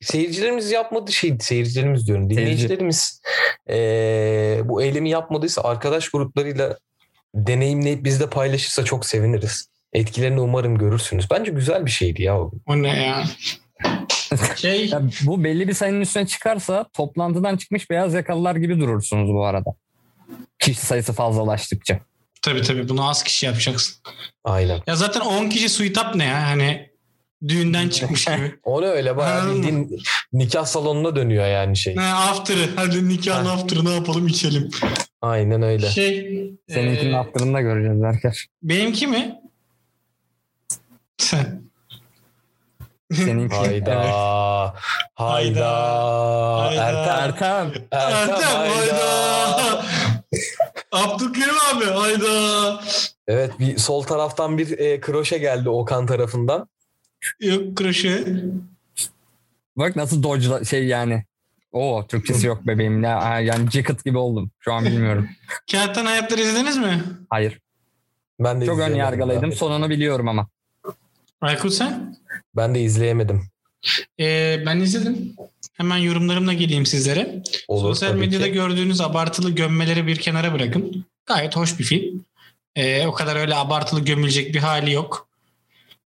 seyircilerimiz 0.00 0.70
yapmadı 0.70 1.12
şey 1.12 1.36
seyircilerimiz 1.40 2.06
diyorum 2.06 2.24
Seyirci. 2.30 2.40
dinleyicilerimiz 2.42 3.20
eee, 3.68 4.60
bu 4.64 4.82
eylemi 4.82 5.10
yapmadıysa 5.10 5.62
arkadaş 5.62 6.08
gruplarıyla 6.08 6.76
deneyimleyip 7.34 8.04
bizde 8.04 8.30
paylaşırsa 8.30 8.84
çok 8.84 9.06
seviniriz. 9.06 9.68
Etkilerini 9.92 10.40
umarım 10.40 10.78
görürsünüz. 10.78 11.26
Bence 11.30 11.50
güzel 11.52 11.86
bir 11.86 11.90
şeydi 11.90 12.22
ya 12.22 12.40
o. 12.40 12.52
O 12.66 12.82
ne 12.82 13.04
ya? 13.04 13.24
Şey 14.56 14.86
Ya 14.86 15.02
bu 15.22 15.44
belli 15.44 15.68
bir 15.68 15.74
sayının 15.74 16.00
üstüne 16.00 16.26
çıkarsa 16.26 16.86
toplantıdan 16.92 17.56
çıkmış 17.56 17.90
beyaz 17.90 18.14
yakalılar 18.14 18.56
gibi 18.56 18.80
durursunuz 18.80 19.30
bu 19.32 19.44
arada. 19.44 19.70
Kişi 20.58 20.80
sayısı 20.80 21.12
fazlalaştıkça. 21.12 22.00
tabii 22.42 22.62
tabii 22.62 22.88
bunu 22.88 23.08
az 23.08 23.22
kişi 23.24 23.46
yapacaksın. 23.46 23.94
Aynen. 24.44 24.80
Ya 24.86 24.96
zaten 24.96 25.20
10 25.20 25.48
kişi 25.48 25.68
suitap 25.68 26.14
ne 26.14 26.24
ya? 26.24 26.46
Hani 26.46 26.88
düğünden 27.48 27.88
çıkmış 27.88 28.24
gibi. 28.24 28.54
O 28.64 28.82
ne 28.82 28.86
öyle 28.86 29.16
bayağı 29.16 29.54
bildiğin 29.54 30.00
nikah 30.32 30.64
salonuna 30.64 31.16
dönüyor 31.16 31.46
yani 31.46 31.76
şey. 31.76 31.96
ne 31.96 32.12
after'ı. 32.14 32.70
Hadi 32.76 33.08
nikahın 33.08 33.44
Ha. 33.46 33.52
after'ı 33.52 33.84
ne 33.84 33.94
yapalım 33.94 34.26
içelim. 34.26 34.70
Aynen 35.22 35.62
öyle. 35.62 35.90
Şey 35.90 36.50
Seninkinin 36.68 37.12
e, 37.12 37.16
after'ını 37.16 37.54
da 37.54 37.60
göreceğiz 37.60 38.02
Berker. 38.02 38.46
benimki 38.62 39.06
mi? 39.06 39.40
Sen. 43.12 43.24
Seninki. 43.24 43.56
Hayda. 43.56 43.92
Evet. 43.92 44.14
Hayda. 45.14 45.70
Hayda. 46.60 46.82
Ertem. 46.82 47.18
Ertem. 47.18 47.72
Ertem. 47.90 48.30
Ertem 48.30 48.42
Hayda. 48.42 48.70
hayda. 48.70 49.84
Abdülkerim 50.92 51.54
abi 51.74 51.84
hayda. 51.84 52.80
Evet 53.28 53.58
bir 53.58 53.78
sol 53.78 54.02
taraftan 54.02 54.58
bir 54.58 54.78
e, 54.78 55.00
kroşe 55.00 55.38
geldi 55.38 55.68
Okan 55.68 56.06
tarafından. 56.06 56.68
Yok 57.40 57.76
kroşe. 57.76 58.24
Bak 59.76 59.96
nasıl 59.96 60.22
dodge 60.22 60.64
şey 60.64 60.86
yani. 60.86 61.24
O 61.72 62.06
Türkçesi 62.08 62.46
yok 62.46 62.66
bebeğim. 62.66 63.02
Ya, 63.04 63.40
yani 63.40 63.70
jacket 63.70 64.04
gibi 64.04 64.18
oldum. 64.18 64.50
Şu 64.60 64.72
an 64.72 64.84
bilmiyorum. 64.84 65.28
Kağıttan 65.72 66.06
hayatları 66.06 66.40
izlediniz 66.40 66.76
mi? 66.76 67.02
Hayır. 67.30 67.60
Ben 68.40 68.60
de 68.60 68.66
Çok 68.66 68.78
ön 68.78 68.94
yargılıydım. 68.94 69.52
Sonunu 69.52 69.90
biliyorum 69.90 70.28
ama. 70.28 70.48
Aykut 71.40 71.72
sen? 71.72 72.16
Ben 72.56 72.74
de 72.74 72.80
izleyemedim. 72.80 73.48
Ee, 74.20 74.62
ben 74.66 74.80
izledim. 74.80 75.36
Hemen 75.74 75.96
yorumlarımla 75.96 76.52
geleyim 76.52 76.86
sizlere. 76.86 77.42
Olur 77.68 77.88
Sosyal 77.88 78.14
medyada 78.14 78.46
ki. 78.46 78.52
gördüğünüz 78.52 79.00
abartılı 79.00 79.50
gömmeleri 79.50 80.06
bir 80.06 80.16
kenara 80.16 80.52
bırakın. 80.52 81.04
Gayet 81.26 81.56
hoş 81.56 81.78
bir 81.78 81.84
film. 81.84 82.24
Ee, 82.76 83.06
o 83.06 83.12
kadar 83.12 83.36
öyle 83.36 83.54
abartılı 83.54 84.04
gömülecek 84.04 84.54
bir 84.54 84.58
hali 84.58 84.92
yok. 84.92 85.28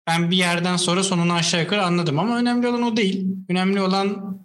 Ben 0.07 0.31
bir 0.31 0.37
yerden 0.37 0.76
sonra 0.76 1.03
sonunu 1.03 1.33
aşağı 1.33 1.61
yukarı 1.62 1.85
anladım 1.85 2.18
ama 2.18 2.39
önemli 2.39 2.68
olan 2.68 2.83
o 2.83 2.97
değil. 2.97 3.26
Önemli 3.49 3.81
olan 3.81 4.39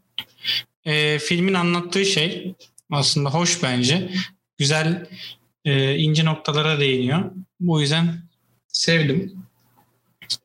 e, 0.85 1.19
filmin 1.19 1.53
anlattığı 1.53 2.05
şey 2.05 2.55
aslında 2.91 3.29
hoş 3.29 3.63
bence. 3.63 4.09
Güzel 4.57 5.07
e, 5.65 5.95
ince 5.95 6.25
noktalara 6.25 6.79
değiniyor. 6.79 7.31
Bu 7.59 7.81
yüzden 7.81 8.15
sevdim. 8.67 9.44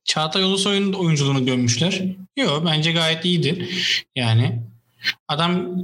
Çağatay 0.04 0.42
Ulusoy'un 0.42 0.92
oyunculuğunu 0.92 1.46
gömmüşler. 1.46 2.02
Yok 2.36 2.62
bence 2.66 2.92
gayet 2.92 3.24
iyiydi. 3.24 3.68
Yani 4.16 4.62
adam 5.28 5.76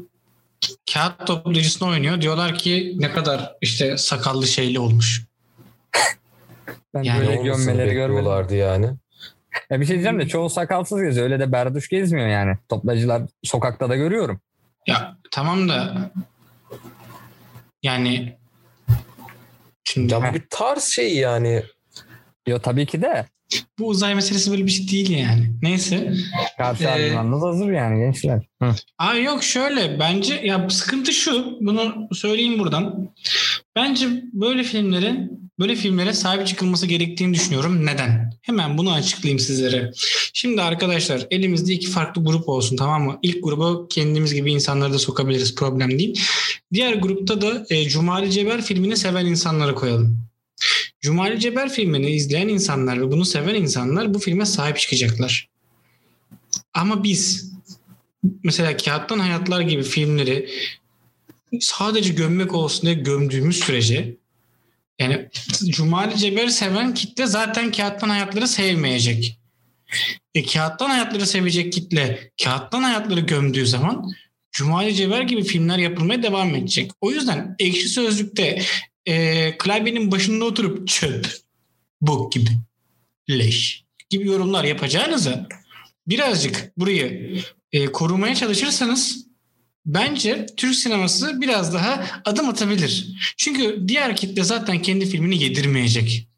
kağıt 0.94 1.26
toplayıcısını 1.26 1.88
oynuyor. 1.88 2.20
Diyorlar 2.20 2.54
ki 2.58 2.92
ne 2.96 3.12
kadar 3.12 3.54
işte 3.60 3.96
sakallı 3.96 4.46
şeyli 4.46 4.78
olmuş. 4.78 5.24
Ben 6.94 7.02
Yani 7.02 7.20
böyle 7.20 7.42
gömmeleri 7.42 7.94
görmedim. 7.94 8.58
yani. 8.58 8.90
Ya 9.70 9.80
bir 9.80 9.86
şey 9.86 9.94
diyeceğim 9.94 10.20
de 10.20 10.28
çoğu 10.28 10.50
sakalsız 10.50 11.02
geziyor. 11.02 11.24
Öyle 11.24 11.40
de 11.40 11.52
berduş 11.52 11.88
gezmiyor 11.88 12.28
yani. 12.28 12.56
Toplayıcılar 12.68 13.22
sokakta 13.44 13.88
da 13.88 13.96
görüyorum. 13.96 14.40
Ya 14.86 15.16
tamam 15.30 15.68
da 15.68 16.10
yani 17.82 18.36
şimdi 19.84 20.12
Ya 20.12 20.30
bu 20.30 20.34
bir 20.34 20.42
tarz 20.50 20.84
şey 20.84 21.16
yani. 21.16 21.62
Yo 22.46 22.58
tabii 22.58 22.86
ki 22.86 23.02
de. 23.02 23.26
Bu 23.78 23.88
uzay 23.88 24.14
meselesi 24.14 24.50
böyle 24.50 24.66
bir 24.66 24.70
şey 24.70 24.88
değil 24.88 25.10
yani. 25.10 25.50
Neyse. 25.62 26.14
Karşı 26.58 26.84
Ee, 26.84 26.88
argümanınız 26.88 27.42
hazır 27.42 27.72
yani 27.72 27.98
gençler. 27.98 28.42
Hı. 28.62 29.20
Yok 29.22 29.42
şöyle 29.44 29.98
bence 30.00 30.34
ya 30.44 30.70
sıkıntı 30.70 31.12
şu 31.12 31.58
bunu 31.60 32.08
söyleyeyim 32.12 32.58
buradan. 32.58 33.10
Bence 33.76 34.08
böyle 34.32 34.62
filmlerin 34.62 35.46
böyle 35.58 35.74
filmlere 35.74 36.12
sahip 36.12 36.46
çıkılması 36.46 36.86
gerektiğini 36.86 37.34
düşünüyorum. 37.34 37.86
Neden? 37.86 38.32
Hemen 38.42 38.78
bunu 38.78 38.92
açıklayayım 38.92 39.38
sizlere. 39.38 39.92
Şimdi 40.32 40.62
arkadaşlar 40.62 41.26
elimizde 41.30 41.72
iki 41.72 41.90
farklı 41.90 42.24
grup 42.24 42.48
olsun 42.48 42.76
tamam 42.76 43.04
mı? 43.04 43.18
İlk 43.22 43.44
gruba 43.44 43.88
kendimiz 43.88 44.34
gibi 44.34 44.52
insanları 44.52 44.92
da 44.92 44.98
sokabiliriz 44.98 45.54
problem 45.54 45.98
değil. 45.98 46.20
Diğer 46.72 46.94
grupta 46.94 47.40
da 47.40 47.66
e, 47.70 47.88
Cumali 47.88 48.30
Ceber 48.30 48.62
filmini 48.62 48.96
seven 48.96 49.26
insanları 49.26 49.74
koyalım. 49.74 50.26
Cumali 51.06 51.40
Ceber 51.40 51.68
filmini 51.68 52.10
izleyen 52.10 52.48
insanlar 52.48 53.00
ve 53.00 53.10
bunu 53.10 53.24
seven 53.24 53.54
insanlar 53.54 54.14
bu 54.14 54.18
filme 54.18 54.46
sahip 54.46 54.78
çıkacaklar. 54.78 55.48
Ama 56.74 57.04
biz 57.04 57.52
mesela 58.44 58.76
Kağıttan 58.76 59.18
Hayatlar 59.18 59.60
gibi 59.60 59.82
filmleri 59.82 60.50
sadece 61.60 62.12
gömmek 62.12 62.54
olsun 62.54 62.82
diye 62.82 62.94
gömdüğümüz 62.94 63.56
sürece 63.56 64.16
yani 64.98 65.28
Cumali 65.68 66.18
Ceber'i 66.18 66.50
seven 66.50 66.94
kitle 66.94 67.26
zaten 67.26 67.72
Kağıttan 67.72 68.08
Hayatları 68.08 68.48
sevmeyecek. 68.48 69.38
E, 70.34 70.44
kağıttan 70.44 70.90
hayatları 70.90 71.26
sevecek 71.26 71.72
kitle 71.72 72.30
kağıttan 72.44 72.82
hayatları 72.82 73.20
gömdüğü 73.20 73.66
zaman 73.66 74.10
Cumali 74.52 74.94
Ceber 74.94 75.22
gibi 75.22 75.44
filmler 75.44 75.78
yapılmaya 75.78 76.22
devam 76.22 76.54
edecek. 76.54 76.90
O 77.00 77.10
yüzden 77.10 77.56
ekşi 77.58 77.88
sözlükte 77.88 78.62
e, 79.06 79.58
klavyenin 79.58 80.10
başında 80.10 80.44
oturup 80.44 80.88
çöp, 80.88 81.36
bok 82.00 82.32
gibi, 82.32 82.50
leş 83.30 83.84
gibi 84.10 84.26
yorumlar 84.26 84.64
yapacağınıza 84.64 85.48
birazcık 86.06 86.72
burayı 86.76 87.38
e, 87.72 87.86
korumaya 87.86 88.34
çalışırsanız 88.34 89.26
bence 89.86 90.46
Türk 90.56 90.74
sineması 90.74 91.40
biraz 91.40 91.74
daha 91.74 92.06
adım 92.24 92.48
atabilir. 92.48 93.16
Çünkü 93.36 93.84
diğer 93.88 94.16
kitle 94.16 94.44
zaten 94.44 94.82
kendi 94.82 95.06
filmini 95.06 95.42
yedirmeyecek. 95.42 96.28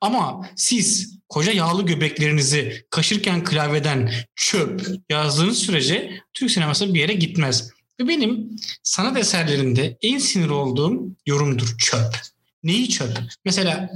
Ama 0.00 0.50
siz 0.56 1.16
koca 1.28 1.52
yağlı 1.52 1.86
göbeklerinizi 1.86 2.86
kaşırken 2.90 3.44
klavyeden 3.44 4.12
çöp 4.34 4.86
yazdığınız 5.10 5.58
sürece 5.58 6.20
Türk 6.34 6.50
sineması 6.50 6.94
bir 6.94 7.00
yere 7.00 7.12
gitmez. 7.12 7.70
Ve 8.00 8.08
benim 8.08 8.56
sanat 8.82 9.16
eserlerinde 9.18 9.98
en 10.02 10.18
sinir 10.18 10.48
olduğum 10.48 11.16
yorumdur 11.26 11.78
çöp. 11.78 12.16
Neyi 12.62 12.88
çöp? 12.88 13.18
Mesela 13.44 13.90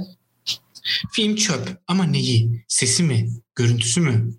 film 1.11 1.35
çöp 1.35 1.77
ama 1.87 2.03
neyi? 2.03 2.63
Sesi 2.67 3.03
mi? 3.03 3.29
Görüntüsü 3.55 4.01
mü? 4.01 4.33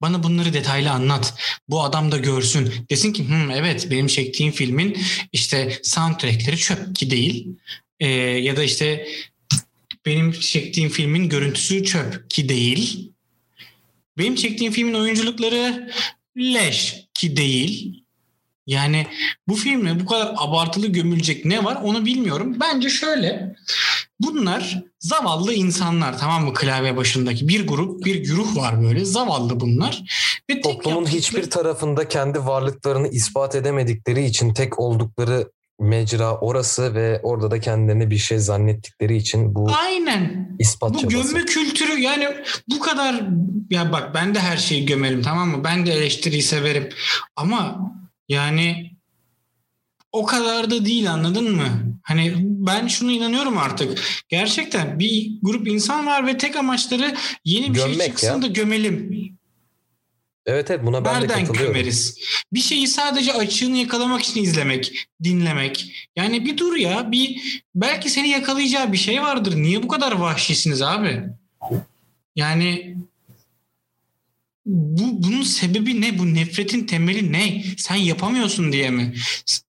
Bana 0.00 0.22
bunları 0.22 0.52
detaylı 0.52 0.90
anlat. 0.90 1.34
Bu 1.68 1.82
adam 1.82 2.12
da 2.12 2.16
görsün. 2.16 2.72
Desin 2.90 3.12
ki 3.12 3.28
Hı, 3.28 3.52
evet 3.52 3.90
benim 3.90 4.06
çektiğim 4.06 4.52
filmin 4.52 4.98
işte 5.32 5.78
soundtrackleri 5.82 6.56
çöp 6.56 6.96
ki 6.96 7.10
değil. 7.10 7.48
Ee, 8.00 8.06
ya 8.16 8.56
da 8.56 8.62
işte 8.62 9.06
benim 10.06 10.32
çektiğim 10.32 10.90
filmin 10.90 11.28
görüntüsü 11.28 11.84
çöp 11.84 12.30
ki 12.30 12.48
değil. 12.48 13.12
Benim 14.18 14.34
çektiğim 14.34 14.72
filmin 14.72 14.94
oyunculukları 14.94 15.92
leş 16.36 16.96
ki 17.14 17.36
değil. 17.36 17.99
Yani 18.70 19.06
bu 19.48 19.54
filme 19.54 20.00
bu 20.00 20.06
kadar 20.06 20.34
abartılı 20.36 20.86
gömülecek 20.86 21.44
ne 21.44 21.64
var 21.64 21.78
onu 21.84 22.04
bilmiyorum. 22.04 22.56
Bence 22.60 22.88
şöyle 22.90 23.54
bunlar 24.20 24.84
zavallı 25.00 25.54
insanlar 25.54 26.18
tamam 26.18 26.44
mı 26.44 26.54
klavye 26.54 26.96
başındaki 26.96 27.48
bir 27.48 27.66
grup 27.66 28.04
bir 28.04 28.14
güruh 28.14 28.56
var 28.56 28.82
böyle 28.82 29.04
zavallı 29.04 29.60
bunlar. 29.60 30.02
Ve 30.50 30.60
Toplumun 30.60 30.96
yaptıkları... 30.96 31.22
hiçbir 31.22 31.50
tarafında 31.50 32.08
kendi 32.08 32.46
varlıklarını 32.46 33.08
ispat 33.08 33.54
edemedikleri 33.54 34.24
için 34.24 34.54
tek 34.54 34.78
oldukları 34.78 35.50
mecra 35.80 36.36
orası 36.36 36.94
ve 36.94 37.20
orada 37.22 37.50
da 37.50 37.60
kendilerine 37.60 38.10
bir 38.10 38.18
şey 38.18 38.38
zannettikleri 38.38 39.16
için 39.16 39.54
bu 39.54 39.70
Aynen. 39.84 40.56
ispat 40.58 40.94
bu 40.94 40.98
çabası. 40.98 41.32
gömme 41.32 41.46
kültürü 41.46 42.00
yani 42.00 42.28
bu 42.70 42.80
kadar 42.80 43.22
ya 43.70 43.92
bak 43.92 44.14
ben 44.14 44.34
de 44.34 44.38
her 44.40 44.56
şeyi 44.56 44.86
gömerim 44.86 45.22
tamam 45.22 45.48
mı? 45.48 45.64
Ben 45.64 45.86
de 45.86 45.92
eleştiriyi 45.92 46.42
severim. 46.42 46.88
Ama 47.36 47.90
yani 48.30 48.90
o 50.12 50.24
kadar 50.24 50.70
da 50.70 50.84
değil 50.84 51.12
anladın 51.12 51.56
mı? 51.56 51.68
Hani 52.02 52.34
ben 52.38 52.86
şunu 52.86 53.10
inanıyorum 53.10 53.58
artık. 53.58 54.00
Gerçekten 54.28 54.98
bir 54.98 55.32
grup 55.42 55.68
insan 55.68 56.06
var 56.06 56.26
ve 56.26 56.38
tek 56.38 56.56
amaçları 56.56 57.14
yeni 57.44 57.74
bir 57.74 57.78
şey 57.78 57.88
Gömmek 57.88 58.00
şey 58.00 58.08
çıksın 58.08 58.26
ya. 58.28 58.42
da 58.42 58.46
gömelim. 58.46 59.30
Evet 60.46 60.70
evet 60.70 60.86
buna 60.86 61.04
ben 61.04 61.14
Nereden 61.14 61.28
de 61.40 61.44
katılıyorum. 61.44 61.72
gömeriz? 61.74 62.18
Bir 62.52 62.60
şeyi 62.60 62.88
sadece 62.88 63.32
açığını 63.32 63.76
yakalamak 63.76 64.22
için 64.22 64.42
izlemek, 64.42 65.08
dinlemek. 65.22 66.08
Yani 66.16 66.44
bir 66.44 66.58
dur 66.58 66.76
ya. 66.76 67.12
Bir 67.12 67.62
belki 67.74 68.10
seni 68.10 68.28
yakalayacağı 68.28 68.92
bir 68.92 68.98
şey 68.98 69.22
vardır. 69.22 69.56
Niye 69.56 69.82
bu 69.82 69.88
kadar 69.88 70.12
vahşisiniz 70.12 70.82
abi? 70.82 71.22
Yani 72.36 72.96
bu 74.72 75.22
bunun 75.22 75.42
sebebi 75.42 76.00
ne? 76.00 76.18
Bu 76.18 76.34
nefretin 76.34 76.86
temeli 76.86 77.32
ne? 77.32 77.64
Sen 77.76 77.94
yapamıyorsun 77.96 78.72
diye 78.72 78.90
mi? 78.90 79.14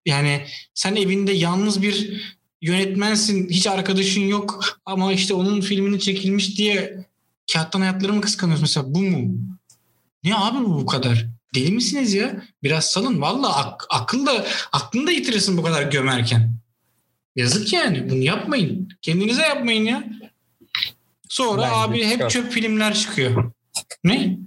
Yani 0.05 0.45
sen 0.73 0.95
evinde 0.95 1.31
yalnız 1.31 1.81
bir 1.81 2.21
yönetmensin, 2.61 3.49
hiç 3.49 3.67
arkadaşın 3.67 4.21
yok 4.21 4.79
ama 4.85 5.13
işte 5.13 5.33
onun 5.33 5.61
filmini 5.61 5.99
çekilmiş 5.99 6.57
diye 6.57 7.05
kağıttan 7.53 7.79
hayatları 7.79 8.13
mı 8.13 8.21
kıskanıyorsun 8.21 8.63
mesela 8.63 8.85
bu 8.95 9.01
mu? 9.01 9.37
Ne 10.23 10.35
abi 10.35 10.65
bu 10.65 10.75
bu 10.81 10.85
kadar? 10.85 11.27
Deli 11.55 11.71
misiniz 11.71 12.13
ya? 12.13 12.43
Biraz 12.63 12.85
salın. 12.91 13.21
Valla 13.21 13.55
ak- 13.57 13.85
akıl 13.89 14.25
da 14.25 14.45
aklını 14.71 15.07
da 15.07 15.11
yitirirsin 15.11 15.57
bu 15.57 15.61
kadar 15.63 15.83
gömerken. 15.91 16.53
Yazık 17.35 17.73
yani. 17.73 18.09
Bunu 18.09 18.23
yapmayın. 18.23 18.89
Kendinize 19.01 19.41
yapmayın 19.41 19.85
ya. 19.85 20.03
Sonra 21.29 21.61
Bence 21.61 21.73
abi 21.75 22.05
hep 22.05 22.19
çöp. 22.19 22.29
çöp 22.29 22.51
filmler 22.51 22.93
çıkıyor. 22.95 23.51
ne? 24.03 24.37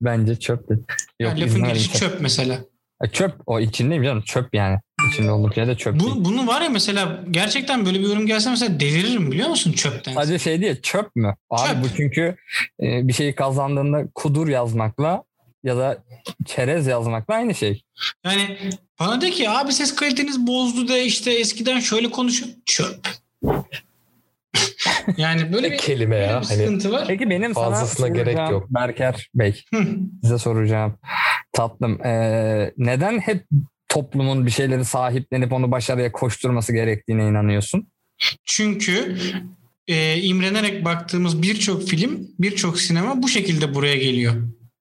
Bence 0.00 0.36
çöp. 0.36 0.70
Yok, 0.70 0.80
yani 1.20 1.40
lafın 1.40 1.64
gelişi 1.64 1.92
çöp 1.92 2.20
mesela. 2.20 2.58
E, 3.04 3.08
çöp 3.08 3.34
o 3.46 3.60
içindeyim 3.60 4.04
canım 4.04 4.22
çöp 4.22 4.54
yani. 4.54 4.78
İçinde 5.12 5.30
olduk 5.30 5.56
ya 5.56 5.66
da 5.66 5.76
çöp. 5.76 6.00
Bu, 6.00 6.24
bunu 6.24 6.46
var 6.46 6.62
ya 6.62 6.68
mesela 6.68 7.24
gerçekten 7.30 7.86
böyle 7.86 8.00
bir 8.00 8.04
yorum 8.04 8.26
gelse 8.26 8.50
mesela 8.50 8.80
deliririm 8.80 9.32
biliyor 9.32 9.48
musun 9.48 9.72
çöpten? 9.72 10.14
Sadece 10.14 10.38
şey 10.38 10.60
diye 10.60 10.80
çöp 10.80 11.16
mü? 11.16 11.34
Abi 11.50 11.68
çöp. 11.68 11.84
bu 11.84 11.96
çünkü 11.96 12.36
e, 12.82 13.08
bir 13.08 13.12
şeyi 13.12 13.34
kazandığında 13.34 14.08
kudur 14.14 14.48
yazmakla 14.48 15.24
ya 15.64 15.76
da 15.76 16.04
çerez 16.46 16.86
yazmakla 16.86 17.34
aynı 17.34 17.54
şey. 17.54 17.82
Yani 18.24 18.58
bana 19.00 19.20
de 19.20 19.30
ki 19.30 19.50
abi 19.50 19.72
ses 19.72 19.94
kaliteniz 19.94 20.46
bozdu 20.46 20.88
da 20.88 20.98
işte 20.98 21.32
eskiden 21.32 21.80
şöyle 21.80 22.10
konuşuyor. 22.10 22.50
Çöp. 22.66 23.08
Yani 25.16 25.52
böyle 25.52 25.72
bir 25.72 25.78
kelime 25.78 26.16
ya. 26.16 26.28
Bir 26.28 26.32
hani 26.32 26.44
sıkıntı 26.44 26.92
var. 26.92 27.04
Peki 27.08 27.30
benim 27.30 27.54
fazlasına 27.54 28.06
sana 28.06 28.16
gerek 28.16 28.50
yok. 28.50 28.66
Berker 28.70 29.28
Bey 29.34 29.62
size 30.22 30.38
soracağım. 30.38 30.98
Tatlım 31.52 32.06
ee, 32.06 32.72
neden 32.76 33.18
hep 33.18 33.44
toplumun 33.88 34.46
bir 34.46 34.50
şeyleri 34.50 34.84
sahiplenip 34.84 35.52
onu 35.52 35.70
başarıya 35.70 36.12
koşturması 36.12 36.72
gerektiğine 36.72 37.28
inanıyorsun? 37.28 37.88
Çünkü 38.44 39.16
e, 39.88 40.20
imrenerek 40.22 40.84
baktığımız 40.84 41.42
birçok 41.42 41.88
film, 41.88 42.28
birçok 42.38 42.80
sinema 42.80 43.22
bu 43.22 43.28
şekilde 43.28 43.74
buraya 43.74 43.96
geliyor. 43.96 44.34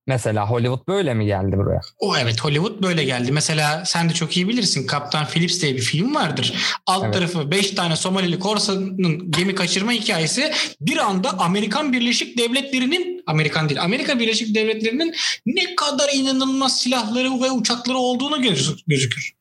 Mesela 0.07 0.49
Hollywood 0.49 0.87
böyle 0.87 1.13
mi 1.13 1.25
geldi 1.25 1.57
buraya? 1.57 1.81
O 1.99 2.17
evet 2.17 2.41
Hollywood 2.41 2.83
böyle 2.83 3.03
geldi. 3.03 3.31
Mesela 3.31 3.85
sen 3.85 4.09
de 4.09 4.13
çok 4.13 4.37
iyi 4.37 4.47
bilirsin 4.47 4.87
Kaptan 4.87 5.25
Phillips 5.25 5.61
diye 5.61 5.75
bir 5.75 5.81
film 5.81 6.15
vardır. 6.15 6.53
Alt 6.87 7.03
evet. 7.03 7.13
tarafı 7.13 7.51
5 7.51 7.71
tane 7.71 7.95
Somalili 7.95 8.39
korsanın 8.39 9.31
gemi 9.31 9.55
kaçırma 9.55 9.91
hikayesi 9.91 10.51
bir 10.81 10.97
anda 10.97 11.39
Amerikan 11.39 11.93
Birleşik 11.93 12.37
Devletleri'nin 12.37 13.23
Amerikan 13.27 13.69
değil 13.69 13.81
Amerika 13.81 14.19
Birleşik 14.19 14.55
Devletleri'nin 14.55 15.15
ne 15.45 15.75
kadar 15.75 16.09
inanılmaz 16.13 16.81
silahları 16.81 17.41
ve 17.41 17.51
uçakları 17.51 17.97
olduğunu 17.97 18.41
gözükür. 18.87 19.33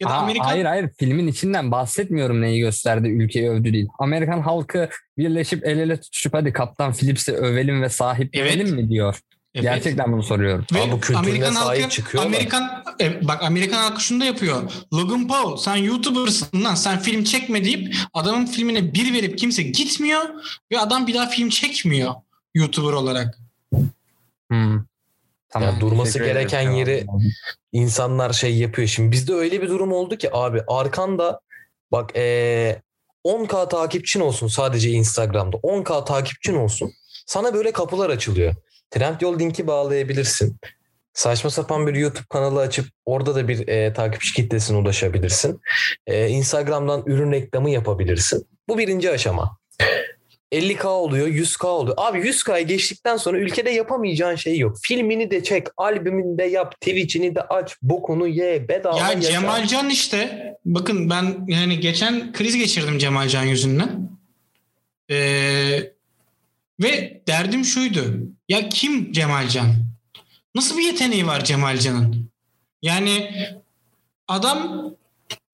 Ya 0.00 0.08
da 0.08 0.12
Aa, 0.12 0.18
Amerikan... 0.18 0.44
Hayır 0.44 0.64
hayır 0.64 0.90
filmin 0.98 1.26
içinden 1.26 1.70
bahsetmiyorum 1.70 2.40
neyi 2.40 2.60
gösterdi 2.60 3.08
ülkeyi 3.08 3.50
övdü 3.50 3.72
değil. 3.72 3.86
Amerikan 3.98 4.40
halkı 4.40 4.88
birleşip 5.18 5.66
el 5.66 5.78
ele 5.78 6.00
tutuşup 6.00 6.34
hadi 6.34 6.52
Kaptan 6.52 6.92
Phillips'i 6.92 7.32
övelim 7.32 7.82
ve 7.82 7.88
sahiplenelim 7.88 8.66
evet. 8.66 8.72
mi 8.72 8.88
diyor. 8.88 9.20
Evet. 9.54 9.64
Gerçekten 9.64 10.12
bunu 10.12 10.22
soruyorum. 10.22 10.66
Ve 10.74 10.82
Abi 10.82 10.92
bu 10.92 11.00
kültürüne 11.00 11.18
Amerikan 11.18 11.52
sahip 11.52 11.82
halkı, 11.82 11.94
çıkıyorlar. 11.94 12.30
Amerikan, 12.30 12.84
e, 13.00 13.28
bak 13.28 13.42
Amerikan 13.42 13.82
halkı 13.82 14.00
şunu 14.00 14.20
da 14.20 14.24
yapıyor. 14.24 14.72
Logan 14.94 15.28
Paul 15.28 15.56
sen 15.56 15.76
YouTuber'sın 15.76 16.64
lan 16.64 16.74
sen 16.74 16.98
film 16.98 17.24
çekme 17.24 17.64
deyip 17.64 17.96
adamın 18.14 18.46
filmine 18.46 18.94
bir 18.94 19.14
verip 19.14 19.38
kimse 19.38 19.62
gitmiyor 19.62 20.22
ve 20.72 20.78
adam 20.78 21.06
bir 21.06 21.14
daha 21.14 21.28
film 21.28 21.48
çekmiyor 21.48 22.14
YouTuber 22.54 22.92
olarak. 22.92 23.38
Hmm. 24.50 24.84
Tamam, 25.50 25.68
yani 25.68 25.80
durması 25.80 26.18
gereken 26.18 26.62
ederim. 26.62 26.76
yeri 26.76 27.06
insanlar 27.72 28.32
şey 28.32 28.56
yapıyor. 28.56 28.88
Şimdi 28.88 29.12
bizde 29.12 29.32
öyle 29.32 29.62
bir 29.62 29.68
durum 29.68 29.92
oldu 29.92 30.16
ki 30.16 30.30
abi 30.32 30.62
arkanda 30.68 31.40
bak 31.92 32.10
ee, 32.16 32.82
10k 33.24 33.68
takipçin 33.68 34.20
olsun 34.20 34.48
sadece 34.48 34.90
Instagram'da 34.90 35.56
10k 35.56 36.04
takipçin 36.04 36.54
olsun. 36.54 36.92
Sana 37.26 37.54
böyle 37.54 37.72
kapılar 37.72 38.10
açılıyor. 38.10 38.54
Trendyol 38.90 39.38
linki 39.38 39.66
bağlayabilirsin. 39.66 40.56
Saçma 41.12 41.50
sapan 41.50 41.86
bir 41.86 41.94
YouTube 41.94 42.26
kanalı 42.28 42.60
açıp 42.60 42.86
orada 43.06 43.34
da 43.34 43.48
bir 43.48 43.68
e, 43.68 43.92
takipçi 43.92 44.34
kitlesine 44.34 44.76
ulaşabilirsin. 44.76 45.60
E, 46.06 46.28
Instagram'dan 46.28 47.02
ürün 47.06 47.32
reklamı 47.32 47.70
yapabilirsin. 47.70 48.46
Bu 48.68 48.78
birinci 48.78 49.10
aşama. 49.10 49.58
50k 50.52 50.86
oluyor, 50.86 51.26
100k 51.28 51.66
oluyor. 51.66 51.96
Abi 51.98 52.18
100k'yı 52.18 52.66
geçtikten 52.66 53.16
sonra 53.16 53.38
ülkede 53.38 53.70
yapamayacağın 53.70 54.36
şey 54.36 54.58
yok. 54.58 54.76
Filmini 54.82 55.30
de 55.30 55.42
çek, 55.42 55.66
albümünü 55.76 56.38
de 56.38 56.44
yap, 56.44 56.80
Twitch'ini 56.80 57.34
de 57.34 57.42
aç, 57.42 57.76
bokunu 57.82 58.28
ye, 58.28 58.68
bedava 58.68 58.98
Ya 58.98 59.12
yaşa. 59.12 59.30
Cemalcan 59.30 59.90
işte. 59.90 60.44
Bakın 60.64 61.10
ben 61.10 61.44
yani 61.48 61.80
geçen 61.80 62.32
kriz 62.32 62.56
geçirdim 62.56 62.98
Cemalcan 62.98 63.44
yüzünden. 63.44 64.10
Ee, 65.10 65.92
ve 66.80 67.22
derdim 67.28 67.64
şuydu. 67.64 68.18
Ya 68.48 68.68
kim 68.68 69.12
Cemalcan? 69.12 69.74
Nasıl 70.54 70.78
bir 70.78 70.84
yeteneği 70.84 71.26
var 71.26 71.44
Cemalcan'ın? 71.44 72.30
Yani 72.82 73.30
adam 74.28 74.90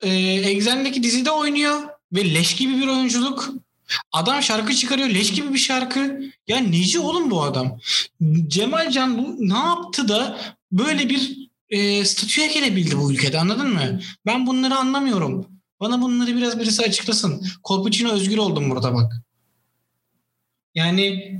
e, 0.02 0.10
Exxen'deki 0.34 1.02
dizide 1.02 1.30
oynuyor 1.30 1.82
ve 2.12 2.34
leş 2.34 2.56
gibi 2.56 2.76
bir 2.76 2.86
oyunculuk. 2.86 3.50
Adam 4.12 4.42
şarkı 4.42 4.74
çıkarıyor 4.74 5.08
leş 5.08 5.32
gibi 5.32 5.52
bir 5.52 5.58
şarkı. 5.58 6.20
Ya 6.48 6.58
neci 6.58 6.98
oğlum 6.98 7.30
bu 7.30 7.42
adam? 7.42 7.78
Cemalcan 8.46 9.18
bu 9.18 9.36
ne 9.38 9.58
yaptı 9.58 10.08
da 10.08 10.38
böyle 10.72 11.08
bir 11.08 11.50
e, 11.70 12.04
statüye 12.04 12.46
gelebildi 12.46 12.98
bu 12.98 13.12
ülkede 13.12 13.40
anladın 13.40 13.74
mı? 13.74 14.00
Ben 14.26 14.46
bunları 14.46 14.76
anlamıyorum. 14.76 15.46
Bana 15.80 16.02
bunları 16.02 16.36
biraz 16.36 16.60
birisi 16.60 16.82
açıklasın. 16.82 17.46
Kolpaçino 17.62 18.12
özgür 18.12 18.38
oldum 18.38 18.70
burada 18.70 18.94
bak. 18.94 19.12
Yani 20.74 21.38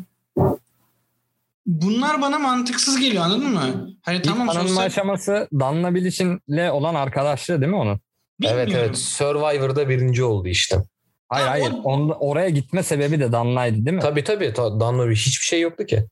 bunlar 1.66 2.20
bana 2.22 2.38
mantıksız 2.38 3.00
geliyor 3.00 3.24
anladın 3.24 3.50
mı? 3.52 3.90
Hani 4.02 4.16
İlk 4.16 4.24
tamam 4.24 4.46
tanınma 4.46 4.68
sosyal... 4.68 4.84
aşaması 4.86 5.48
Danla 5.52 5.94
Biliş'inle 5.94 6.70
olan 6.70 6.94
arkadaşlığı 6.94 7.60
değil 7.60 7.70
mi 7.72 7.76
onun? 7.78 8.00
Evet 8.44 8.66
Bilmiyorum. 8.66 8.86
evet 8.88 8.98
Survivor'da 8.98 9.88
birinci 9.88 10.24
oldu 10.24 10.48
işte. 10.48 10.76
Hayır 11.28 11.46
Ha, 11.46 11.52
hayır. 11.52 11.70
o- 11.72 11.82
Onda, 11.82 12.14
oraya 12.14 12.48
gitme 12.48 12.82
sebebi 12.82 13.20
de 13.20 13.32
Danla'ydı 13.32 13.76
değil 13.86 13.96
mi? 13.96 14.02
Tabii 14.02 14.24
tabii 14.24 14.52
ta- 14.52 14.80
Danla 14.80 15.08
bir 15.08 15.16
hiçbir 15.16 15.44
şey 15.44 15.60
yoktu 15.60 15.86
ki. 15.86 16.04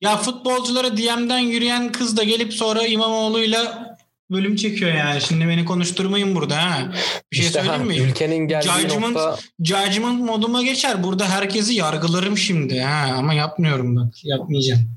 Ya 0.00 0.16
futbolculara 0.16 0.96
DM'den 0.96 1.38
yürüyen 1.38 1.92
kız 1.92 2.16
da 2.16 2.22
gelip 2.24 2.54
sonra 2.54 2.86
İmamoğlu'yla 2.86 3.96
bölüm 4.30 4.56
çekiyor 4.56 4.94
yani. 4.94 5.20
Şimdi 5.20 5.48
beni 5.48 5.64
konuşturmayın 5.64 6.34
burada 6.34 6.56
ha. 6.56 6.92
Bir 7.32 7.36
şey 7.36 7.46
işte 7.46 7.60
ha, 7.60 7.66
söyleyeyim 7.66 8.02
mi? 8.02 8.10
ülkenin 8.10 8.48
geldiği 8.48 8.68
Judgment- 8.68 9.00
nokta 9.00 9.38
Judgment 9.62 10.20
moduma 10.20 10.62
geçer. 10.62 11.04
Burada 11.04 11.28
herkesi 11.28 11.74
yargılarım 11.74 12.38
şimdi. 12.38 12.80
Ha, 12.80 13.14
ama 13.16 13.34
yapmıyorum 13.34 13.96
bak. 13.96 14.24
Yapmayacağım. 14.24 14.90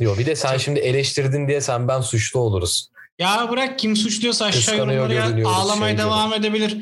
Yok 0.00 0.18
bir 0.18 0.26
de 0.26 0.36
sen 0.36 0.58
şimdi 0.58 0.80
eleştirdin 0.80 1.48
diye 1.48 1.60
sen 1.60 1.88
ben 1.88 2.00
suçlu 2.00 2.40
oluruz. 2.40 2.88
Ya 3.18 3.46
bırak 3.50 3.78
kim 3.78 3.96
suçluyorsa 3.96 4.44
aşağı 4.44 4.76
yorumlara 4.76 5.14
görünüyoruz 5.14 5.56
ağlamaya 5.56 5.96
şey 5.96 5.98
devam 5.98 6.32
edebilir. 6.32 6.76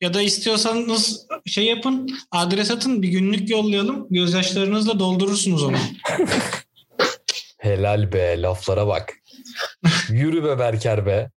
Ya 0.00 0.14
da 0.14 0.22
istiyorsanız 0.22 1.26
şey 1.46 1.64
yapın 1.64 2.08
adres 2.30 2.70
atın 2.70 3.02
bir 3.02 3.08
günlük 3.08 3.50
yollayalım. 3.50 4.06
Gözyaşlarınızla 4.10 4.98
doldurursunuz 4.98 5.62
onu. 5.62 5.76
Helal 7.58 8.12
be 8.12 8.42
laflara 8.42 8.86
bak. 8.86 9.12
Yürü 10.08 10.44
be 10.44 10.58
Berker 10.58 11.06
be. 11.06 11.30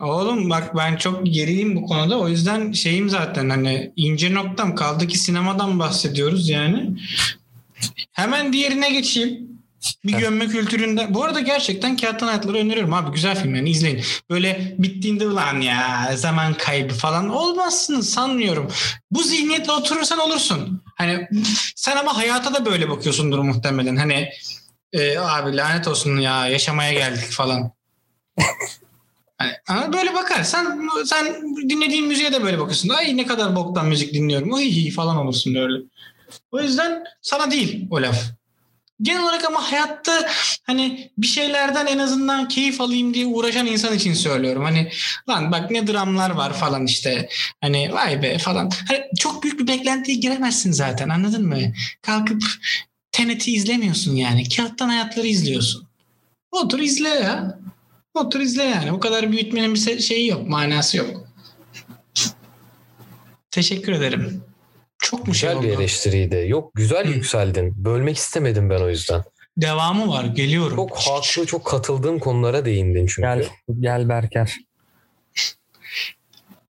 Oğlum 0.00 0.50
bak 0.50 0.76
ben 0.76 0.96
çok 0.96 1.26
geriyim 1.26 1.76
bu 1.76 1.86
konuda. 1.86 2.18
O 2.18 2.28
yüzden 2.28 2.72
şeyim 2.72 3.10
zaten 3.10 3.50
hani 3.50 3.92
ince 3.96 4.34
noktam 4.34 4.74
kaldı 4.74 5.06
ki 5.06 5.18
sinemadan 5.18 5.78
bahsediyoruz 5.78 6.48
yani. 6.48 6.90
Hemen 8.12 8.52
diğerine 8.52 8.90
geçeyim. 8.90 9.54
Bir 10.04 10.12
gömme 10.12 10.46
kültüründe. 10.46 11.14
Bu 11.14 11.24
arada 11.24 11.40
gerçekten 11.40 11.96
Kağıttan 11.96 12.26
Hayatları 12.26 12.56
öneriyorum 12.56 12.94
abi. 12.94 13.14
Güzel 13.14 13.42
film 13.42 13.54
yani 13.54 13.70
izleyin. 13.70 14.04
Böyle 14.30 14.74
bittiğinde 14.78 15.26
ulan 15.26 15.60
ya 15.60 16.10
zaman 16.16 16.54
kaybı 16.54 16.94
falan 16.94 17.28
olmazsınız 17.28 18.10
sanmıyorum. 18.10 18.70
Bu 19.10 19.22
zihniyetle 19.22 19.72
oturursan 19.72 20.18
olursun. 20.18 20.82
Hani 20.94 21.28
sen 21.76 21.96
ama 21.96 22.16
hayata 22.16 22.54
da 22.54 22.66
böyle 22.66 22.90
bakıyorsundur 22.90 23.38
muhtemelen. 23.38 23.96
Hani 23.96 24.30
e, 24.94 25.18
abi 25.18 25.56
lanet 25.56 25.88
olsun 25.88 26.16
ya 26.16 26.48
yaşamaya 26.48 26.92
geldik 26.92 27.30
falan. 27.30 27.72
Hani, 29.38 29.52
ama 29.68 29.92
böyle 29.92 30.14
bakarsan 30.14 30.88
sen 31.04 31.26
dinlediğin 31.68 32.06
müziğe 32.06 32.32
de 32.32 32.42
böyle 32.42 32.58
bakıyorsun. 32.58 32.88
Ay 32.88 33.16
ne 33.16 33.26
kadar 33.26 33.56
boktan 33.56 33.86
müzik 33.86 34.14
dinliyorum. 34.14 34.54
Ay 34.54 34.90
falan 34.90 35.16
olursun 35.16 35.54
öyle. 35.54 35.78
O 36.52 36.60
yüzden 36.60 37.04
sana 37.22 37.50
değil 37.50 37.86
o 37.90 38.02
laf. 38.02 38.16
Genel 39.02 39.22
olarak 39.22 39.44
ama 39.44 39.72
hayatta 39.72 40.28
hani 40.62 41.12
bir 41.18 41.26
şeylerden 41.26 41.86
en 41.86 41.98
azından 41.98 42.48
keyif 42.48 42.80
alayım 42.80 43.14
diye 43.14 43.26
uğraşan 43.26 43.66
insan 43.66 43.94
için 43.94 44.14
söylüyorum. 44.14 44.64
Hani 44.64 44.90
lan 45.28 45.52
bak 45.52 45.70
ne 45.70 45.86
dramlar 45.86 46.30
var 46.30 46.52
falan 46.52 46.86
işte. 46.86 47.28
Hani 47.60 47.92
vay 47.92 48.22
be 48.22 48.38
falan. 48.38 48.70
Hani 48.88 49.04
çok 49.18 49.42
büyük 49.42 49.60
bir 49.60 49.66
beklentiye 49.66 50.16
giremezsin 50.16 50.72
zaten 50.72 51.08
anladın 51.08 51.46
mı? 51.46 51.58
Kalkıp 52.02 52.42
Tenet'i 53.14 53.52
izlemiyorsun 53.52 54.16
yani. 54.16 54.48
Kağıttan 54.48 54.88
hayatları 54.88 55.26
izliyorsun. 55.26 55.86
Otur 56.50 56.78
izle 56.78 57.08
ya. 57.08 57.58
Otur 58.14 58.40
izle 58.40 58.62
yani. 58.62 58.92
Bu 58.92 59.00
kadar 59.00 59.32
büyütmenin 59.32 59.74
bir 59.74 60.00
şeyi 60.00 60.28
yok, 60.28 60.48
manası 60.48 60.96
yok. 60.96 61.28
Teşekkür 63.50 63.92
ederim. 63.92 64.42
Çok 64.98 65.28
mu 65.28 65.34
şey 65.34 65.48
Güzel 65.50 65.62
bir 65.62 65.72
oldu? 65.72 65.80
eleştiriydi. 65.80 66.44
Yok 66.48 66.70
güzel 66.74 67.06
Hı. 67.06 67.10
yükseldin. 67.12 67.84
Bölmek 67.84 68.16
istemedim 68.16 68.70
ben 68.70 68.80
o 68.80 68.88
yüzden. 68.90 69.22
Devamı 69.56 70.08
var. 70.08 70.24
Geliyorum. 70.24 70.76
Çok 70.76 70.98
haklı, 70.98 71.46
çok 71.46 71.64
katıldığım 71.64 72.18
konulara 72.18 72.64
değindin 72.64 73.06
çünkü. 73.06 73.20
Gel 73.20 73.44
gel 73.80 74.08
Berker. 74.08 74.54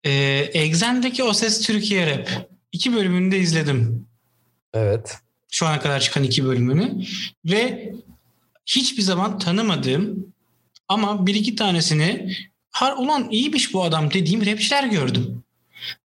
Ee, 0.03 0.11
Exen'deki 0.53 1.23
O 1.23 1.33
Ses 1.33 1.61
Türkiye 1.61 2.07
Rap. 2.07 2.29
İki 2.71 2.95
bölümünü 2.95 3.31
de 3.31 3.37
izledim. 3.39 4.07
Evet. 4.73 5.17
Şu 5.51 5.67
ana 5.67 5.79
kadar 5.79 5.99
çıkan 5.99 6.23
iki 6.23 6.45
bölümünü. 6.45 7.03
Ve 7.45 7.93
hiçbir 8.65 9.01
zaman 9.01 9.39
tanımadığım 9.39 10.33
ama 10.87 11.27
bir 11.27 11.35
iki 11.35 11.55
tanesini 11.55 12.35
har 12.71 12.97
ulan 12.97 13.29
iyiymiş 13.31 13.73
bu 13.73 13.83
adam 13.83 14.13
dediğim 14.13 14.45
rapçiler 14.45 14.83
gördüm. 14.83 15.43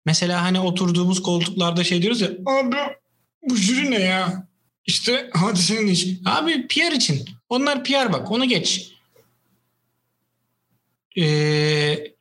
Mesela 0.07 0.43
hani 0.43 0.61
oturduğumuz 0.61 1.23
koltuklarda 1.23 1.85
şey 1.85 2.03
diyoruz 2.03 2.21
ya 2.21 2.29
abi 2.47 2.77
bu 3.43 3.57
jüri 3.57 3.91
ne 3.91 4.01
ya? 4.01 4.49
İşte 4.87 5.31
hadi 5.35 5.59
senin 5.59 5.87
iş. 5.87 6.07
Abi 6.25 6.67
PR 6.67 6.93
için. 6.93 7.29
Onlar 7.49 7.85
PR 7.85 8.13
bak 8.13 8.31
onu 8.31 8.45
geç. 8.45 8.91
Ee, 11.19 12.13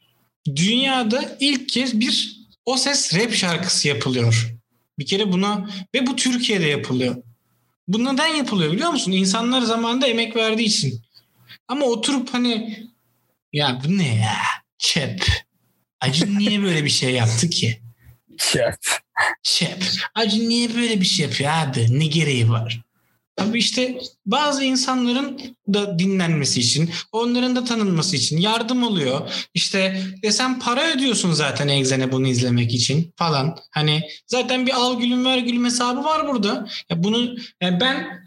dünyada 0.55 1.37
ilk 1.39 1.69
kez 1.69 1.99
bir 1.99 2.39
o 2.65 2.77
ses 2.77 3.15
rap 3.15 3.33
şarkısı 3.33 3.87
yapılıyor. 3.87 4.52
Bir 4.99 5.05
kere 5.05 5.31
buna 5.31 5.69
ve 5.95 6.07
bu 6.07 6.15
Türkiye'de 6.15 6.65
yapılıyor. 6.65 7.15
Bu 7.87 8.05
neden 8.05 8.27
yapılıyor 8.27 8.71
biliyor 8.71 8.89
musun? 8.89 9.11
İnsanlar 9.11 9.61
zamanında 9.61 10.07
emek 10.07 10.35
verdiği 10.35 10.63
için. 10.67 11.01
Ama 11.67 11.85
oturup 11.85 12.33
hani 12.33 12.79
ya 13.53 13.81
bu 13.85 13.97
ne 13.97 14.15
ya? 14.15 14.35
Çep. 14.77 15.25
Acun 16.01 16.39
niye 16.39 16.63
böyle 16.63 16.85
bir 16.85 16.89
şey 16.89 17.13
yaptı 17.13 17.49
ki? 17.49 17.81
Şef. 18.37 18.75
Çep. 19.43 19.83
Acun 20.15 20.49
niye 20.49 20.75
böyle 20.75 21.01
bir 21.01 21.05
şey 21.05 21.25
yapıyor 21.25 21.51
abi? 21.53 21.99
Ne 21.99 22.05
gereği 22.05 22.49
var? 22.49 22.82
Abi 23.41 23.57
işte 23.59 23.99
bazı 24.25 24.63
insanların 24.63 25.39
da 25.73 25.99
dinlenmesi 25.99 26.59
için, 26.59 26.89
onların 27.11 27.55
da 27.55 27.63
tanınması 27.63 28.15
için 28.15 28.37
yardım 28.37 28.83
oluyor. 28.83 29.47
İşte 29.53 30.01
e 30.23 30.31
sen 30.31 30.59
para 30.59 30.93
ödüyorsun 30.93 31.31
zaten 31.31 31.67
Exen'e 31.67 32.11
bunu 32.11 32.27
izlemek 32.27 32.73
için 32.73 33.13
falan. 33.15 33.57
Hani 33.71 34.01
zaten 34.27 34.67
bir 34.67 34.73
al 34.73 34.99
gülüm 34.99 35.25
ver 35.25 35.37
gülüm 35.37 35.65
hesabı 35.65 36.03
var 36.03 36.27
burada. 36.27 36.67
Ya 36.89 37.03
bunu 37.03 37.35
yani 37.61 37.79
ben 37.79 38.22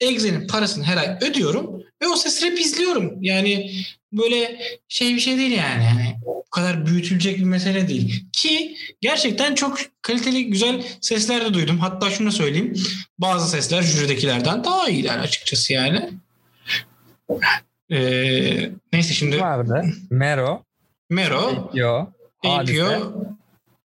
Exen'in 0.00 0.46
parasını 0.46 0.84
her 0.84 0.96
ay 0.96 1.18
ödüyorum 1.20 1.82
ve 2.02 2.08
o 2.08 2.16
ses 2.16 2.42
rap 2.42 2.58
izliyorum. 2.58 3.22
Yani 3.22 3.70
böyle 4.12 4.60
şey 4.88 5.14
bir 5.14 5.20
şey 5.20 5.38
değil 5.38 5.50
yani. 5.52 5.84
yani 5.84 6.16
bu 6.26 6.50
kadar 6.50 6.86
büyütülecek 6.86 7.38
bir 7.38 7.44
mesele 7.44 7.88
değil. 7.88 8.24
Ki 8.32 8.76
gerçekten 9.00 9.54
çok 9.54 9.78
kaliteli 10.02 10.50
güzel 10.50 10.82
sesler 11.00 11.44
de 11.44 11.54
duydum. 11.54 11.78
Hatta 11.78 12.10
şunu 12.10 12.32
söyleyeyim. 12.32 12.74
Bazı 13.18 13.50
sesler 13.50 13.82
jüridekilerden 13.82 14.64
daha 14.64 14.88
iyiler 14.88 15.18
açıkçası 15.18 15.72
yani. 15.72 16.10
Ee, 17.90 18.70
neyse 18.92 19.14
şimdi 19.14 19.40
Vardı. 19.40 19.84
Mero. 20.10 20.62
Mero, 21.10 21.70
Yo. 21.74 22.06
Hadise. 22.44 22.86
APO, 22.86 23.24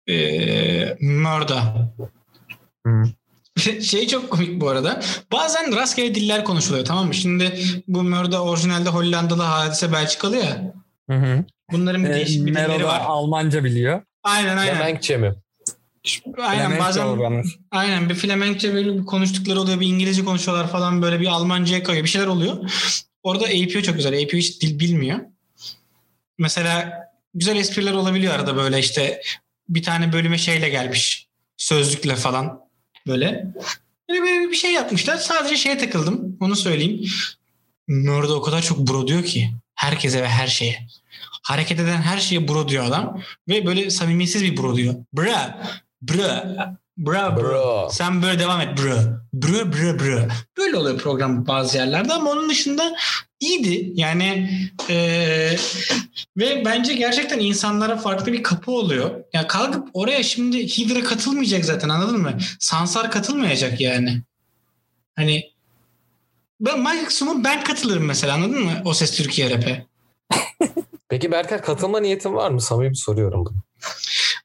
ee, 0.08 0.98
Mörda. 1.02 1.92
Hı. 2.86 3.04
şey 3.82 4.08
çok 4.08 4.30
komik 4.30 4.62
bu 4.62 4.70
arada. 4.70 5.02
Bazen 5.32 5.76
rastgele 5.76 6.16
diller 6.16 6.44
konuşuluyor 6.44 6.86
tamam 6.86 7.08
mı? 7.08 7.14
Şimdi 7.14 7.60
bu 7.88 8.04
Mörda 8.04 8.44
orijinalde 8.44 8.90
Hollandalı 8.90 9.42
hadise 9.44 9.94
Belçikalı 9.94 10.38
ya. 10.38 10.74
Hı 11.10 11.16
hı. 11.16 11.44
Bunların 11.72 12.04
bir 12.04 12.10
Ee, 12.10 12.14
değişik 12.14 12.46
bir 12.46 12.54
dilleri 12.54 12.86
var. 12.86 13.02
Almanca 13.06 13.64
biliyor. 13.64 14.02
Aynen 14.24 14.58
aynen. 14.58 14.76
Flemenkçe 14.76 15.18
mi? 15.18 15.34
Aynen 16.38 16.60
Flemenkçe 16.60 16.80
bazen 16.86 17.08
öğrenmiş. 17.08 17.48
aynen 17.72 18.10
bir 18.10 18.16
Flemenkçe 18.16 18.74
böyle 18.74 18.98
bir 18.98 19.06
konuştukları 19.06 19.60
oluyor. 19.60 19.80
Bir 19.80 19.88
İngilizce 19.88 20.26
konuşuyorlar 20.26 20.72
falan 20.72 21.02
böyle 21.02 21.20
bir 21.20 21.28
Almanca'ya 21.28 21.84
kayıyor. 21.84 22.06
Bir 22.06 22.10
şeyler 22.10 22.28
oluyor. 22.28 22.72
Orada 23.24 23.46
APO 23.46 23.82
çok 23.82 23.96
güzel. 23.96 24.24
APO 24.24 24.38
hiç 24.38 24.62
dil 24.62 24.80
bilmiyor. 24.80 25.20
Mesela 26.38 26.94
güzel 27.34 27.56
espriler 27.56 27.94
olabiliyor 27.94 28.34
arada 28.34 28.56
böyle 28.56 28.80
işte 28.80 29.22
bir 29.70 29.84
tane 29.84 30.14
bölüme 30.14 30.38
şeyle 30.38 30.70
gelmiş. 30.70 31.28
Sözlükle 31.58 32.16
falan 32.16 32.63
böyle. 33.08 33.54
Böyle 34.10 34.22
böyle 34.22 34.50
bir 34.52 34.56
şey 34.56 34.74
yapmışlar. 34.74 35.18
Sadece 35.18 35.58
şeye 35.58 35.78
takıldım. 35.78 36.38
Onu 36.40 36.56
söyleyeyim. 36.56 37.06
Mörde 37.88 38.32
o 38.32 38.42
kadar 38.42 38.62
çok 38.62 38.78
bro 38.80 39.08
diyor 39.08 39.24
ki. 39.24 39.52
Herkese 39.76 40.22
ve 40.22 40.28
her 40.28 40.48
şeye. 40.48 40.88
Hareket 41.44 41.80
eden 41.80 42.02
her 42.02 42.18
şeye 42.18 42.48
bro 42.48 42.68
diyor 42.68 42.86
adam. 42.86 43.22
Ve 43.50 43.66
böyle 43.66 43.90
samimiyetsiz 43.90 44.44
bir 44.44 44.58
bro 44.58 44.76
diyor. 44.76 44.96
Bra. 45.14 45.62
Bra. 46.02 46.78
Bra 46.98 47.38
bro. 47.38 47.44
Bro. 47.44 47.90
Sen 47.92 48.22
böyle 48.24 48.40
devam 48.40 48.62
et 48.62 48.78
bro. 48.78 48.96
Bro 49.34 49.74
bro 49.74 50.00
bro. 50.00 50.28
Böyle 50.58 50.78
oluyor 50.78 50.98
program 50.98 51.48
bazı 51.48 51.78
yerlerde 51.78 52.14
ama 52.14 52.32
onun 52.32 52.50
dışında 52.50 52.96
iyiydi. 53.44 53.92
Yani 53.96 54.50
eee, 54.90 55.58
ve 56.38 56.66
bence 56.66 56.94
gerçekten 56.94 57.40
insanlara 57.40 57.98
farklı 57.98 58.34
bir 58.34 58.44
kapı 58.44 58.72
oluyor. 58.72 59.24
Ya 59.34 59.48
kalkıp 59.48 59.88
oraya 59.94 60.24
şimdi 60.24 60.68
Hydra 60.68 61.04
katılmayacak 61.04 61.66
zaten 61.66 61.90
anladın 61.90 62.22
mı? 62.22 62.38
Sansar 62.60 63.12
katılmayacak 63.12 63.82
yani. 63.82 64.22
Hani 65.16 65.52
ben 66.60 66.80
maksimum 66.80 67.44
ben 67.44 67.64
katılırım 67.64 68.06
mesela 68.06 68.34
anladın 68.34 68.64
mı? 68.64 68.82
O 68.86 68.94
Ses 68.94 69.12
Türkiye 69.18 69.50
Rap'e. 69.50 69.86
Peki 71.10 71.32
Berker 71.32 71.62
katılma 71.62 72.00
niyetin 72.00 72.34
var 72.34 72.52
mı? 72.52 72.62
Samimi 72.62 72.98
soruyorum 72.98 73.46
bunu. 73.46 73.56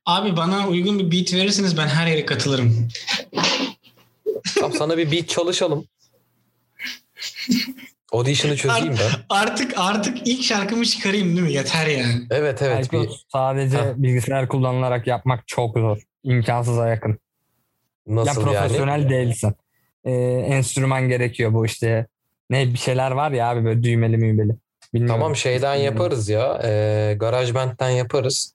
Abi 0.06 0.36
bana 0.36 0.68
uygun 0.68 0.98
bir 0.98 1.12
beat 1.12 1.34
verirseniz 1.34 1.76
ben 1.76 1.86
her 1.88 2.06
yere 2.06 2.26
katılırım. 2.26 2.88
Tamam 4.54 4.72
sana 4.78 4.98
bir 4.98 5.12
beat 5.12 5.28
çalışalım. 5.28 5.86
Audition'ı 8.12 8.56
çözeyim 8.56 8.92
ben. 8.92 9.20
Artık 9.28 9.74
artık 9.76 10.26
ilk 10.26 10.44
şarkımı 10.44 10.84
çıkarayım 10.84 11.28
değil 11.28 11.40
mi? 11.46 11.52
Yeter 11.52 11.86
yani. 11.86 12.26
Evet 12.30 12.62
evet. 12.62 12.92
Bir, 12.92 13.10
sadece 13.32 13.78
Heh. 13.78 13.94
bilgisayar 13.96 14.48
kullanılarak 14.48 15.06
yapmak 15.06 15.48
çok 15.48 15.78
zor. 15.78 15.98
İmkansıza 16.24 16.88
yakın. 16.88 17.10
ya 17.10 17.16
nasıl 18.06 18.42
profesyonel 18.42 19.00
yani? 19.00 19.10
değilsin. 19.10 19.54
Ee, 20.04 20.12
enstrüman 20.48 21.08
gerekiyor 21.08 21.52
bu 21.52 21.66
işte. 21.66 22.06
Ne 22.50 22.72
bir 22.72 22.78
şeyler 22.78 23.10
var 23.10 23.30
ya 23.30 23.48
abi 23.50 23.64
böyle 23.64 23.82
düğmeli 23.82 24.16
müğmeli. 24.16 24.56
Bilmiyorum. 24.94 25.20
Tamam 25.20 25.36
şeyden 25.36 25.74
yaparız 25.74 26.28
ya. 26.28 26.60
E, 26.64 27.14
GarageBand'den 27.20 27.90
yaparız. 27.90 28.54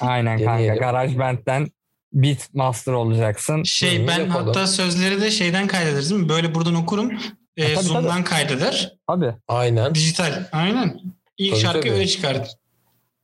Aynen 0.00 0.38
kanka. 0.38 0.52
Deneyelim. 0.52 0.78
GarageBand'den 0.78 1.68
beat 2.12 2.54
master 2.54 2.92
olacaksın. 2.92 3.62
Şey 3.62 4.02
Hı, 4.02 4.06
ben 4.08 4.18
yapalım. 4.18 4.46
hatta 4.46 4.66
sözleri 4.66 5.20
de 5.20 5.30
şeyden 5.30 5.66
kaydederiz 5.66 6.10
değil 6.10 6.22
mi? 6.22 6.28
Böyle 6.28 6.54
buradan 6.54 6.74
okurum. 6.74 7.10
E, 7.56 7.74
tabii, 7.74 7.84
Zoom'dan 7.84 8.24
kaydeder. 8.24 8.96
Abi. 9.08 9.34
Aynen. 9.48 9.94
Dijital. 9.94 10.44
Aynen. 10.52 11.00
İlk 11.38 11.50
Tabii, 11.52 11.62
şarkı 11.62 11.80
tabii. 11.80 11.92
öyle 11.92 12.06
çıkardı. 12.06 12.48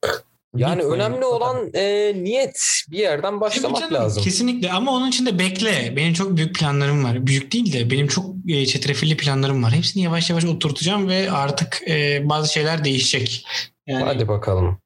Yani 0.57 0.79
beat 0.83 0.93
önemli 0.93 1.25
olan 1.25 1.71
e, 1.75 2.13
niyet. 2.23 2.63
Bir 2.91 2.99
yerden 2.99 3.31
Tabii 3.31 3.41
başlamak 3.41 3.81
canım, 3.81 3.95
lazım. 3.95 4.23
Kesinlikle 4.23 4.73
ama 4.73 4.93
onun 4.93 5.09
için 5.09 5.27
de 5.27 5.39
bekle. 5.39 5.93
Benim 5.97 6.13
çok 6.13 6.37
büyük 6.37 6.55
planlarım 6.55 7.05
var. 7.05 7.27
Büyük 7.27 7.53
değil 7.53 7.73
de 7.73 7.91
benim 7.91 8.07
çok 8.09 8.35
e, 8.49 8.67
çetrefilli 8.67 9.17
planlarım 9.17 9.63
var. 9.65 9.73
Hepsini 9.73 10.03
yavaş 10.03 10.31
yavaş 10.31 10.45
oturtacağım 10.45 11.09
ve 11.09 11.31
artık 11.31 11.83
e, 11.89 12.21
bazı 12.29 12.53
şeyler 12.53 12.85
değişecek. 12.85 13.47
Yani, 13.87 14.05
Hadi 14.05 14.29
bakalım. 14.29 14.79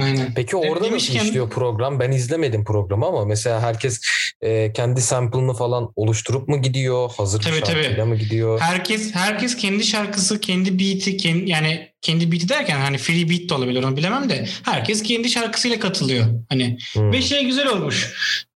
Aynen. 0.00 0.32
Peki 0.36 0.56
orada 0.56 0.74
nasıl 0.74 0.84
Demişken- 0.84 1.24
işliyor 1.24 1.50
program? 1.50 2.00
Ben 2.00 2.10
izlemedim 2.12 2.64
programı 2.64 3.06
ama 3.06 3.24
mesela 3.24 3.60
herkes 3.60 4.00
e, 4.42 4.72
kendi 4.72 5.00
sample'ını 5.00 5.54
falan 5.54 5.92
oluşturup 5.96 6.48
mu 6.48 6.62
gidiyor? 6.62 7.10
Hazır 7.16 7.38
bir 7.40 7.44
Tabii, 7.44 7.60
tabii. 7.60 7.82
şarkıyla 7.82 8.06
mı 8.06 8.16
gidiyor? 8.16 8.60
Herkes 8.60 9.14
herkes 9.14 9.56
kendi 9.56 9.84
şarkısı, 9.84 10.40
kendi 10.40 10.78
beat'i, 10.78 11.16
kendi, 11.16 11.50
yani 11.50 11.88
kendi 12.00 12.32
beat'i 12.32 12.48
derken 12.48 12.80
hani 12.80 12.98
free 12.98 13.30
beat 13.30 13.48
de 13.50 13.54
olabilir 13.54 13.82
onu 13.82 13.96
bilemem 13.96 14.30
de 14.30 14.46
herkes 14.62 15.02
kendi 15.02 15.30
şarkısıyla 15.30 15.80
katılıyor. 15.80 16.26
Hani 16.48 16.78
Hmm. 16.92 17.12
Ve 17.12 17.22
şey 17.22 17.44
güzel 17.44 17.66
olmuş. 17.68 18.14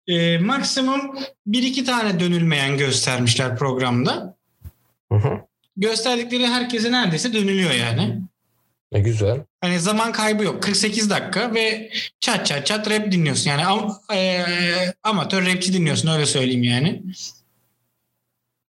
Ee, 0.09 0.39
maksimum 0.39 1.19
bir 1.47 1.63
iki 1.63 1.85
tane 1.85 2.21
dönülmeyen 2.21 2.79
göstermişler 2.79 3.57
programda. 3.57 4.37
Hı 5.13 5.19
hı. 5.19 5.41
Gösterdikleri 5.77 6.47
herkese 6.47 6.93
neredeyse 6.93 7.33
dönülüyor 7.33 7.71
yani. 7.71 8.21
E, 8.93 9.01
güzel. 9.01 9.45
Hani 9.61 9.81
zaman 9.81 10.13
kaybı 10.13 10.45
yok. 10.45 10.63
48 10.63 11.11
dakika 11.11 11.55
ve 11.55 11.91
çat 12.21 12.47
çat 12.47 12.67
çat 12.67 12.91
rap 12.91 13.13
dinliyorsun. 13.13 13.51
Yani 13.51 13.67
am, 13.67 13.99
e, 14.15 14.45
amatör 15.03 15.47
rapçi 15.47 15.73
dinliyorsun 15.73 16.09
öyle 16.09 16.27
söyleyeyim 16.27 16.63
yani. 16.63 17.03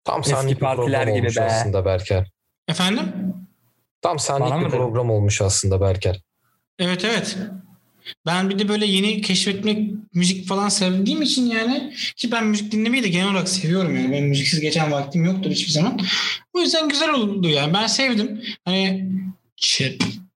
Tam 0.04 0.24
senlik 0.24 0.56
bir 0.56 0.60
partiler 0.60 1.04
program 1.04 1.14
gibi 1.14 1.26
olmuş 1.26 1.36
be. 1.36 1.44
aslında 1.44 1.84
Berker. 1.84 2.30
Efendim? 2.68 3.12
Tam 4.02 4.18
senlik 4.18 4.50
Bana 4.50 4.64
bir 4.64 4.70
program 4.70 5.10
olmuş 5.10 5.42
aslında 5.42 5.80
Berker. 5.80 6.20
Evet 6.78 7.04
evet. 7.04 7.36
Ben 8.26 8.50
bir 8.50 8.58
de 8.58 8.68
böyle 8.68 8.86
yeni 8.86 9.20
keşfetmek 9.20 9.90
müzik 10.14 10.48
falan 10.48 10.68
sevdiğim 10.68 11.22
için 11.22 11.46
yani 11.46 11.94
ki 12.16 12.32
ben 12.32 12.46
müzik 12.46 12.72
dinlemeyi 12.72 13.02
de 13.02 13.08
genel 13.08 13.30
olarak 13.30 13.48
seviyorum 13.48 13.96
yani. 13.96 14.12
Ben 14.12 14.22
müziksiz 14.22 14.60
geçen 14.60 14.92
vaktim 14.92 15.24
yoktur 15.24 15.50
hiçbir 15.50 15.72
zaman. 15.72 16.00
O 16.52 16.60
yüzden 16.60 16.88
güzel 16.88 17.10
oldu 17.10 17.48
yani. 17.48 17.74
Ben 17.74 17.86
sevdim. 17.86 18.42
Hani 18.64 19.08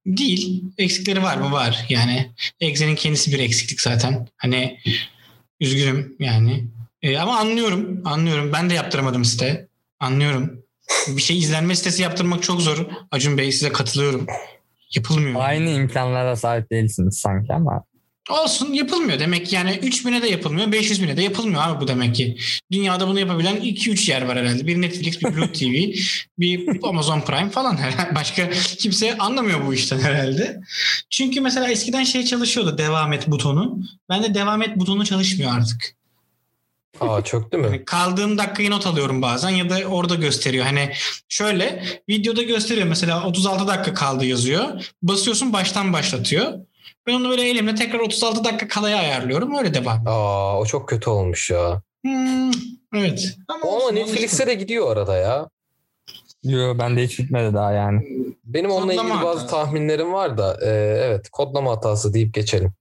değil. 0.06 0.64
Eksikleri 0.78 1.22
var 1.22 1.36
mı? 1.36 1.52
Var. 1.52 1.86
Yani 1.88 2.30
Exe'nin 2.60 2.94
kendisi 2.94 3.32
bir 3.32 3.38
eksiklik 3.38 3.80
zaten. 3.80 4.28
Hani 4.36 4.78
üzgünüm 5.60 6.16
yani. 6.18 6.64
E, 7.02 7.18
ama 7.18 7.38
anlıyorum. 7.38 8.00
Anlıyorum. 8.04 8.52
Ben 8.52 8.70
de 8.70 8.74
yaptıramadım 8.74 9.24
site. 9.24 9.68
Anlıyorum. 10.00 10.62
Bir 11.08 11.22
şey 11.22 11.38
izlenme 11.38 11.74
sitesi 11.76 12.02
yaptırmak 12.02 12.42
çok 12.42 12.60
zor. 12.60 12.86
Acun 13.10 13.38
Bey 13.38 13.52
size 13.52 13.72
katılıyorum. 13.72 14.26
Yapılmıyor. 14.94 15.40
Aynı 15.40 15.70
imkanlara 15.70 16.36
sahip 16.36 16.70
değilsiniz 16.70 17.18
sanki 17.18 17.52
ama. 17.52 17.84
Olsun 18.28 18.72
yapılmıyor 18.72 19.18
demek 19.18 19.46
ki 19.46 19.54
yani 19.54 19.70
3000'e 19.70 20.22
de 20.22 20.28
yapılmıyor 20.28 20.72
500 20.72 21.02
bine 21.02 21.16
de 21.16 21.22
yapılmıyor 21.22 21.62
abi 21.62 21.80
bu 21.80 21.88
demek 21.88 22.14
ki. 22.14 22.36
Dünyada 22.72 23.08
bunu 23.08 23.20
yapabilen 23.20 23.56
2-3 23.56 24.10
yer 24.10 24.22
var 24.22 24.38
herhalde. 24.38 24.66
Bir 24.66 24.80
Netflix, 24.80 25.20
bir 25.20 25.36
Blue 25.36 25.52
TV, 25.52 25.98
bir 26.38 26.68
Amazon 26.82 27.20
Prime 27.20 27.50
falan 27.50 27.76
herhalde. 27.76 28.14
Başka 28.14 28.50
kimse 28.50 29.18
anlamıyor 29.18 29.66
bu 29.66 29.74
işten 29.74 29.98
herhalde. 29.98 30.60
Çünkü 31.10 31.40
mesela 31.40 31.70
eskiden 31.70 32.04
şey 32.04 32.24
çalışıyordu 32.24 32.78
devam 32.78 33.12
et 33.12 33.28
butonu. 33.28 33.78
Ben 34.08 34.22
de 34.22 34.34
devam 34.34 34.62
et 34.62 34.76
butonu 34.76 35.04
çalışmıyor 35.04 35.52
artık. 35.56 35.94
Aa 37.00 37.24
çöktü 37.24 37.56
mü? 37.56 37.66
Yani 37.66 37.84
kaldığım 37.84 38.38
dakikayı 38.38 38.70
not 38.70 38.86
alıyorum 38.86 39.22
bazen 39.22 39.50
ya 39.50 39.70
da 39.70 39.78
orada 39.88 40.14
gösteriyor. 40.14 40.64
Hani 40.64 40.92
şöyle 41.28 41.84
videoda 42.08 42.42
gösteriyor 42.42 42.86
mesela 42.86 43.26
36 43.26 43.66
dakika 43.66 43.94
kaldı 43.94 44.24
yazıyor. 44.24 44.92
Basıyorsun 45.02 45.52
baştan 45.52 45.92
başlatıyor. 45.92 46.52
Ben 47.08 47.12
onu 47.14 47.30
böyle 47.30 47.48
elimle 47.48 47.74
tekrar 47.74 47.98
36 47.98 48.44
dakika 48.44 48.68
kalaya 48.68 48.98
ayarlıyorum. 48.98 49.54
Öyle 49.56 49.74
devam. 49.74 50.02
Aa 50.06 50.58
o 50.58 50.64
çok 50.66 50.88
kötü 50.88 51.10
olmuş 51.10 51.50
ya. 51.50 51.82
Hmm, 52.04 52.50
evet. 52.94 53.36
Ama, 53.48 53.64
O 53.64 53.82
ama 53.82 53.90
Netflix'e 53.90 54.46
de 54.46 54.54
gidiyor 54.54 54.92
arada 54.96 55.16
ya. 55.16 55.48
Yo 56.44 56.78
bende 56.78 57.04
hiç 57.04 57.18
bitmedi 57.18 57.54
daha 57.54 57.72
yani. 57.72 58.00
Benim 58.44 58.70
onunla 58.70 58.92
Kodlama 58.92 59.08
ilgili 59.08 59.24
bazı 59.24 59.40
hatası. 59.40 59.54
tahminlerim 59.54 60.12
var 60.12 60.38
da 60.38 60.58
e, 60.62 60.68
evet 61.04 61.28
kodlama 61.32 61.70
hatası 61.70 62.14
deyip 62.14 62.34
geçelim. 62.34 62.72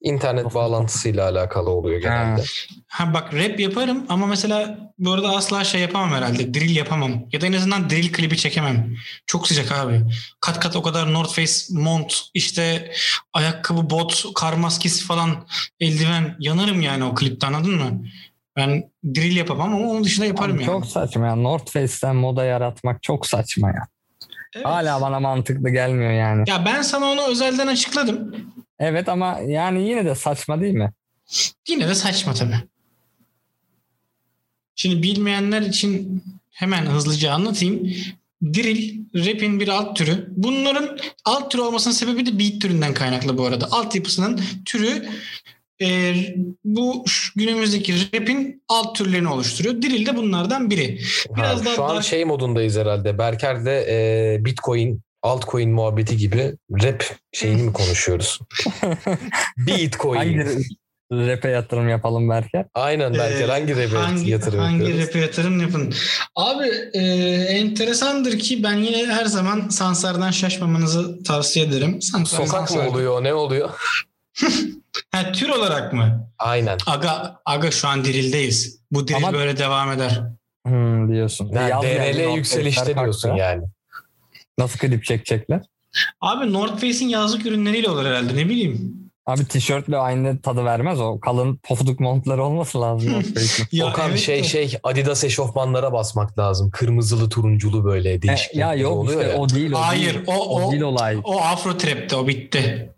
İnternet 0.00 0.54
bağlantısıyla 0.54 1.28
alakalı 1.28 1.70
oluyor 1.70 2.00
genelde. 2.00 2.44
Ha 2.88 3.14
bak 3.14 3.34
rap 3.34 3.60
yaparım 3.60 4.06
ama 4.08 4.26
mesela 4.26 4.78
bu 4.98 5.12
arada 5.12 5.28
asla 5.28 5.64
şey 5.64 5.80
yapamam 5.80 6.10
herhalde. 6.10 6.54
Drill 6.54 6.76
yapamam. 6.76 7.22
Ya 7.32 7.40
da 7.40 7.46
en 7.46 7.52
azından 7.52 7.90
drill 7.90 8.12
klibi 8.12 8.36
çekemem. 8.36 8.96
Çok 9.26 9.48
sıcak 9.48 9.72
abi. 9.72 10.02
Kat 10.40 10.60
kat 10.60 10.76
o 10.76 10.82
kadar 10.82 11.12
North 11.12 11.32
Face 11.32 11.52
mont, 11.70 12.20
işte 12.34 12.92
ayakkabı, 13.32 13.90
bot, 13.90 14.24
kar 14.34 14.52
maskesi 14.52 15.04
falan, 15.04 15.46
eldiven. 15.80 16.36
Yanarım 16.38 16.82
yani 16.82 17.04
o 17.04 17.14
klipte 17.14 17.46
anladın 17.46 17.74
mı? 17.74 18.04
Ben 18.56 18.90
drill 19.14 19.36
yapamam 19.36 19.74
ama 19.74 19.90
onun 19.90 20.04
dışında 20.04 20.26
yaparım 20.26 20.56
Abi 20.56 20.62
yani. 20.62 20.66
Çok 20.72 20.86
saçma 20.86 21.26
ya. 21.26 21.36
North 21.36 21.72
Face'ten 21.72 22.16
moda 22.16 22.44
yaratmak 22.44 23.02
çok 23.02 23.26
saçma 23.26 23.68
ya. 23.68 23.86
Evet. 24.54 24.66
Hala 24.66 25.00
bana 25.00 25.20
mantıklı 25.20 25.70
gelmiyor 25.70 26.12
yani. 26.12 26.50
Ya 26.50 26.64
ben 26.64 26.82
sana 26.82 27.06
onu 27.06 27.26
özelden 27.26 27.66
açıkladım. 27.66 28.36
Evet 28.78 29.08
ama 29.08 29.38
yani 29.46 29.88
yine 29.88 30.04
de 30.04 30.14
saçma 30.14 30.60
değil 30.60 30.74
mi? 30.74 30.92
Yine 31.68 31.88
de 31.88 31.94
saçma 31.94 32.34
tabii. 32.34 32.58
Şimdi 34.74 35.02
bilmeyenler 35.02 35.62
için 35.62 36.22
hemen 36.50 36.86
hızlıca 36.86 37.32
anlatayım. 37.32 37.92
Drill, 38.42 39.04
rap'in 39.14 39.60
bir 39.60 39.68
alt 39.68 39.96
türü. 39.96 40.28
Bunların 40.30 40.98
alt 41.24 41.50
türü 41.50 41.62
olmasının 41.62 41.94
sebebi 41.94 42.26
de 42.26 42.38
beat 42.38 42.60
türünden 42.60 42.94
kaynaklı 42.94 43.38
bu 43.38 43.46
arada. 43.46 43.68
Altyapısının 43.70 44.40
türü 44.64 45.08
e, 45.82 46.14
bu 46.64 47.04
günümüzdeki 47.36 47.94
rap'in 48.14 48.62
alt 48.68 48.96
türlerini 48.96 49.28
oluşturuyor. 49.28 49.82
Drill 49.82 50.06
de 50.06 50.16
bunlardan 50.16 50.70
biri. 50.70 51.00
Biraz 51.36 51.60
Ha, 51.60 51.64
daha 51.64 51.74
şu 51.74 51.84
an 51.84 51.96
dark- 51.96 52.02
şey 52.04 52.24
modundayız 52.24 52.76
herhalde. 52.76 53.18
Berker'de 53.18 53.86
e, 53.90 54.44
Bitcoin, 54.44 55.00
altcoin 55.22 55.70
muhabbeti 55.70 56.16
gibi 56.16 56.54
rap 56.82 57.04
şeyini 57.32 57.62
mi 57.62 57.72
konuşuyoruz? 57.72 58.40
Bitcoin. 59.58 60.16
Hangi 60.18 60.44
rap'e 61.12 61.48
yatırım 61.48 61.88
yapalım 61.88 62.30
Berker? 62.30 62.66
Aynen 62.74 63.14
Berker. 63.14 63.48
Ee, 63.48 63.50
hangi 63.50 63.72
rap'e 63.76 63.96
hangi, 63.96 64.30
yatırım 64.30 64.58
hangi 64.58 64.82
yapıyoruz? 64.82 65.06
rap'e 65.08 65.18
yatırım 65.18 65.60
yapın? 65.60 65.94
Abi 66.36 66.66
e, 66.92 67.00
enteresandır 67.48 68.38
ki 68.38 68.62
ben 68.62 68.74
yine 68.76 69.06
her 69.06 69.24
zaman 69.24 69.68
Sansar'dan 69.68 70.30
şaşmamanızı 70.30 71.22
tavsiye 71.22 71.66
ederim. 71.66 72.02
Sansar, 72.02 72.46
Sokak 72.46 72.70
mı 72.70 72.88
oluyor? 72.88 73.24
Ne 73.24 73.34
oluyor? 73.34 73.70
Ha, 75.24 75.32
tür 75.32 75.48
olarak 75.48 75.92
mı? 75.92 76.28
Aynen. 76.38 76.78
Aga, 76.86 77.40
aga 77.44 77.70
şu 77.70 77.88
an 77.88 78.04
dirildeyiz. 78.04 78.80
Bu 78.90 79.08
diril 79.08 79.16
Ama- 79.16 79.32
böyle 79.32 79.56
devam 79.58 79.92
eder. 79.92 80.20
Hmm, 80.66 81.12
diyorsun. 81.12 81.50
Yani 81.52 81.70
Yaz 81.70 81.82
DRL 81.82 82.24
North 82.24 82.36
yükselişte 82.36 82.94
diyorsun 82.96 83.28
kalktı. 83.28 83.40
yani. 83.42 83.62
Nasıl 84.58 84.78
klip 84.78 85.04
çekecekler? 85.04 85.60
Abi 86.20 86.52
North 86.52 86.72
Face'in 86.74 87.08
yazlık 87.08 87.46
ürünleriyle 87.46 87.90
olur 87.90 88.06
herhalde 88.06 88.36
ne 88.36 88.48
bileyim. 88.48 88.94
Abi 89.26 89.44
tişörtle 89.44 89.96
aynı 89.96 90.40
tadı 90.40 90.64
vermez 90.64 91.00
o. 91.00 91.20
Kalın 91.20 91.56
pofuduk 91.62 92.00
montları 92.00 92.44
olması 92.44 92.80
lazım 92.80 93.12
North 93.12 93.26
Face'in. 93.34 93.68
Ya 93.72 93.86
Okan 93.86 94.10
evet 94.10 94.18
şey 94.20 94.38
de- 94.38 94.44
şey 94.48 94.78
Adidas 94.82 95.24
eşofmanlara 95.24 95.92
basmak 95.92 96.38
lazım. 96.38 96.70
Kırmızılı 96.70 97.28
turunculu 97.28 97.84
böyle 97.84 98.22
değişik. 98.22 98.54
E, 98.56 98.58
ya 98.58 98.74
yok 98.74 98.92
oluyor 98.92 99.20
işte 99.20 99.32
ya. 99.32 99.38
o 99.38 99.48
değil 99.48 99.72
o 99.72 99.78
Hayır 99.78 100.14
değil. 100.14 100.24
o, 100.26 100.32
O, 100.34 100.62
o, 100.68 100.70
değil 100.72 100.82
olay. 100.82 101.18
o 101.24 101.40
Afro 101.40 101.76
Trap'te 101.76 102.16
o 102.16 102.26
bitti. 102.28 102.92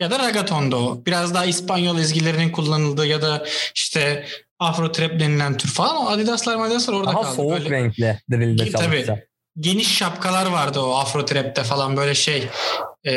Ya 0.00 0.10
da 0.10 0.18
Ragaton'da 0.18 0.76
o. 0.76 1.02
Biraz 1.06 1.34
daha 1.34 1.44
İspanyol 1.44 1.98
ezgilerinin 1.98 2.50
kullanıldığı 2.50 3.06
ya 3.06 3.22
da 3.22 3.44
işte 3.74 4.26
Afro 4.58 4.92
Trap 4.92 5.20
denilen 5.20 5.56
tür 5.56 5.68
falan. 5.68 5.96
O 5.96 6.08
Adidaslar 6.08 6.58
Adidaslar 6.66 6.94
orada 6.94 7.12
Daha 7.12 7.22
kaldı. 7.22 7.34
soğuk 7.36 7.50
Böyle 7.50 7.70
renkli 7.70 8.18
drill'de 8.30 8.70
Tabii. 8.70 8.84
çalışacak. 8.84 9.28
geniş 9.60 9.96
şapkalar 9.96 10.46
vardı 10.46 10.80
o 10.80 10.94
Afro 10.94 11.24
Trap'te 11.24 11.62
falan 11.62 11.96
böyle 11.96 12.14
şey 12.14 12.48
e, 13.04 13.12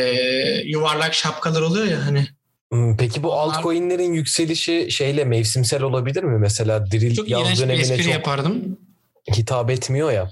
yuvarlak 0.65 1.13
şapkalar 1.13 1.61
oluyor 1.61 1.85
ya 1.85 2.05
hani. 2.05 2.27
Hmm, 2.71 2.97
Peki 2.97 3.23
bu 3.23 3.33
altcoin'lerin 3.33 4.13
yükselişi 4.13 4.91
şeyle 4.91 5.25
mevsimsel 5.25 5.81
olabilir 5.81 6.23
mi? 6.23 6.39
Mesela 6.39 6.91
drill 6.91 7.15
Çok 7.15 7.29
yaz 7.29 7.49
bir 7.51 7.57
dönemine 7.57 7.81
espri 7.81 8.03
çok 8.03 8.13
yapardım. 8.13 8.77
Hitap 9.37 9.69
etmiyor 9.69 10.11
ya. 10.11 10.31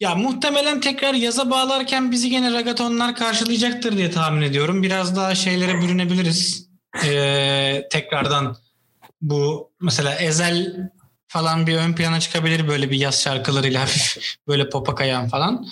Ya 0.00 0.14
muhtemelen 0.14 0.80
tekrar 0.80 1.14
yaza 1.14 1.50
bağlarken 1.50 2.12
bizi 2.12 2.30
gene 2.30 2.52
ragatonlar 2.52 3.16
karşılayacaktır 3.16 3.96
diye 3.96 4.10
tahmin 4.10 4.42
ediyorum. 4.42 4.82
Biraz 4.82 5.16
daha 5.16 5.34
şeylere 5.34 5.82
bürünebiliriz. 5.82 6.68
Ee, 7.04 7.82
tekrardan 7.90 8.56
bu 9.20 9.70
mesela 9.80 10.14
Ezel 10.14 10.88
falan 11.28 11.66
bir 11.66 11.76
ön 11.76 11.94
plana 11.94 12.20
çıkabilir 12.20 12.68
böyle 12.68 12.90
bir 12.90 12.98
yaz 12.98 13.22
şarkılarıyla 13.22 13.80
hafif 13.82 14.16
böyle 14.48 14.68
popa 14.68 14.94
kayan 14.94 15.28
falan. 15.28 15.66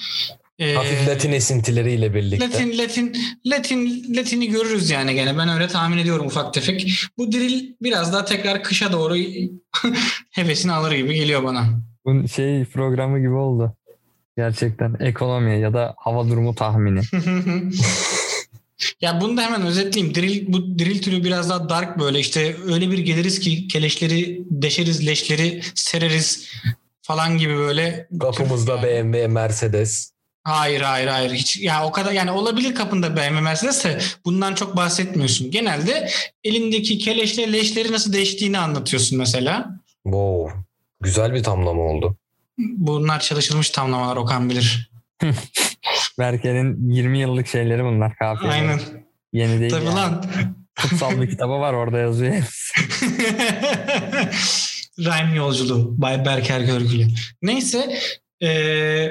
Ee, 0.58 0.74
hafif 0.74 1.08
Latin 1.08 1.32
esintileriyle 1.32 2.14
birlikte. 2.14 2.46
Latin 2.46 2.78
Latin 2.78 3.16
Latin 3.46 4.14
Latin'i 4.16 4.48
görürüz 4.48 4.90
yani 4.90 5.14
gene. 5.14 5.38
Ben 5.38 5.48
öyle 5.48 5.68
tahmin 5.68 5.98
ediyorum 5.98 6.26
ufak 6.26 6.54
tefek. 6.54 6.92
Bu 7.18 7.32
drill 7.32 7.74
biraz 7.82 8.12
daha 8.12 8.24
tekrar 8.24 8.62
kışa 8.62 8.92
doğru 8.92 9.16
hevesini 10.30 10.72
alır 10.72 10.92
gibi 10.92 11.14
geliyor 11.14 11.44
bana. 11.44 11.66
Bu 12.06 12.28
şey 12.28 12.64
programı 12.64 13.18
gibi 13.18 13.34
oldu. 13.34 13.76
Gerçekten 14.36 14.96
ekonomi 15.00 15.60
ya 15.60 15.74
da 15.74 15.94
hava 15.98 16.28
durumu 16.28 16.54
tahmini. 16.54 17.00
ya 19.00 19.20
bunu 19.20 19.36
da 19.36 19.42
hemen 19.42 19.62
özetleyeyim. 19.62 20.14
Drill, 20.14 20.52
bu 20.52 20.78
drill 20.78 21.02
türü 21.02 21.24
biraz 21.24 21.50
daha 21.50 21.68
dark 21.68 21.98
böyle 21.98 22.18
işte 22.18 22.56
öyle 22.72 22.90
bir 22.90 22.98
geliriz 22.98 23.40
ki 23.40 23.68
keleşleri 23.68 24.42
deşeriz, 24.50 25.06
leşleri 25.06 25.62
sereriz 25.74 26.48
falan 27.02 27.38
gibi 27.38 27.56
böyle. 27.56 28.08
Kapımızda 28.20 28.82
BMW, 28.82 29.28
Mercedes. 29.28 30.12
Hayır 30.42 30.80
hayır 30.80 31.06
hayır 31.06 31.32
hiç 31.32 31.56
ya 31.56 31.86
o 31.86 31.92
kadar 31.92 32.12
yani 32.12 32.30
olabilir 32.30 32.74
kapında 32.74 33.16
BMW 33.16 33.40
Mercedes 33.40 33.84
de 33.84 33.98
bundan 34.24 34.54
çok 34.54 34.76
bahsetmiyorsun. 34.76 35.50
Genelde 35.50 36.08
elindeki 36.44 36.98
keleşle 36.98 37.52
leşleri 37.52 37.92
nasıl 37.92 38.12
değiştiğini 38.12 38.58
anlatıyorsun 38.58 39.18
mesela. 39.18 39.80
Wow. 40.04 40.65
Güzel 41.00 41.34
bir 41.34 41.42
tamlama 41.42 41.82
oldu. 41.82 42.16
Bunlar 42.58 43.20
çalışılmış 43.20 43.70
tamlamalar 43.70 44.16
Okan 44.16 44.50
bilir. 44.50 44.90
Berke'nin 46.18 46.90
20 46.90 47.18
yıllık 47.18 47.46
şeyleri 47.46 47.84
bunlar. 47.84 48.16
Kafiye. 48.16 48.52
Aynen. 48.52 48.80
Yeni 49.32 49.60
değil 49.60 49.70
Tabii 49.70 49.84
yani. 49.84 49.94
lan. 49.96 50.24
Kutsal 50.82 51.20
bir 51.20 51.30
kitabı 51.30 51.52
var 51.52 51.72
orada 51.72 51.98
yazıyor. 51.98 52.34
Rhyme 54.98 55.36
yolculuğu. 55.36 56.02
Bay 56.02 56.24
Berker 56.24 56.60
Görgülü. 56.60 57.06
Neyse. 57.42 57.98
Ee, 58.42 59.08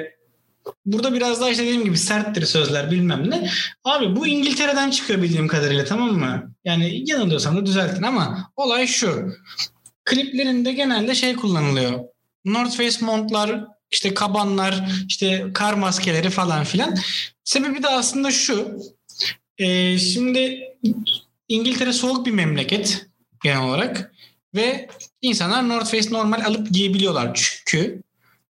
burada 0.86 1.14
biraz 1.14 1.40
daha 1.40 1.50
işte 1.50 1.62
dediğim 1.62 1.84
gibi 1.84 1.98
serttir 1.98 2.46
sözler 2.46 2.90
bilmem 2.90 3.30
ne. 3.30 3.50
Abi 3.84 4.16
bu 4.16 4.26
İngiltere'den 4.26 4.90
çıkıyor 4.90 5.22
bildiğim 5.22 5.48
kadarıyla 5.48 5.84
tamam 5.84 6.10
mı? 6.12 6.54
Yani 6.64 7.10
yanılıyorsam 7.10 7.56
da 7.56 7.66
düzeltin 7.66 8.02
ama 8.02 8.52
olay 8.56 8.86
şu. 8.86 9.32
Kliplerinde 10.06 10.72
genelde 10.72 11.14
şey 11.14 11.36
kullanılıyor. 11.36 12.00
North 12.44 12.76
Face 12.76 13.04
montlar, 13.04 13.64
işte 13.90 14.14
kabanlar, 14.14 14.88
işte 15.08 15.50
kar 15.54 15.74
maskeleri 15.74 16.30
falan 16.30 16.64
filan. 16.64 16.96
Sebebi 17.44 17.82
de 17.82 17.88
aslında 17.88 18.30
şu. 18.30 18.78
Ee, 19.58 19.98
şimdi 19.98 20.60
İngiltere 21.48 21.92
soğuk 21.92 22.26
bir 22.26 22.30
memleket 22.30 23.06
genel 23.42 23.62
olarak 23.62 24.12
ve 24.54 24.88
insanlar 25.22 25.68
North 25.68 25.90
Face 25.90 26.10
normal 26.10 26.44
alıp 26.44 26.70
giyebiliyorlar 26.70 27.34
çünkü 27.34 28.02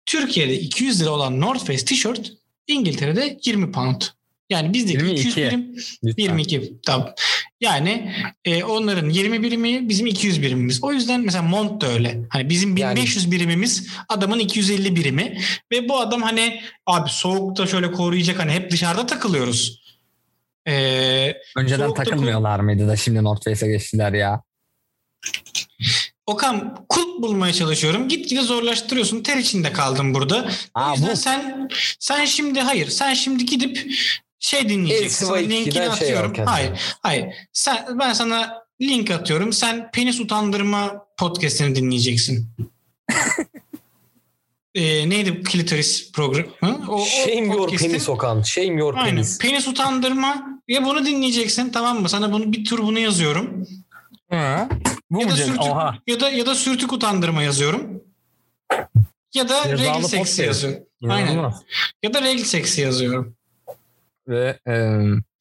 Türkiye'de 0.07 0.61
200 0.61 1.01
lira 1.01 1.11
olan 1.11 1.41
North 1.41 1.67
Face 1.67 1.85
tişört 1.85 2.33
İngiltere'de 2.67 3.39
20 3.45 3.73
pound. 3.73 4.03
Yani 4.51 4.75
bizdeki 4.75 5.05
22. 5.05 5.29
200 5.29 5.37
birim 5.37 5.77
Lütfen. 6.05 6.23
22 6.23 6.73
tamam. 6.87 7.15
Yani 7.61 8.13
e, 8.45 8.65
onların 8.65 9.11
20 9.11 9.43
birimi 9.43 9.89
bizim 9.89 10.07
200 10.07 10.43
birimimiz. 10.43 10.85
O 10.85 10.93
yüzden 10.93 11.21
mesela 11.21 11.43
mont 11.43 11.81
da 11.81 11.87
öyle. 11.89 12.21
Hani 12.29 12.49
bizim 12.49 12.77
1500 12.77 13.25
yani, 13.25 13.33
birimimiz 13.33 13.89
adamın 14.09 14.39
250 14.39 14.97
birimi 14.97 15.39
ve 15.73 15.89
bu 15.89 15.99
adam 15.99 16.23
hani 16.23 16.61
abi 16.87 17.11
soğukta 17.11 17.67
şöyle 17.67 17.93
koruyacak 17.93 18.39
hani 18.39 18.53
hep 18.53 18.71
dışarıda 18.71 19.07
takılıyoruz. 19.07 19.85
Ee, 20.69 21.35
Önceden 21.57 21.95
takılmıyorlar 21.95 22.61
mıydı 22.61 22.89
da 22.89 22.97
şimdi 22.97 23.25
North 23.25 23.45
Face'e 23.45 23.69
geçtiler 23.69 24.13
ya. 24.13 24.43
Okan 26.27 26.87
kulp 26.89 27.23
bulmaya 27.23 27.53
çalışıyorum. 27.53 28.09
Gitgide 28.09 28.41
zorlaştırıyorsun. 28.41 29.23
Ter 29.23 29.37
içinde 29.37 29.73
kaldım 29.73 30.15
burada. 30.15 30.49
Aa, 30.75 30.91
o 30.91 30.95
yüzden 30.95 31.13
bu... 31.13 31.17
sen 31.17 31.69
sen 31.99 32.25
şimdi 32.25 32.61
hayır. 32.61 32.89
Sen 32.89 33.15
şimdi 33.15 33.47
gidip 33.47 33.87
şey 34.45 34.69
dinleyeceksin. 34.69 35.35
Linkini 35.35 35.73
şey 35.73 35.87
atıyorum. 35.87 36.37
Şey 36.37 36.45
hayır. 36.45 36.97
Hayır. 37.03 37.27
Sen 37.53 37.87
ben 37.99 38.13
sana 38.13 38.63
link 38.81 39.11
atıyorum. 39.11 39.53
Sen 39.53 39.91
penis 39.91 40.21
utandırma 40.21 41.07
podcast'ini 41.19 41.75
dinleyeceksin. 41.75 42.49
e, 44.75 45.09
neydi 45.11 45.43
klitoris 45.43 46.13
program? 46.13 46.47
O, 46.89 47.05
Shame 47.05 47.51
o 47.51 47.55
your 47.55 47.77
penis 47.77 48.09
Okan. 48.09 48.43
Shame 48.43 48.67
your 48.67 48.95
Aynen. 48.95 49.11
penis. 49.11 49.39
Penis 49.39 49.69
utandırma. 49.69 50.61
Ya 50.69 50.85
bunu 50.85 51.07
dinleyeceksin 51.07 51.71
tamam 51.71 52.03
mı? 52.03 52.09
Sana 52.09 52.33
bunu 52.33 52.53
bir 52.53 52.65
tur 52.65 52.79
bunu 52.79 52.99
yazıyorum. 52.99 53.67
Ha. 54.31 54.69
Bu 55.11 55.21
ya 55.21 55.31
da 55.31 55.37
sürtük, 55.37 55.63
Oha. 55.63 55.99
ya 56.07 56.21
da 56.21 56.31
ya 56.31 56.47
da 56.47 56.55
sürtük 56.55 56.93
utandırma 56.93 57.43
yazıyorum. 57.43 58.03
Ya 59.35 59.49
da 59.49 59.79
regl 59.79 60.03
seksi 60.03 60.43
yazıyorum. 60.43 60.85
Aynen. 61.09 61.53
Ya 62.03 62.15
da 62.15 62.23
regl 62.23 62.43
seksi 62.43 62.81
yazıyorum. 62.81 63.37
Ve 64.29 64.59
e, 64.67 64.73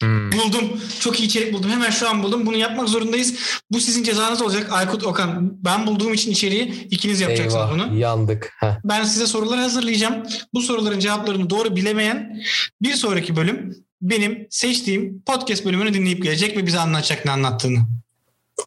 hmm. 0.02 0.32
buldum. 0.32 0.82
Çok 1.00 1.20
iyi 1.20 1.24
içerik 1.26 1.54
buldum. 1.54 1.72
Hemen 1.72 1.90
şu 1.90 2.10
an 2.10 2.24
buldum. 2.24 2.46
Bunu 2.46 2.58
yapmak 2.58 2.90
zorundayız. 2.90 3.60
Bu 3.72 3.80
sizin 3.80 4.04
cezanız 4.04 4.42
olacak. 4.42 4.72
Aykut 4.72 5.04
Okan 5.04 5.58
ben 5.64 5.88
bulduğum 5.88 6.14
için 6.14 6.32
içeriği 6.32 6.88
ikiniz 6.90 7.22
yapacaksınız 7.22 7.56
Eyvah, 7.56 7.74
bunu. 7.74 8.00
yandık. 8.00 8.54
Heh. 8.60 8.80
Ben 8.84 9.04
size 9.04 9.28
sorular 9.28 9.60
hazırlayacağım. 9.60 10.24
Bu 10.54 10.62
soruların 10.62 11.00
cevaplarını 11.00 11.50
doğru 11.50 11.76
bilemeyen 11.76 12.42
bir 12.82 12.94
sonraki 12.94 13.36
bölüm 13.36 13.76
benim 14.02 14.48
seçtiğim 14.50 15.22
podcast 15.22 15.66
bölümünü 15.66 15.94
dinleyip 15.94 16.24
gelecek 16.24 16.58
ve 16.58 16.66
bize 16.66 16.80
anlatacak 16.80 17.26
ne 17.26 17.32
anlattığını. 17.32 17.80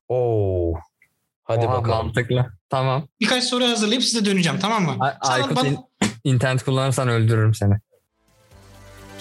Oo. 0.08 0.74
Hadi 1.44 1.66
Oha, 1.66 1.72
bakalım. 1.74 2.06
Mantıklı. 2.06 2.52
Tamam. 2.70 3.08
Birkaç 3.20 3.44
soru 3.44 3.64
hazırlayıp 3.64 4.04
size 4.04 4.24
döneceğim 4.24 4.58
tamam 4.60 4.84
mı? 4.84 4.96
Ay- 5.00 5.14
Aykut 5.20 5.56
bana... 5.56 5.68
in- 5.68 5.78
internet 6.24 6.62
kullanırsan 6.62 7.08
öldürürüm 7.08 7.54
seni. 7.54 7.74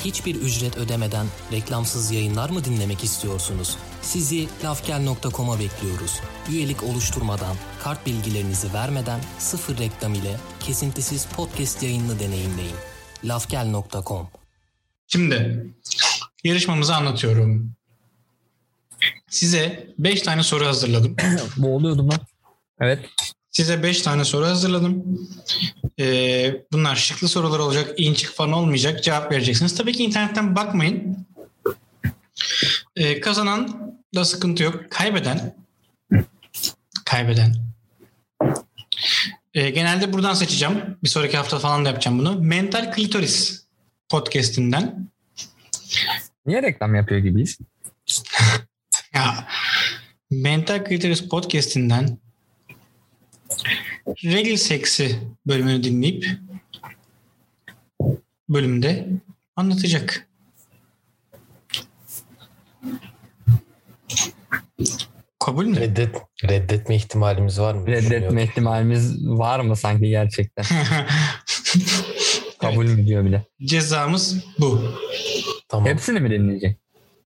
Hiçbir 0.06 0.36
ücret 0.36 0.78
ödemeden 0.78 1.28
reklamsız 1.51 2.12
yayınlar 2.12 2.49
mı 2.49 2.66
dinlemek 2.66 3.03
istiyorsunuz? 3.03 3.78
Sizi 4.01 4.47
lafgel.com'a 4.64 5.60
bekliyoruz. 5.60 6.20
Üyelik 6.51 6.84
oluşturmadan, 6.84 7.56
kart 7.84 8.06
bilgilerinizi 8.06 8.74
vermeden 8.74 9.20
sıfır 9.39 9.78
reklam 9.78 10.14
ile 10.14 10.38
kesintisiz 10.60 11.26
podcast 11.26 11.84
yayınını 11.84 12.20
deneyimleyin. 12.20 12.76
lafgel.com 13.24 14.28
Şimdi 15.08 15.68
yarışmamızı 16.43 16.95
anlatıyorum. 16.95 17.76
Size 19.30 19.93
5 19.97 20.22
tane 20.22 20.43
soru 20.43 20.66
hazırladım. 20.66 21.16
Boğuluyordum 21.58 22.10
lan. 22.10 22.20
Evet. 22.80 22.99
Size 23.56 23.84
5 23.84 24.01
tane 24.01 24.26
soru 24.26 24.45
hazırladım. 24.45 25.03
Ee, 25.99 26.56
bunlar 26.72 26.95
şıklı 26.95 27.28
sorular 27.28 27.60
olacak. 27.60 27.93
İn 27.97 28.14
çık 28.14 28.34
falan 28.34 28.53
olmayacak. 28.53 29.03
Cevap 29.03 29.32
vereceksiniz. 29.32 29.76
Tabii 29.76 29.93
ki 29.93 30.03
internetten 30.03 30.56
bakmayın. 30.56 31.26
Ee, 32.95 33.20
kazanan 33.22 33.93
da 34.16 34.26
sıkıntı 34.26 34.64
yok. 34.64 34.91
Kaybeden 34.91 35.56
kaybeden 37.06 37.56
ee, 39.53 39.70
genelde 39.70 40.14
buradan 40.14 40.34
seçeceğim. 40.34 40.97
Bir 41.03 41.10
sonraki 41.10 41.38
hafta 41.38 41.60
falan 41.60 41.86
da 41.86 41.89
yapacağım 41.89 42.20
bunu. 42.20 42.39
Mental 42.39 42.91
Klitoris 42.91 43.66
podcastinden. 44.10 45.10
Niye 46.45 46.64
reklam 46.64 46.95
yapıyor 46.95 47.22
gibiyiz? 47.22 47.58
ya 49.14 49.47
Mental 50.32 50.86
Klitoris 50.86 51.30
podcastinden 51.30 52.25
Regl 54.08 54.56
Seksi 54.56 55.20
bölümünü 55.47 55.84
dinleyip 55.84 56.30
bölümde 58.49 59.08
anlatacak. 59.56 60.28
Kabul 65.39 65.66
mü? 65.66 65.80
Reddet, 65.80 66.16
reddetme 66.43 66.95
ihtimalimiz 66.95 67.60
var 67.60 67.74
mı? 67.74 67.88
Reddetme 67.88 68.43
ihtimalimiz 68.43 69.28
var 69.28 69.60
mı 69.60 69.76
sanki 69.76 70.10
gerçekten? 70.10 70.66
Kabul 72.60 72.86
evet. 72.86 72.97
mü 72.97 73.08
diyor 73.08 73.26
bile. 73.26 73.45
Cezamız 73.62 74.43
bu. 74.60 74.82
Tamam. 75.68 75.88
Hepsini 75.88 76.20
mi 76.20 76.30
dinleyecek? 76.30 76.80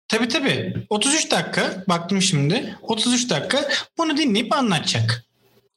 Tabii 0.07 0.27
tabii. 0.27 0.85
33 0.89 1.31
dakika 1.31 1.83
baktım 1.89 2.21
şimdi. 2.21 2.75
33 2.81 3.29
dakika 3.29 3.69
bunu 3.97 4.17
dinleyip 4.17 4.53
anlatacak. 4.53 5.28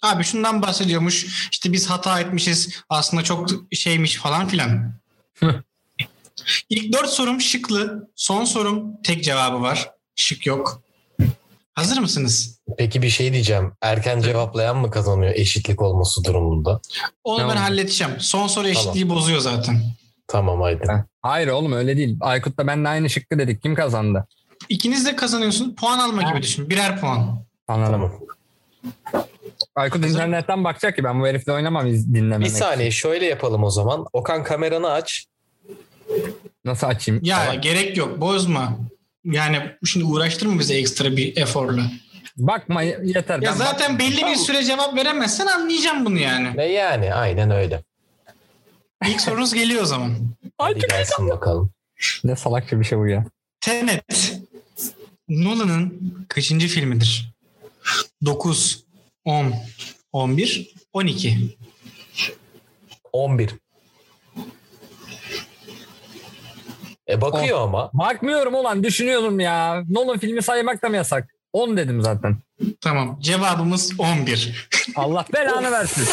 Abi 0.03 0.25
şundan 0.25 0.63
bahsediyormuş. 0.63 1.49
İşte 1.53 1.73
biz 1.73 1.91
hata 1.91 2.21
etmişiz. 2.21 2.83
Aslında 2.89 3.23
çok 3.23 3.49
şeymiş 3.73 4.17
falan 4.17 4.49
filan. 4.49 4.95
İlk 6.71 6.93
dört 6.93 7.11
sorum 7.11 7.41
şıklı. 7.41 8.11
Son 8.17 8.45
sorum 8.45 9.03
tek 9.03 9.25
cevabı 9.25 9.63
var. 9.63 9.91
Şık 10.17 10.47
yok. 10.47 10.83
Hazır 11.75 11.99
mısınız? 11.99 12.59
Peki 12.79 13.03
bir 13.03 13.09
şey 13.11 13.33
diyeceğim. 13.33 13.73
Erken 13.81 14.21
cevaplayan 14.21 14.77
mı 14.77 14.91
kazanıyor 14.91 15.33
eşitlik 15.35 15.83
olması 15.83 16.25
durumunda? 16.25 16.81
Onu 17.25 17.49
ben 17.49 17.57
halledeceğim. 17.57 18.13
Son 18.21 18.47
soru 18.47 18.69
eşitliği 18.69 19.09
bozuyor 19.09 19.41
zaten. 19.41 19.83
Tamam 20.29 20.61
haydi. 20.61 20.87
Ha. 20.87 21.05
Hayır 21.23 21.49
oğlum 21.49 21.73
öyle 21.73 21.97
değil. 21.97 22.17
Aykut'la 22.21 22.67
ben 22.67 22.85
de 22.85 22.89
aynı 22.89 23.11
şıkkı 23.11 23.39
dedik. 23.39 23.63
Kim 23.63 23.75
kazandı? 23.75 24.27
İkiniz 24.69 25.07
de 25.07 25.17
kazanıyorsun. 25.17 25.75
Puan 25.75 25.99
alma 25.99 26.23
gibi 26.23 26.43
düşün. 26.43 26.71
Birer 26.71 27.01
puan. 27.01 27.45
Anladım. 27.69 27.93
Tamam. 27.93 29.27
Aykut 29.77 30.05
internetten 30.05 30.65
bakacak 30.65 30.97
ki 30.97 31.05
ben 31.05 31.21
bu 31.21 31.27
herifle 31.27 31.53
oynamam 31.53 31.87
dinlememek. 31.87 32.47
Bir 32.47 32.53
saniye 32.53 32.91
şöyle 32.91 33.27
yapalım 33.27 33.65
o 33.65 33.71
zaman. 33.71 34.07
Okan 34.13 34.45
kameranı 34.45 34.91
aç. 34.91 35.27
Nasıl 36.65 36.87
açayım? 36.87 37.21
Ya 37.25 37.39
Tamam. 37.47 37.61
gerek 37.61 37.97
yok. 37.97 38.21
Bozma. 38.21 38.79
Yani 39.25 39.59
şimdi 39.85 40.05
uğraştırma 40.07 40.59
bize 40.59 40.75
ekstra 40.75 41.17
bir 41.17 41.37
eforla. 41.37 41.83
Bakma 42.37 42.83
yeter. 42.83 43.39
Ya 43.43 43.51
Ben 43.51 43.57
zaten 43.57 43.93
bak- 43.93 43.99
belli 44.01 44.27
bir 44.27 44.37
süre 44.37 44.65
cevap 44.65 44.97
veremezsen 44.97 45.47
anlayacağım 45.47 46.05
bunu 46.05 46.19
yani. 46.19 46.57
Ve 46.57 46.65
yani 46.67 47.15
aynen 47.15 47.51
öyle. 47.51 47.83
İlk 49.07 49.21
sorunuz 49.21 49.55
geliyor 49.55 49.83
o 49.83 49.87
zaman. 49.87 50.15
Hadi 50.59 50.81
gelsin 50.91 51.29
bakalım. 51.29 51.71
Ne 52.25 52.37
salakça 52.37 52.81
bir 52.81 52.85
şey 52.85 52.99
bu 52.99 53.07
ya. 53.07 53.25
Tenet 53.61 54.39
Nolan'ın 55.29 55.95
kaçıncı 56.29 56.69
filmidir? 56.69 57.33
9, 58.25 58.82
10, 59.25 59.55
11, 60.13 60.75
12. 60.93 61.57
11. 63.13 63.51
E 67.09 67.21
bakıyor 67.21 67.61
ama. 67.61 67.91
Bakmıyorum 67.95 68.55
ulan 68.55 68.85
düşünüyorum 68.85 69.41
ya. 69.41 69.85
Nolan 69.91 70.19
filmi 70.19 70.43
saymak 70.43 70.83
da 70.83 70.89
mı 70.89 70.97
yasak? 70.97 71.29
10 71.53 71.77
dedim 71.77 72.03
zaten. 72.03 72.37
Tamam. 72.81 73.19
Cevabımız 73.21 73.93
11. 74.01 74.69
Allah 74.97 75.25
belanı 75.35 75.71
versin. 75.71 76.05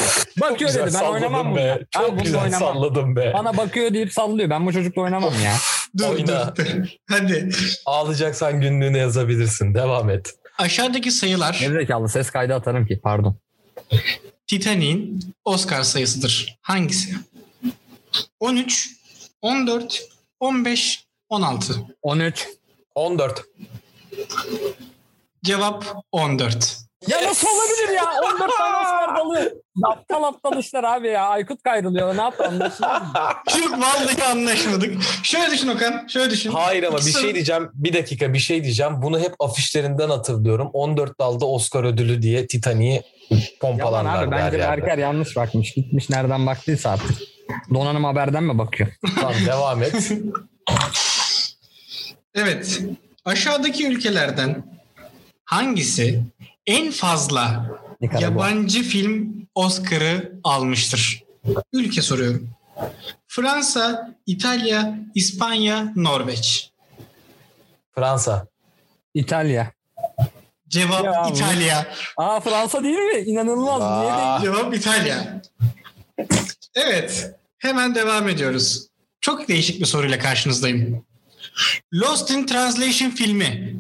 Bakıyor 0.42 0.74
dedi 0.74 0.92
ben 1.02 1.06
oynamam 1.06 1.48
bunu. 1.52 1.56
be. 1.56 1.78
Ben 1.96 2.02
Çok 2.02 2.12
bunu 2.12 2.24
güzel 2.24 2.44
oynamam. 2.44 2.74
salladım 2.74 3.16
be. 3.16 3.32
Bana 3.34 3.58
bakıyor 3.58 3.94
deyip 3.94 4.14
sallıyor. 4.14 4.50
Ben 4.50 4.66
bu 4.66 4.74
çocukla 4.74 5.02
oynamam 5.02 5.34
ya. 5.44 5.54
Dur, 5.98 6.04
Oyna. 6.10 6.56
dur, 6.56 6.66
dur. 6.66 6.88
Hadi. 7.10 7.50
Ağlayacaksan 7.86 8.62
günlüğüne 8.62 8.98
yazabilirsin. 8.98 9.74
Devam 9.74 10.10
et. 10.10 10.34
Aşağıdaki 10.60 11.12
sayılar 11.12 11.58
Gerizekalı 11.60 12.10
ses 12.10 12.30
kaydı 12.30 12.56
atarım 12.56 12.86
ki 12.86 13.00
pardon. 13.04 13.36
Titanic'in 14.48 15.20
Oscar 15.46 15.84
sayısıdır. 15.84 16.58
Hangisi? 16.62 17.16
13, 18.40 18.96
14, 19.42 20.10
15, 20.40 21.06
16. 21.30 21.74
13. 22.02 22.48
14. 22.96 23.44
Cevap 25.44 25.86
14. 26.12 26.89
Ya 27.08 27.18
nasıl 27.24 27.48
olabilir 27.48 27.96
ya? 27.98 28.04
14 28.34 28.58
tane 28.58 28.78
Oscar 28.78 29.16
dalı. 29.18 29.62
Aptal 29.84 30.24
aptal 30.24 30.60
işler 30.60 30.84
abi 30.84 31.08
ya. 31.08 31.26
Aykut 31.28 31.64
kayrılıyor. 31.64 32.18
Ne 32.18 32.22
yaptı 32.22 32.44
anlaşılmıyor 32.48 33.02
mu? 33.02 33.08
Çok 33.50 33.72
vallahi 33.72 34.24
anlaşmadık. 34.24 35.04
Şöyle 35.24 35.52
düşün 35.52 35.68
Okan. 35.68 36.08
Şöyle 36.08 36.32
düşün. 36.32 36.52
Hayır 36.52 36.84
ama 36.84 36.98
bir 36.98 37.12
şey 37.12 37.34
diyeceğim. 37.36 37.70
Bir 37.74 37.94
dakika 37.94 38.34
bir 38.34 38.40
şey 38.40 38.64
diyeceğim. 38.64 39.02
Bunu 39.02 39.20
hep 39.20 39.34
afişlerinden 39.40 40.10
hatırlıyorum. 40.10 40.70
14 40.74 41.20
dalda 41.20 41.46
Oscar 41.46 41.84
ödülü 41.84 42.22
diye 42.22 42.48
Titanic'i 42.48 43.04
Yalan 43.32 43.42
pompalarlar. 43.62 44.24
abi 44.24 44.32
bence 44.32 44.60
Berker 44.60 44.98
yanlış 44.98 45.36
bakmış. 45.36 45.74
Gitmiş 45.74 46.10
nereden 46.10 46.46
baktıysa 46.48 46.90
artık. 46.92 47.18
Donanım 47.74 48.04
haberden 48.04 48.44
mi 48.44 48.58
bakıyor? 48.58 48.90
Tamam 49.16 49.34
devam 49.46 49.84
et. 49.84 50.12
Evet. 52.36 52.82
Aşağıdaki 53.26 53.88
ülkelerden 53.88 54.64
hangisi 55.46 56.24
en 56.70 56.92
fazla 56.92 57.66
Nikaragua. 58.02 58.26
yabancı 58.30 58.84
film 58.84 59.48
Oscar'ı 59.56 60.32
almıştır? 60.44 61.24
Ülke 61.74 62.02
soruyorum. 62.02 62.50
Fransa, 63.28 64.16
İtalya, 64.26 65.00
İspanya, 65.16 65.94
Norveç. 65.96 66.72
Fransa. 67.96 68.48
İtalya. 69.14 69.72
Cevap 70.68 71.06
Ya 71.06 71.28
İtalya. 71.30 71.88
Aa 72.18 72.40
Fransa 72.40 72.84
değil 72.84 72.98
mi? 72.98 73.20
İnanılmaz. 73.26 73.80
Niye 74.02 74.14
Aa. 74.14 74.42
değil? 74.42 74.54
Cevap 74.54 74.76
İtalya. 74.76 75.42
Evet. 76.76 77.36
Hemen 77.58 77.96
devam 77.96 78.30
ediyoruz. 78.30 78.88
Çok 79.22 79.48
değişik 79.48 79.80
bir 79.82 79.86
soruyla 79.86 80.20
karşınızdayım. 80.20 81.06
Lost 81.94 82.32
in 82.32 82.46
Translation 82.46 83.10
filmi 83.10 83.76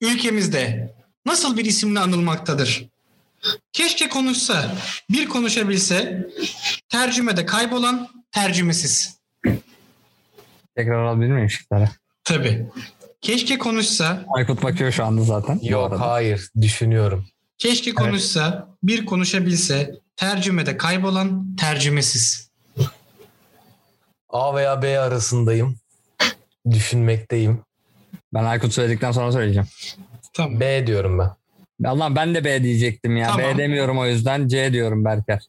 ülkemizde 0.00 0.94
nasıl 1.26 1.56
bir 1.56 1.64
isimle 1.64 2.00
anılmaktadır? 2.00 2.88
Keşke 3.72 4.08
konuşsa, 4.08 4.76
bir 5.10 5.28
konuşabilse, 5.28 6.28
tercümede 6.88 7.46
kaybolan, 7.46 8.08
tercümesiz. 8.32 9.18
Tekrar 10.76 11.04
alabilir 11.04 11.32
miyim 11.32 11.50
şıkları? 11.50 11.88
Tabii. 12.24 12.66
Keşke 13.20 13.58
konuşsa, 13.58 14.24
Aykut 14.36 14.62
bakıyor 14.62 14.92
şu 14.92 15.04
anda 15.04 15.22
zaten. 15.22 15.58
Yok 15.62 16.00
hayır 16.00 16.48
düşünüyorum. 16.60 17.26
keşke 17.58 17.94
konuşsa, 17.94 18.68
bir 18.82 19.06
konuşabilse, 19.06 19.94
tercümede 20.16 20.76
kaybolan, 20.76 21.56
tercümesiz. 21.56 22.50
A 24.28 24.54
veya 24.54 24.82
B 24.82 24.98
arasındayım. 24.98 25.78
Düşünmekteyim. 26.70 27.60
Ben 28.34 28.44
Aykut 28.44 28.72
söyledikten 28.72 29.12
sonra 29.12 29.32
söyleyeceğim. 29.32 29.68
Tamam. 30.32 30.60
B 30.60 30.86
diyorum 30.86 31.18
ben. 31.18 31.30
Allah 31.88 32.16
ben 32.16 32.34
de 32.34 32.44
B 32.44 32.62
diyecektim 32.62 33.16
ya. 33.16 33.26
Tamam. 33.28 33.40
B 33.54 33.58
demiyorum 33.58 33.98
o 33.98 34.06
yüzden 34.06 34.48
C 34.48 34.72
diyorum 34.72 35.04
Berker. 35.04 35.48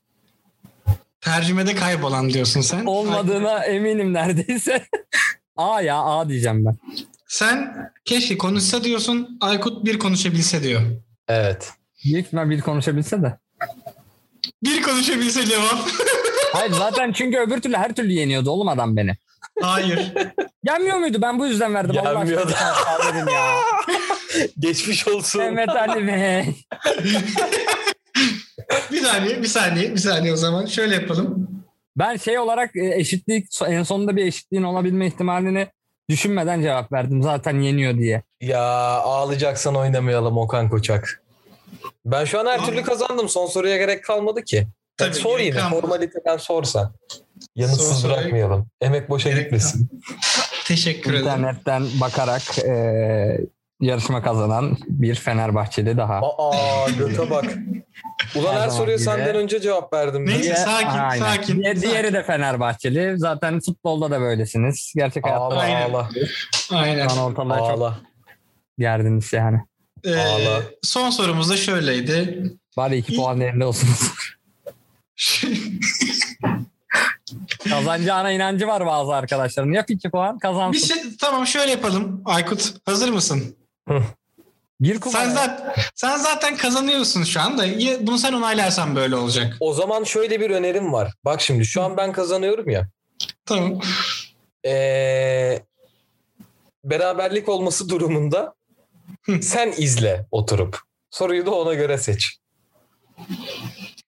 Tercümede 1.21 1.75
kaybolan 1.75 2.29
diyorsun 2.29 2.61
sen. 2.61 2.85
Olmadığına 2.85 3.63
eminim 3.65 4.13
neredeyse. 4.13 4.83
A 5.55 5.81
ya 5.81 5.97
A 6.01 6.29
diyeceğim 6.29 6.65
ben. 6.65 6.77
Sen 7.27 7.89
keşke 8.05 8.37
konuşsa 8.37 8.83
diyorsun. 8.83 9.37
Aykut 9.41 9.85
bir 9.85 9.99
konuşabilse 9.99 10.63
diyor. 10.63 10.81
Evet. 11.27 11.71
Büyük 12.05 12.25
ihtimal 12.25 12.49
bir 12.49 12.61
konuşabilse 12.61 13.21
de. 13.21 13.37
Bir 14.63 14.81
konuşabilse 14.81 15.45
cevap. 15.45 15.79
Hayır 16.53 16.71
zaten 16.71 17.11
çünkü 17.11 17.37
öbür 17.37 17.61
türlü 17.61 17.77
her 17.77 17.95
türlü 17.95 18.11
yeniyordu 18.11 18.49
oğlum 18.51 18.67
adam 18.67 18.97
beni. 18.97 19.17
Hayır. 19.61 20.13
Yenmiyor 20.63 20.97
muydu? 20.97 21.17
Ben 21.21 21.39
bu 21.39 21.47
yüzden 21.47 21.73
verdim. 21.73 21.95
Yenmiyordu. 21.95 22.51
ya. 23.31 23.55
Geçmiş 24.59 25.07
olsun. 25.07 25.41
Mehmet 25.41 25.69
Ali 25.69 26.07
Bey. 26.07 26.55
bir 28.91 29.01
saniye, 29.01 29.41
bir 29.41 29.47
saniye, 29.47 29.91
bir 29.91 29.97
saniye 29.97 30.33
o 30.33 30.35
zaman. 30.35 30.65
Şöyle 30.65 30.95
yapalım. 30.95 31.49
Ben 31.97 32.17
şey 32.17 32.39
olarak 32.39 32.75
e, 32.75 32.95
eşitlik 32.95 33.47
en 33.67 33.83
sonunda 33.83 34.15
bir 34.15 34.25
eşitliğin 34.25 34.63
olabilme 34.63 35.07
ihtimalini 35.07 35.67
düşünmeden 36.09 36.61
cevap 36.61 36.91
verdim. 36.91 37.23
Zaten 37.23 37.59
yeniyor 37.61 37.97
diye. 37.97 38.23
Ya 38.41 38.61
ağlayacaksan 38.97 39.75
oynamayalım 39.75 40.37
Okan 40.37 40.69
Koçak. 40.69 41.23
Ben 42.05 42.25
şu 42.25 42.39
an 42.39 42.45
her 42.45 42.65
türlü 42.65 42.81
kazandım. 42.83 43.29
Son 43.29 43.45
soruya 43.47 43.77
gerek 43.77 44.03
kalmadı 44.03 44.43
ki. 44.43 44.67
Tabii, 44.97 45.13
sor 45.15 45.39
yine. 45.39 45.55
kalmadı. 45.57 45.81
Formaliteden 45.81 46.37
sorsan. 46.37 46.93
Yanıtsız 47.55 47.87
Sor, 47.87 47.95
sor. 47.95 48.09
bırakmayalım. 48.09 48.67
Emek 48.81 49.09
boşa 49.09 49.29
Gerek 49.29 49.43
gitmesin. 49.43 50.01
Teşekkür 50.65 51.13
ederim. 51.13 51.27
İnternetten 51.27 51.83
bakarak 52.01 52.59
e, 52.59 53.37
yarışma 53.81 54.23
kazanan 54.23 54.77
bir 54.87 55.15
Fenerbahçeli 55.15 55.97
daha. 55.97 56.19
Aa 56.19 56.89
göte 56.89 57.29
bak. 57.29 57.45
Ulan 58.35 58.53
Her 58.55 58.59
her 58.61 58.69
soruya 58.69 58.95
gibi. 58.95 59.05
senden 59.05 59.35
önce 59.35 59.59
cevap 59.61 59.93
verdim. 59.93 60.25
Neyse. 60.25 60.43
Diğer- 60.43 60.55
sakin, 60.55 60.87
Aynen. 60.87 61.19
sakin, 61.25 61.59
Diğer- 61.61 61.75
sakin. 61.75 61.89
Diğeri 61.89 62.13
de 62.13 62.23
Fenerbahçeli. 62.23 63.13
Zaten 63.17 63.59
futbolda 63.59 64.11
da 64.11 64.19
böylesiniz. 64.21 64.93
Gerçek 64.95 65.25
hayatta 65.25 65.43
Ağla 65.43 65.55
da 65.55 65.59
Aynen. 65.59 65.89
ağla. 65.89 66.09
Aynen. 66.71 67.07
şu 67.07 67.13
an 67.13 67.19
ortalığa 67.19 67.57
çok 67.57 67.69
Ağla. 67.69 67.97
gerdiniz 68.79 69.33
yani. 69.33 69.59
Ee, 70.05 70.15
Ağla. 70.15 70.61
son 70.81 71.09
sorumuz 71.09 71.49
da 71.49 71.57
şöyleydi. 71.57 72.43
Bari 72.77 72.97
iki 72.97 73.15
puan 73.15 73.37
yerinde 73.37 73.65
olsunuz. 73.65 73.99
Kazanacağına 77.69 78.31
inancı 78.31 78.67
var 78.67 78.85
bazı 78.85 79.15
arkadaşların. 79.15 79.71
Yap 79.71 79.89
iki 79.89 80.11
puan 80.11 80.35
bir 80.35 80.39
kazansın. 80.39 80.87
şey, 80.87 81.03
tamam 81.21 81.47
şöyle 81.47 81.71
yapalım. 81.71 82.21
Aykut 82.25 82.73
hazır 82.85 83.09
mısın? 83.09 83.55
Bir. 84.79 85.01
Sen 85.01 85.29
zaten, 85.29 85.73
sen 85.95 86.17
zaten 86.17 86.57
kazanıyorsun 86.57 87.23
şu 87.23 87.41
anda. 87.41 87.65
Bunu 88.07 88.17
sen 88.17 88.33
onaylarsan 88.33 88.95
böyle 88.95 89.15
olacak. 89.15 89.57
O 89.59 89.73
zaman 89.73 90.03
şöyle 90.03 90.39
bir 90.39 90.49
önerim 90.49 90.93
var. 90.93 91.13
Bak 91.25 91.41
şimdi 91.41 91.65
şu 91.65 91.83
an 91.83 91.97
ben 91.97 92.11
kazanıyorum 92.11 92.69
ya. 92.69 92.87
Tamam. 93.45 93.79
Ee, 94.65 95.63
beraberlik 96.83 97.49
olması 97.49 97.89
durumunda 97.89 98.53
sen 99.41 99.73
izle 99.77 100.25
oturup. 100.31 100.79
Soruyu 101.11 101.45
da 101.45 101.51
ona 101.51 101.73
göre 101.73 101.97
seç. 101.97 102.37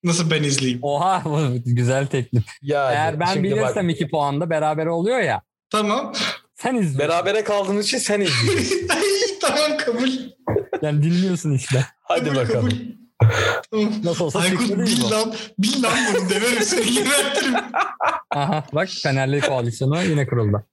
Nasıl 0.05 0.31
ben 0.31 0.43
izleyeyim? 0.43 0.79
Oha 0.81 1.21
bu 1.25 1.39
güzel 1.65 2.07
teklif. 2.07 2.43
Yani 2.61 2.93
Eğer 2.95 3.19
ben 3.19 3.33
şimdi 3.33 3.51
bak, 3.51 3.57
bilirsem 3.57 3.89
iki 3.89 4.07
puanda 4.09 4.49
beraber 4.49 4.85
oluyor 4.85 5.19
ya. 5.19 5.41
Tamam. 5.69 6.13
Sen 6.55 6.75
izle. 6.75 6.99
berabere 6.99 7.43
kaldığın 7.43 7.79
için 7.79 7.97
sen 7.97 8.21
izleyeceksin. 8.21 8.87
tamam 9.41 9.77
kabul. 9.77 10.09
Yani 10.81 11.03
dinliyorsun 11.03 11.51
işte. 11.53 11.85
Hadi 12.03 12.25
Kabul, 12.25 12.35
bakalım. 12.35 12.69
kabul. 13.71 13.87
Nasıl 14.03 14.25
olsa 14.25 14.39
Aykut 14.39 14.69
bil 14.77 15.01
bu. 15.03 15.11
lan, 15.11 15.33
bil 15.59 15.83
lan 15.83 15.93
bunu 16.13 16.29
deverim 16.29 16.61
seni 16.63 16.93
gebertirim. 16.93 17.53
Aha, 18.31 18.63
bak 18.73 18.89
Fenerli 19.03 19.41
koalisyonu 19.41 20.03
yine 20.03 20.27
kuruldu. 20.27 20.63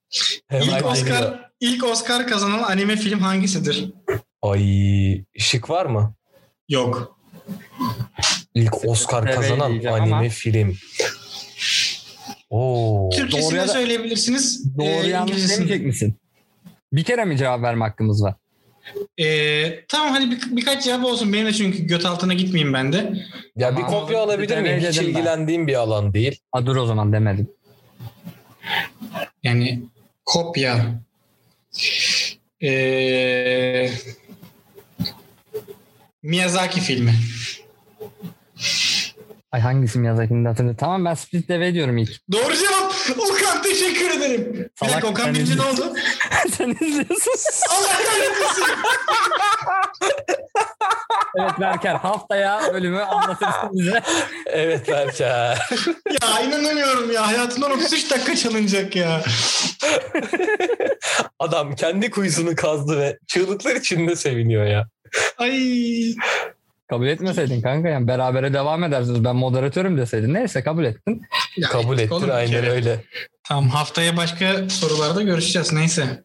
Hemen 0.48 0.62
İlk 0.64 0.72
geliyor. 0.72 0.90
Oscar, 0.92 1.50
ilk 1.60 1.84
Oscar 1.84 2.26
kazanan 2.26 2.62
anime 2.62 2.96
film 2.96 3.18
hangisidir? 3.20 3.92
Ay 4.42 5.24
şık 5.38 5.70
var 5.70 5.86
mı? 5.86 6.14
Yok. 6.68 7.18
İlk 8.54 8.88
Oscar 8.88 9.34
kazanan 9.34 9.70
anime 9.70 10.16
ama- 10.16 10.28
film. 10.28 10.76
Oo. 12.50 13.10
Türkçesini 13.10 13.48
Doğru 13.50 13.56
ya 13.56 13.64
de 13.64 13.68
da- 13.68 13.72
söyleyebilirsiniz. 13.72 14.76
Doğru 14.78 14.86
ee, 14.86 15.08
yanlış 15.08 15.30
İngilizcesini. 15.32 15.64
demeyecek 15.64 15.86
misin? 15.86 16.14
Bir 16.92 17.04
kere 17.04 17.24
mi 17.24 17.38
cevap 17.38 17.62
verme 17.62 17.84
hakkımız 17.84 18.22
var? 18.22 18.34
Ee, 19.18 19.84
tamam 19.88 20.12
hadi 20.14 20.30
bir, 20.30 20.56
birkaç 20.56 20.84
cevap 20.84 21.04
olsun. 21.04 21.32
Benim 21.32 21.46
de 21.46 21.52
çünkü 21.52 21.86
göt 21.86 22.06
altına 22.06 22.34
gitmeyeyim 22.34 22.74
ben 22.74 22.92
de. 22.92 23.12
Ya 23.56 23.70
bir 23.70 23.76
Tamam. 23.82 23.90
kopya 23.90 24.20
alabilir 24.20 24.60
miyim? 24.60 24.78
Hiç 24.80 25.00
ben. 25.00 25.04
ilgilendiğim 25.06 25.66
bir 25.66 25.74
alan 25.74 26.14
değil. 26.14 26.40
Ha 26.52 26.66
dur 26.66 26.76
o 26.76 26.86
zaman 26.86 27.12
demedim. 27.12 27.48
Yani 29.42 29.82
kopya. 30.24 31.00
Ee, 32.62 33.90
Miyazaki 36.22 36.80
filmi. 36.80 37.14
Ay 39.52 39.60
hangisi 39.60 39.98
Miyazaki'nin 39.98 40.44
de 40.44 40.48
hatırlıyorum. 40.48 40.76
Tamam 40.80 41.04
ben 41.04 41.14
Split 41.14 41.48
Deve 41.48 41.74
diyorum 41.74 41.98
ilk. 41.98 42.10
Doğru 42.32 42.54
cevap. 42.56 42.92
Okan 43.18 43.62
teşekkür 43.62 44.10
ederim. 44.10 44.52
Bir 44.54 44.68
Salak 44.74 44.92
dakika 44.92 45.08
Okan 45.08 45.24
sen 45.24 45.34
bilince 45.34 45.56
ne 45.56 45.62
oldu? 45.62 45.92
Sen 46.56 46.70
izliyorsun. 46.70 47.32
Allah 47.70 47.88
kahretmesin. 47.88 48.64
evet 51.38 51.60
Berker 51.60 51.94
haftaya 51.94 52.60
bölümü 52.72 53.00
anlatırsın 53.00 53.70
bize. 53.72 54.02
Evet 54.46 54.88
Berker. 54.88 55.58
ya 56.22 56.40
inanamıyorum 56.46 57.12
ya. 57.12 57.26
Hayatımdan 57.26 57.70
33 57.70 58.10
dakika 58.10 58.36
çalınacak 58.36 58.96
ya. 58.96 59.22
Adam 61.38 61.74
kendi 61.74 62.10
kuyusunu 62.10 62.56
kazdı 62.56 63.00
ve 63.00 63.18
çığlıklar 63.26 63.76
içinde 63.76 64.16
seviniyor 64.16 64.66
ya. 64.66 64.84
Ay. 65.38 66.14
Kabul 66.92 67.06
etmeseydin 67.06 67.60
kanka 67.60 67.88
yani 67.88 68.08
berabere 68.08 68.52
devam 68.54 68.84
edersiniz. 68.84 69.24
Ben 69.24 69.36
moderatörüm 69.36 69.98
deseydin. 69.98 70.34
Neyse 70.34 70.62
kabul 70.62 70.84
ettin. 70.84 71.22
Ya, 71.56 71.68
Kabul 71.68 71.94
ettik 71.94 72.04
ettin 72.04 72.14
oğlum 72.14 72.30
aynen 72.30 72.64
öyle. 72.64 73.04
Tamam 73.48 73.68
haftaya 73.68 74.16
başka 74.16 74.68
sorularda 74.68 75.22
görüşeceğiz. 75.22 75.72
Neyse. 75.72 76.24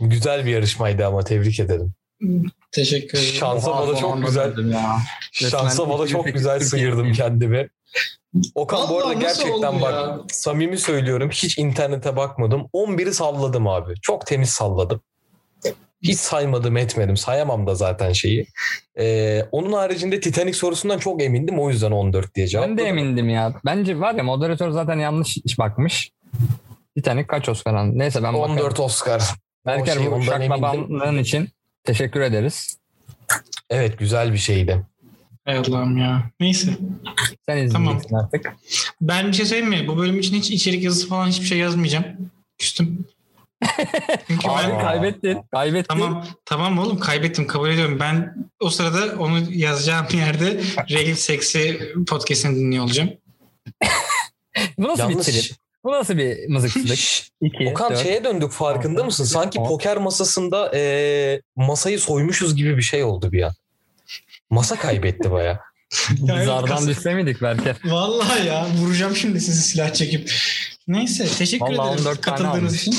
Güzel 0.00 0.46
bir 0.46 0.50
yarışmaydı 0.50 1.06
ama 1.06 1.22
tebrik 1.22 1.60
ederim. 1.60 1.92
Teşekkür 2.72 3.18
ederim. 3.18 3.34
Şansa 3.34 3.70
Oha, 3.70 3.88
bana 3.88 3.96
çok 3.96 4.26
güzel 4.26 4.70
Ya. 4.72 4.98
şansa 5.32 5.88
bana 5.90 6.06
çok 6.06 6.28
2008 6.28 6.32
güzel 6.34 6.60
sıyırdım 6.60 7.12
kendimi. 7.12 7.68
Okan 8.54 8.88
bu 8.88 8.94
Vallahi 8.94 9.06
arada 9.16 9.24
nasıl 9.24 9.42
gerçekten 9.44 9.80
bak 9.80 9.92
ya? 9.92 10.18
samimi 10.32 10.78
söylüyorum 10.78 11.30
hiç 11.32 11.58
internete 11.58 12.16
bakmadım. 12.16 12.66
11'i 12.72 13.14
salladım 13.14 13.68
abi. 13.68 13.94
Çok 14.02 14.26
temiz 14.26 14.50
salladım. 14.50 15.00
Hiç 16.02 16.18
saymadım 16.18 16.76
etmedim. 16.76 17.16
Sayamam 17.16 17.66
da 17.66 17.74
zaten 17.74 18.12
şeyi. 18.12 18.46
Ee, 18.98 19.42
onun 19.52 19.72
haricinde 19.72 20.20
Titanic 20.20 20.52
sorusundan 20.58 20.98
çok 20.98 21.22
emindim. 21.22 21.58
O 21.58 21.70
yüzden 21.70 21.90
14 21.90 22.34
diye 22.34 22.46
Ben 22.46 22.50
cevapladım. 22.50 22.78
de 22.78 22.82
emindim 22.82 23.28
ya. 23.28 23.54
Bence 23.64 24.00
var 24.00 24.14
ya 24.14 24.22
moderatör 24.24 24.70
zaten 24.70 24.98
yanlış 24.98 25.36
iş 25.36 25.58
bakmış. 25.58 26.10
Titanic 26.96 27.26
kaç 27.26 27.48
Oscar 27.48 27.74
aldı? 27.74 27.98
Neyse 27.98 28.22
ben 28.22 28.34
bakarım. 28.34 28.50
14 28.56 28.80
Oscar. 28.80 29.22
Berker 29.66 29.92
şey, 29.94 30.06
bu 30.06 30.06
emindim. 30.14 30.22
şaklabanlığın 30.22 31.18
için 31.18 31.48
teşekkür 31.84 32.20
ederiz. 32.20 32.78
Evet 33.70 33.98
güzel 33.98 34.32
bir 34.32 34.38
şeydi. 34.38 34.86
Ey 35.46 35.56
Allah'ım 35.56 35.96
ya. 35.96 36.30
Neyse. 36.40 36.70
Sen 37.48 37.56
izleyeceksin 37.56 38.14
artık. 38.14 38.52
Ben 39.00 39.28
bir 39.28 39.32
şey 39.32 39.46
söyleyeyim 39.46 39.70
mi? 39.70 39.88
Bu 39.88 39.96
bölüm 39.98 40.18
için 40.20 40.34
hiç 40.36 40.50
içerik 40.50 40.82
yazısı 40.82 41.08
falan 41.08 41.26
hiçbir 41.28 41.46
şey 41.46 41.58
yazmayacağım. 41.58 42.04
Küstüm. 42.58 43.04
Çünkü 44.26 44.48
Abi 44.48 44.72
ben... 44.72 44.80
kaybettin. 44.80 45.38
Kaybettin. 45.52 45.88
Tamam 45.88 46.26
tamam 46.44 46.78
oğlum 46.78 47.00
kaybettim 47.00 47.46
kabul 47.46 47.70
ediyorum. 47.70 48.00
Ben 48.00 48.34
o 48.60 48.70
sırada 48.70 49.18
onu 49.18 49.42
yazacağım 49.50 50.06
yerde 50.12 50.60
Regl 50.90 51.14
Sex'i 51.14 51.92
podcast'ini 52.06 52.56
dinliyor 52.56 52.84
olacağım. 52.84 53.10
Bu 54.78 54.88
nasıl 54.88 55.04
bir 55.04 55.10
Yalnız 55.10 55.26
trip? 55.26 55.56
Bu 55.84 55.92
nasıl 55.92 56.16
bir 56.16 56.48
mızıkçılık? 56.48 56.96
Şşş, 56.96 57.30
2, 57.42 57.70
Okan 57.70 57.94
şeye 57.94 58.24
döndük 58.24 58.52
farkında 58.52 59.04
mısın? 59.04 59.24
Sanki 59.24 59.58
poker 59.58 59.96
masasında 59.96 60.72
eee, 60.74 61.42
masayı 61.56 62.00
soymuşuz 62.00 62.56
gibi 62.56 62.76
bir 62.76 62.82
şey 62.82 63.04
oldu 63.04 63.32
bir 63.32 63.42
an. 63.42 63.52
Masa 64.50 64.76
kaybetti 64.76 65.30
baya. 65.30 65.60
Zardan 66.44 66.88
düşse 66.88 67.14
miydik 67.14 67.42
Berker? 67.42 67.76
Vallahi 67.84 68.46
ya 68.46 68.66
vuracağım 68.80 69.16
şimdi 69.16 69.40
sizi 69.40 69.62
silah 69.62 69.94
çekip. 69.94 70.32
Neyse 70.88 71.26
teşekkür 71.38 71.66
Vallahi 71.66 71.88
ederim 71.94 72.06
14 72.06 72.22
tane 72.22 72.36
katıldığınız 72.36 72.76
için. 72.76 72.94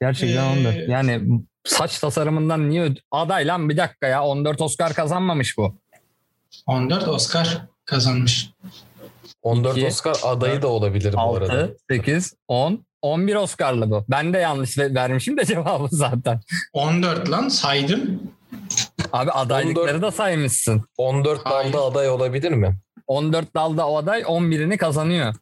Gerçekten 0.00 0.44
Ee, 0.44 0.58
14. 0.58 0.88
Yani 0.88 1.20
saç 1.64 1.98
tasarımından 1.98 2.70
niye 2.70 2.94
aday 3.10 3.46
lan 3.46 3.68
bir 3.68 3.76
dakika 3.76 4.06
ya 4.06 4.24
14 4.24 4.60
Oscar 4.60 4.94
kazanmamış 4.94 5.58
bu. 5.58 5.74
14 6.66 7.08
Oscar 7.08 7.62
kazanmış. 7.84 8.50
14 9.42 9.76
İki, 9.76 9.86
Oscar 9.86 10.16
adayı 10.22 10.62
da 10.62 10.68
olabilir 10.68 11.12
bu 11.12 11.36
arada. 11.36 11.52
6, 11.62 11.76
8, 11.90 12.34
10, 12.48 12.84
11 13.02 13.34
Oscar'lı 13.34 13.90
bu. 13.90 14.04
Ben 14.08 14.32
de 14.34 14.38
yanlış 14.38 14.78
ve- 14.78 14.94
vermişim 14.94 15.36
de 15.36 15.44
cevabı 15.46 15.88
zaten. 15.90 16.40
14 16.72 17.30
lan 17.30 17.48
saydım. 17.48 18.22
Abi 19.12 19.30
adaylıkları 19.30 20.02
da 20.02 20.10
saymışsın. 20.10 20.84
14 20.98 21.40
Hayır. 21.44 21.72
dalda 21.72 21.84
aday 21.84 22.08
olabilir 22.10 22.50
mi? 22.52 22.76
14 23.06 23.54
dalda 23.54 23.88
o 23.88 23.96
aday 23.96 24.20
11'ini 24.22 24.76
kazanıyor. 24.76 25.34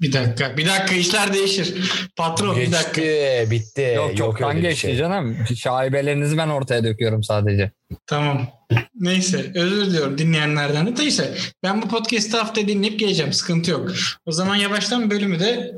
Bir 0.00 0.12
dakika 0.12 0.56
bir 0.56 0.66
dakika 0.66 0.94
işler 0.94 1.32
değişir. 1.34 1.74
Patron 2.16 2.56
bir 2.56 2.72
dakika. 2.72 3.00
Geçti, 3.00 3.46
bitti. 3.50 3.98
Yok 4.16 4.40
öyle 4.42 4.56
bir 4.56 4.62
geçti 4.62 4.80
şey. 4.80 4.96
canım. 4.96 5.36
Şaibelerinizi 5.56 6.36
ben 6.38 6.48
ortaya 6.48 6.84
döküyorum 6.84 7.22
sadece. 7.22 7.70
Tamam. 8.06 8.46
Neyse 8.94 9.52
özür 9.54 9.86
diliyorum 9.86 10.18
dinleyenlerden 10.18 10.86
de. 10.86 11.02
Neyse 11.02 11.34
ben 11.62 11.82
bu 11.82 11.88
podcast'ı 11.88 12.38
hafta 12.38 12.68
dinleyip 12.68 12.98
geleceğim. 12.98 13.32
Sıkıntı 13.32 13.70
yok. 13.70 13.90
O 14.26 14.32
zaman 14.32 14.56
yavaştan 14.56 15.10
bölümü 15.10 15.40
de 15.40 15.74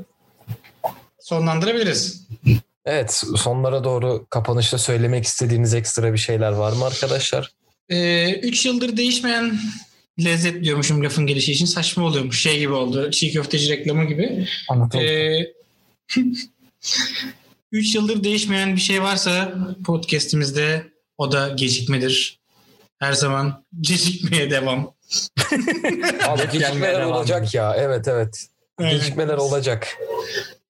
sonlandırabiliriz. 1.19 2.27
Evet 2.85 3.23
sonlara 3.37 3.83
doğru 3.83 4.25
kapanışta 4.29 4.77
söylemek 4.77 5.25
istediğiniz 5.25 5.73
ekstra 5.73 6.13
bir 6.13 6.17
şeyler 6.17 6.51
var 6.51 6.71
mı 6.73 6.85
arkadaşlar? 6.85 7.51
3 7.89 8.65
Ee, 8.65 8.69
yıldır 8.69 8.97
değişmeyen 8.97 9.59
lezzet 10.19 10.63
diyormuşum 10.63 11.03
lafın 11.03 11.27
gelişi 11.27 11.51
için 11.51 11.65
saçma 11.65 12.05
oluyormuş. 12.05 12.41
Şey 12.41 12.59
gibi 12.59 12.73
oldu. 12.73 13.11
Çiğ 13.11 13.33
köfteci 13.33 13.69
reklamı 13.69 14.05
gibi. 14.05 14.47
Anlatalım. 14.69 15.05
3 17.71 17.95
yıldır 17.95 18.23
değişmeyen 18.23 18.75
bir 18.75 18.81
şey 18.81 19.03
varsa 19.03 19.53
podcast'imizde 19.85 20.91
o 21.17 21.31
da 21.31 21.49
gecikmedir. 21.49 22.39
Her 22.99 23.13
zaman 23.13 23.65
gecikmeye 23.81 24.51
devam. 24.51 24.79
Abi 26.27 26.41
gecikmeler 26.51 27.01
olacak 27.01 27.53
ya. 27.53 27.75
Evet 27.77 28.07
evet. 28.07 28.45
Evet. 28.79 28.91
Gecikmeler 28.91 29.37
olacak. 29.37 29.97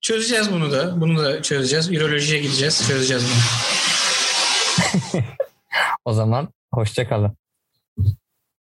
Çözeceğiz 0.02 0.52
bunu 0.52 0.72
da. 0.72 1.02
Bunu 1.02 1.24
da 1.24 1.42
çözeceğiz. 1.42 1.92
Ürolojiye 1.92 2.40
gideceğiz. 2.40 2.88
Çözeceğiz 2.88 3.24
bunu. 3.24 5.24
O 6.06 6.14
zaman 6.14 6.50
hoşça 6.74 7.10
kalın. 7.10 7.38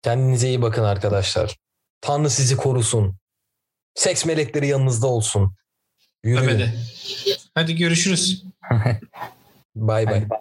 Kendinize 0.01 0.47
iyi 0.47 0.61
bakın 0.61 0.84
arkadaşlar. 0.84 1.55
Tanrı 2.01 2.30
sizi 2.30 2.57
korusun. 2.57 3.17
Seks 3.95 4.26
melekleri 4.26 4.67
yanınızda 4.67 5.07
olsun. 5.07 5.55
Yürüyün. 6.23 6.59
De. 6.59 6.73
Hadi 7.55 7.76
görüşürüz. 7.76 8.43
Bay 9.76 10.07
bay. 10.07 10.19
Hadi 10.19 10.30
bay. 10.30 10.39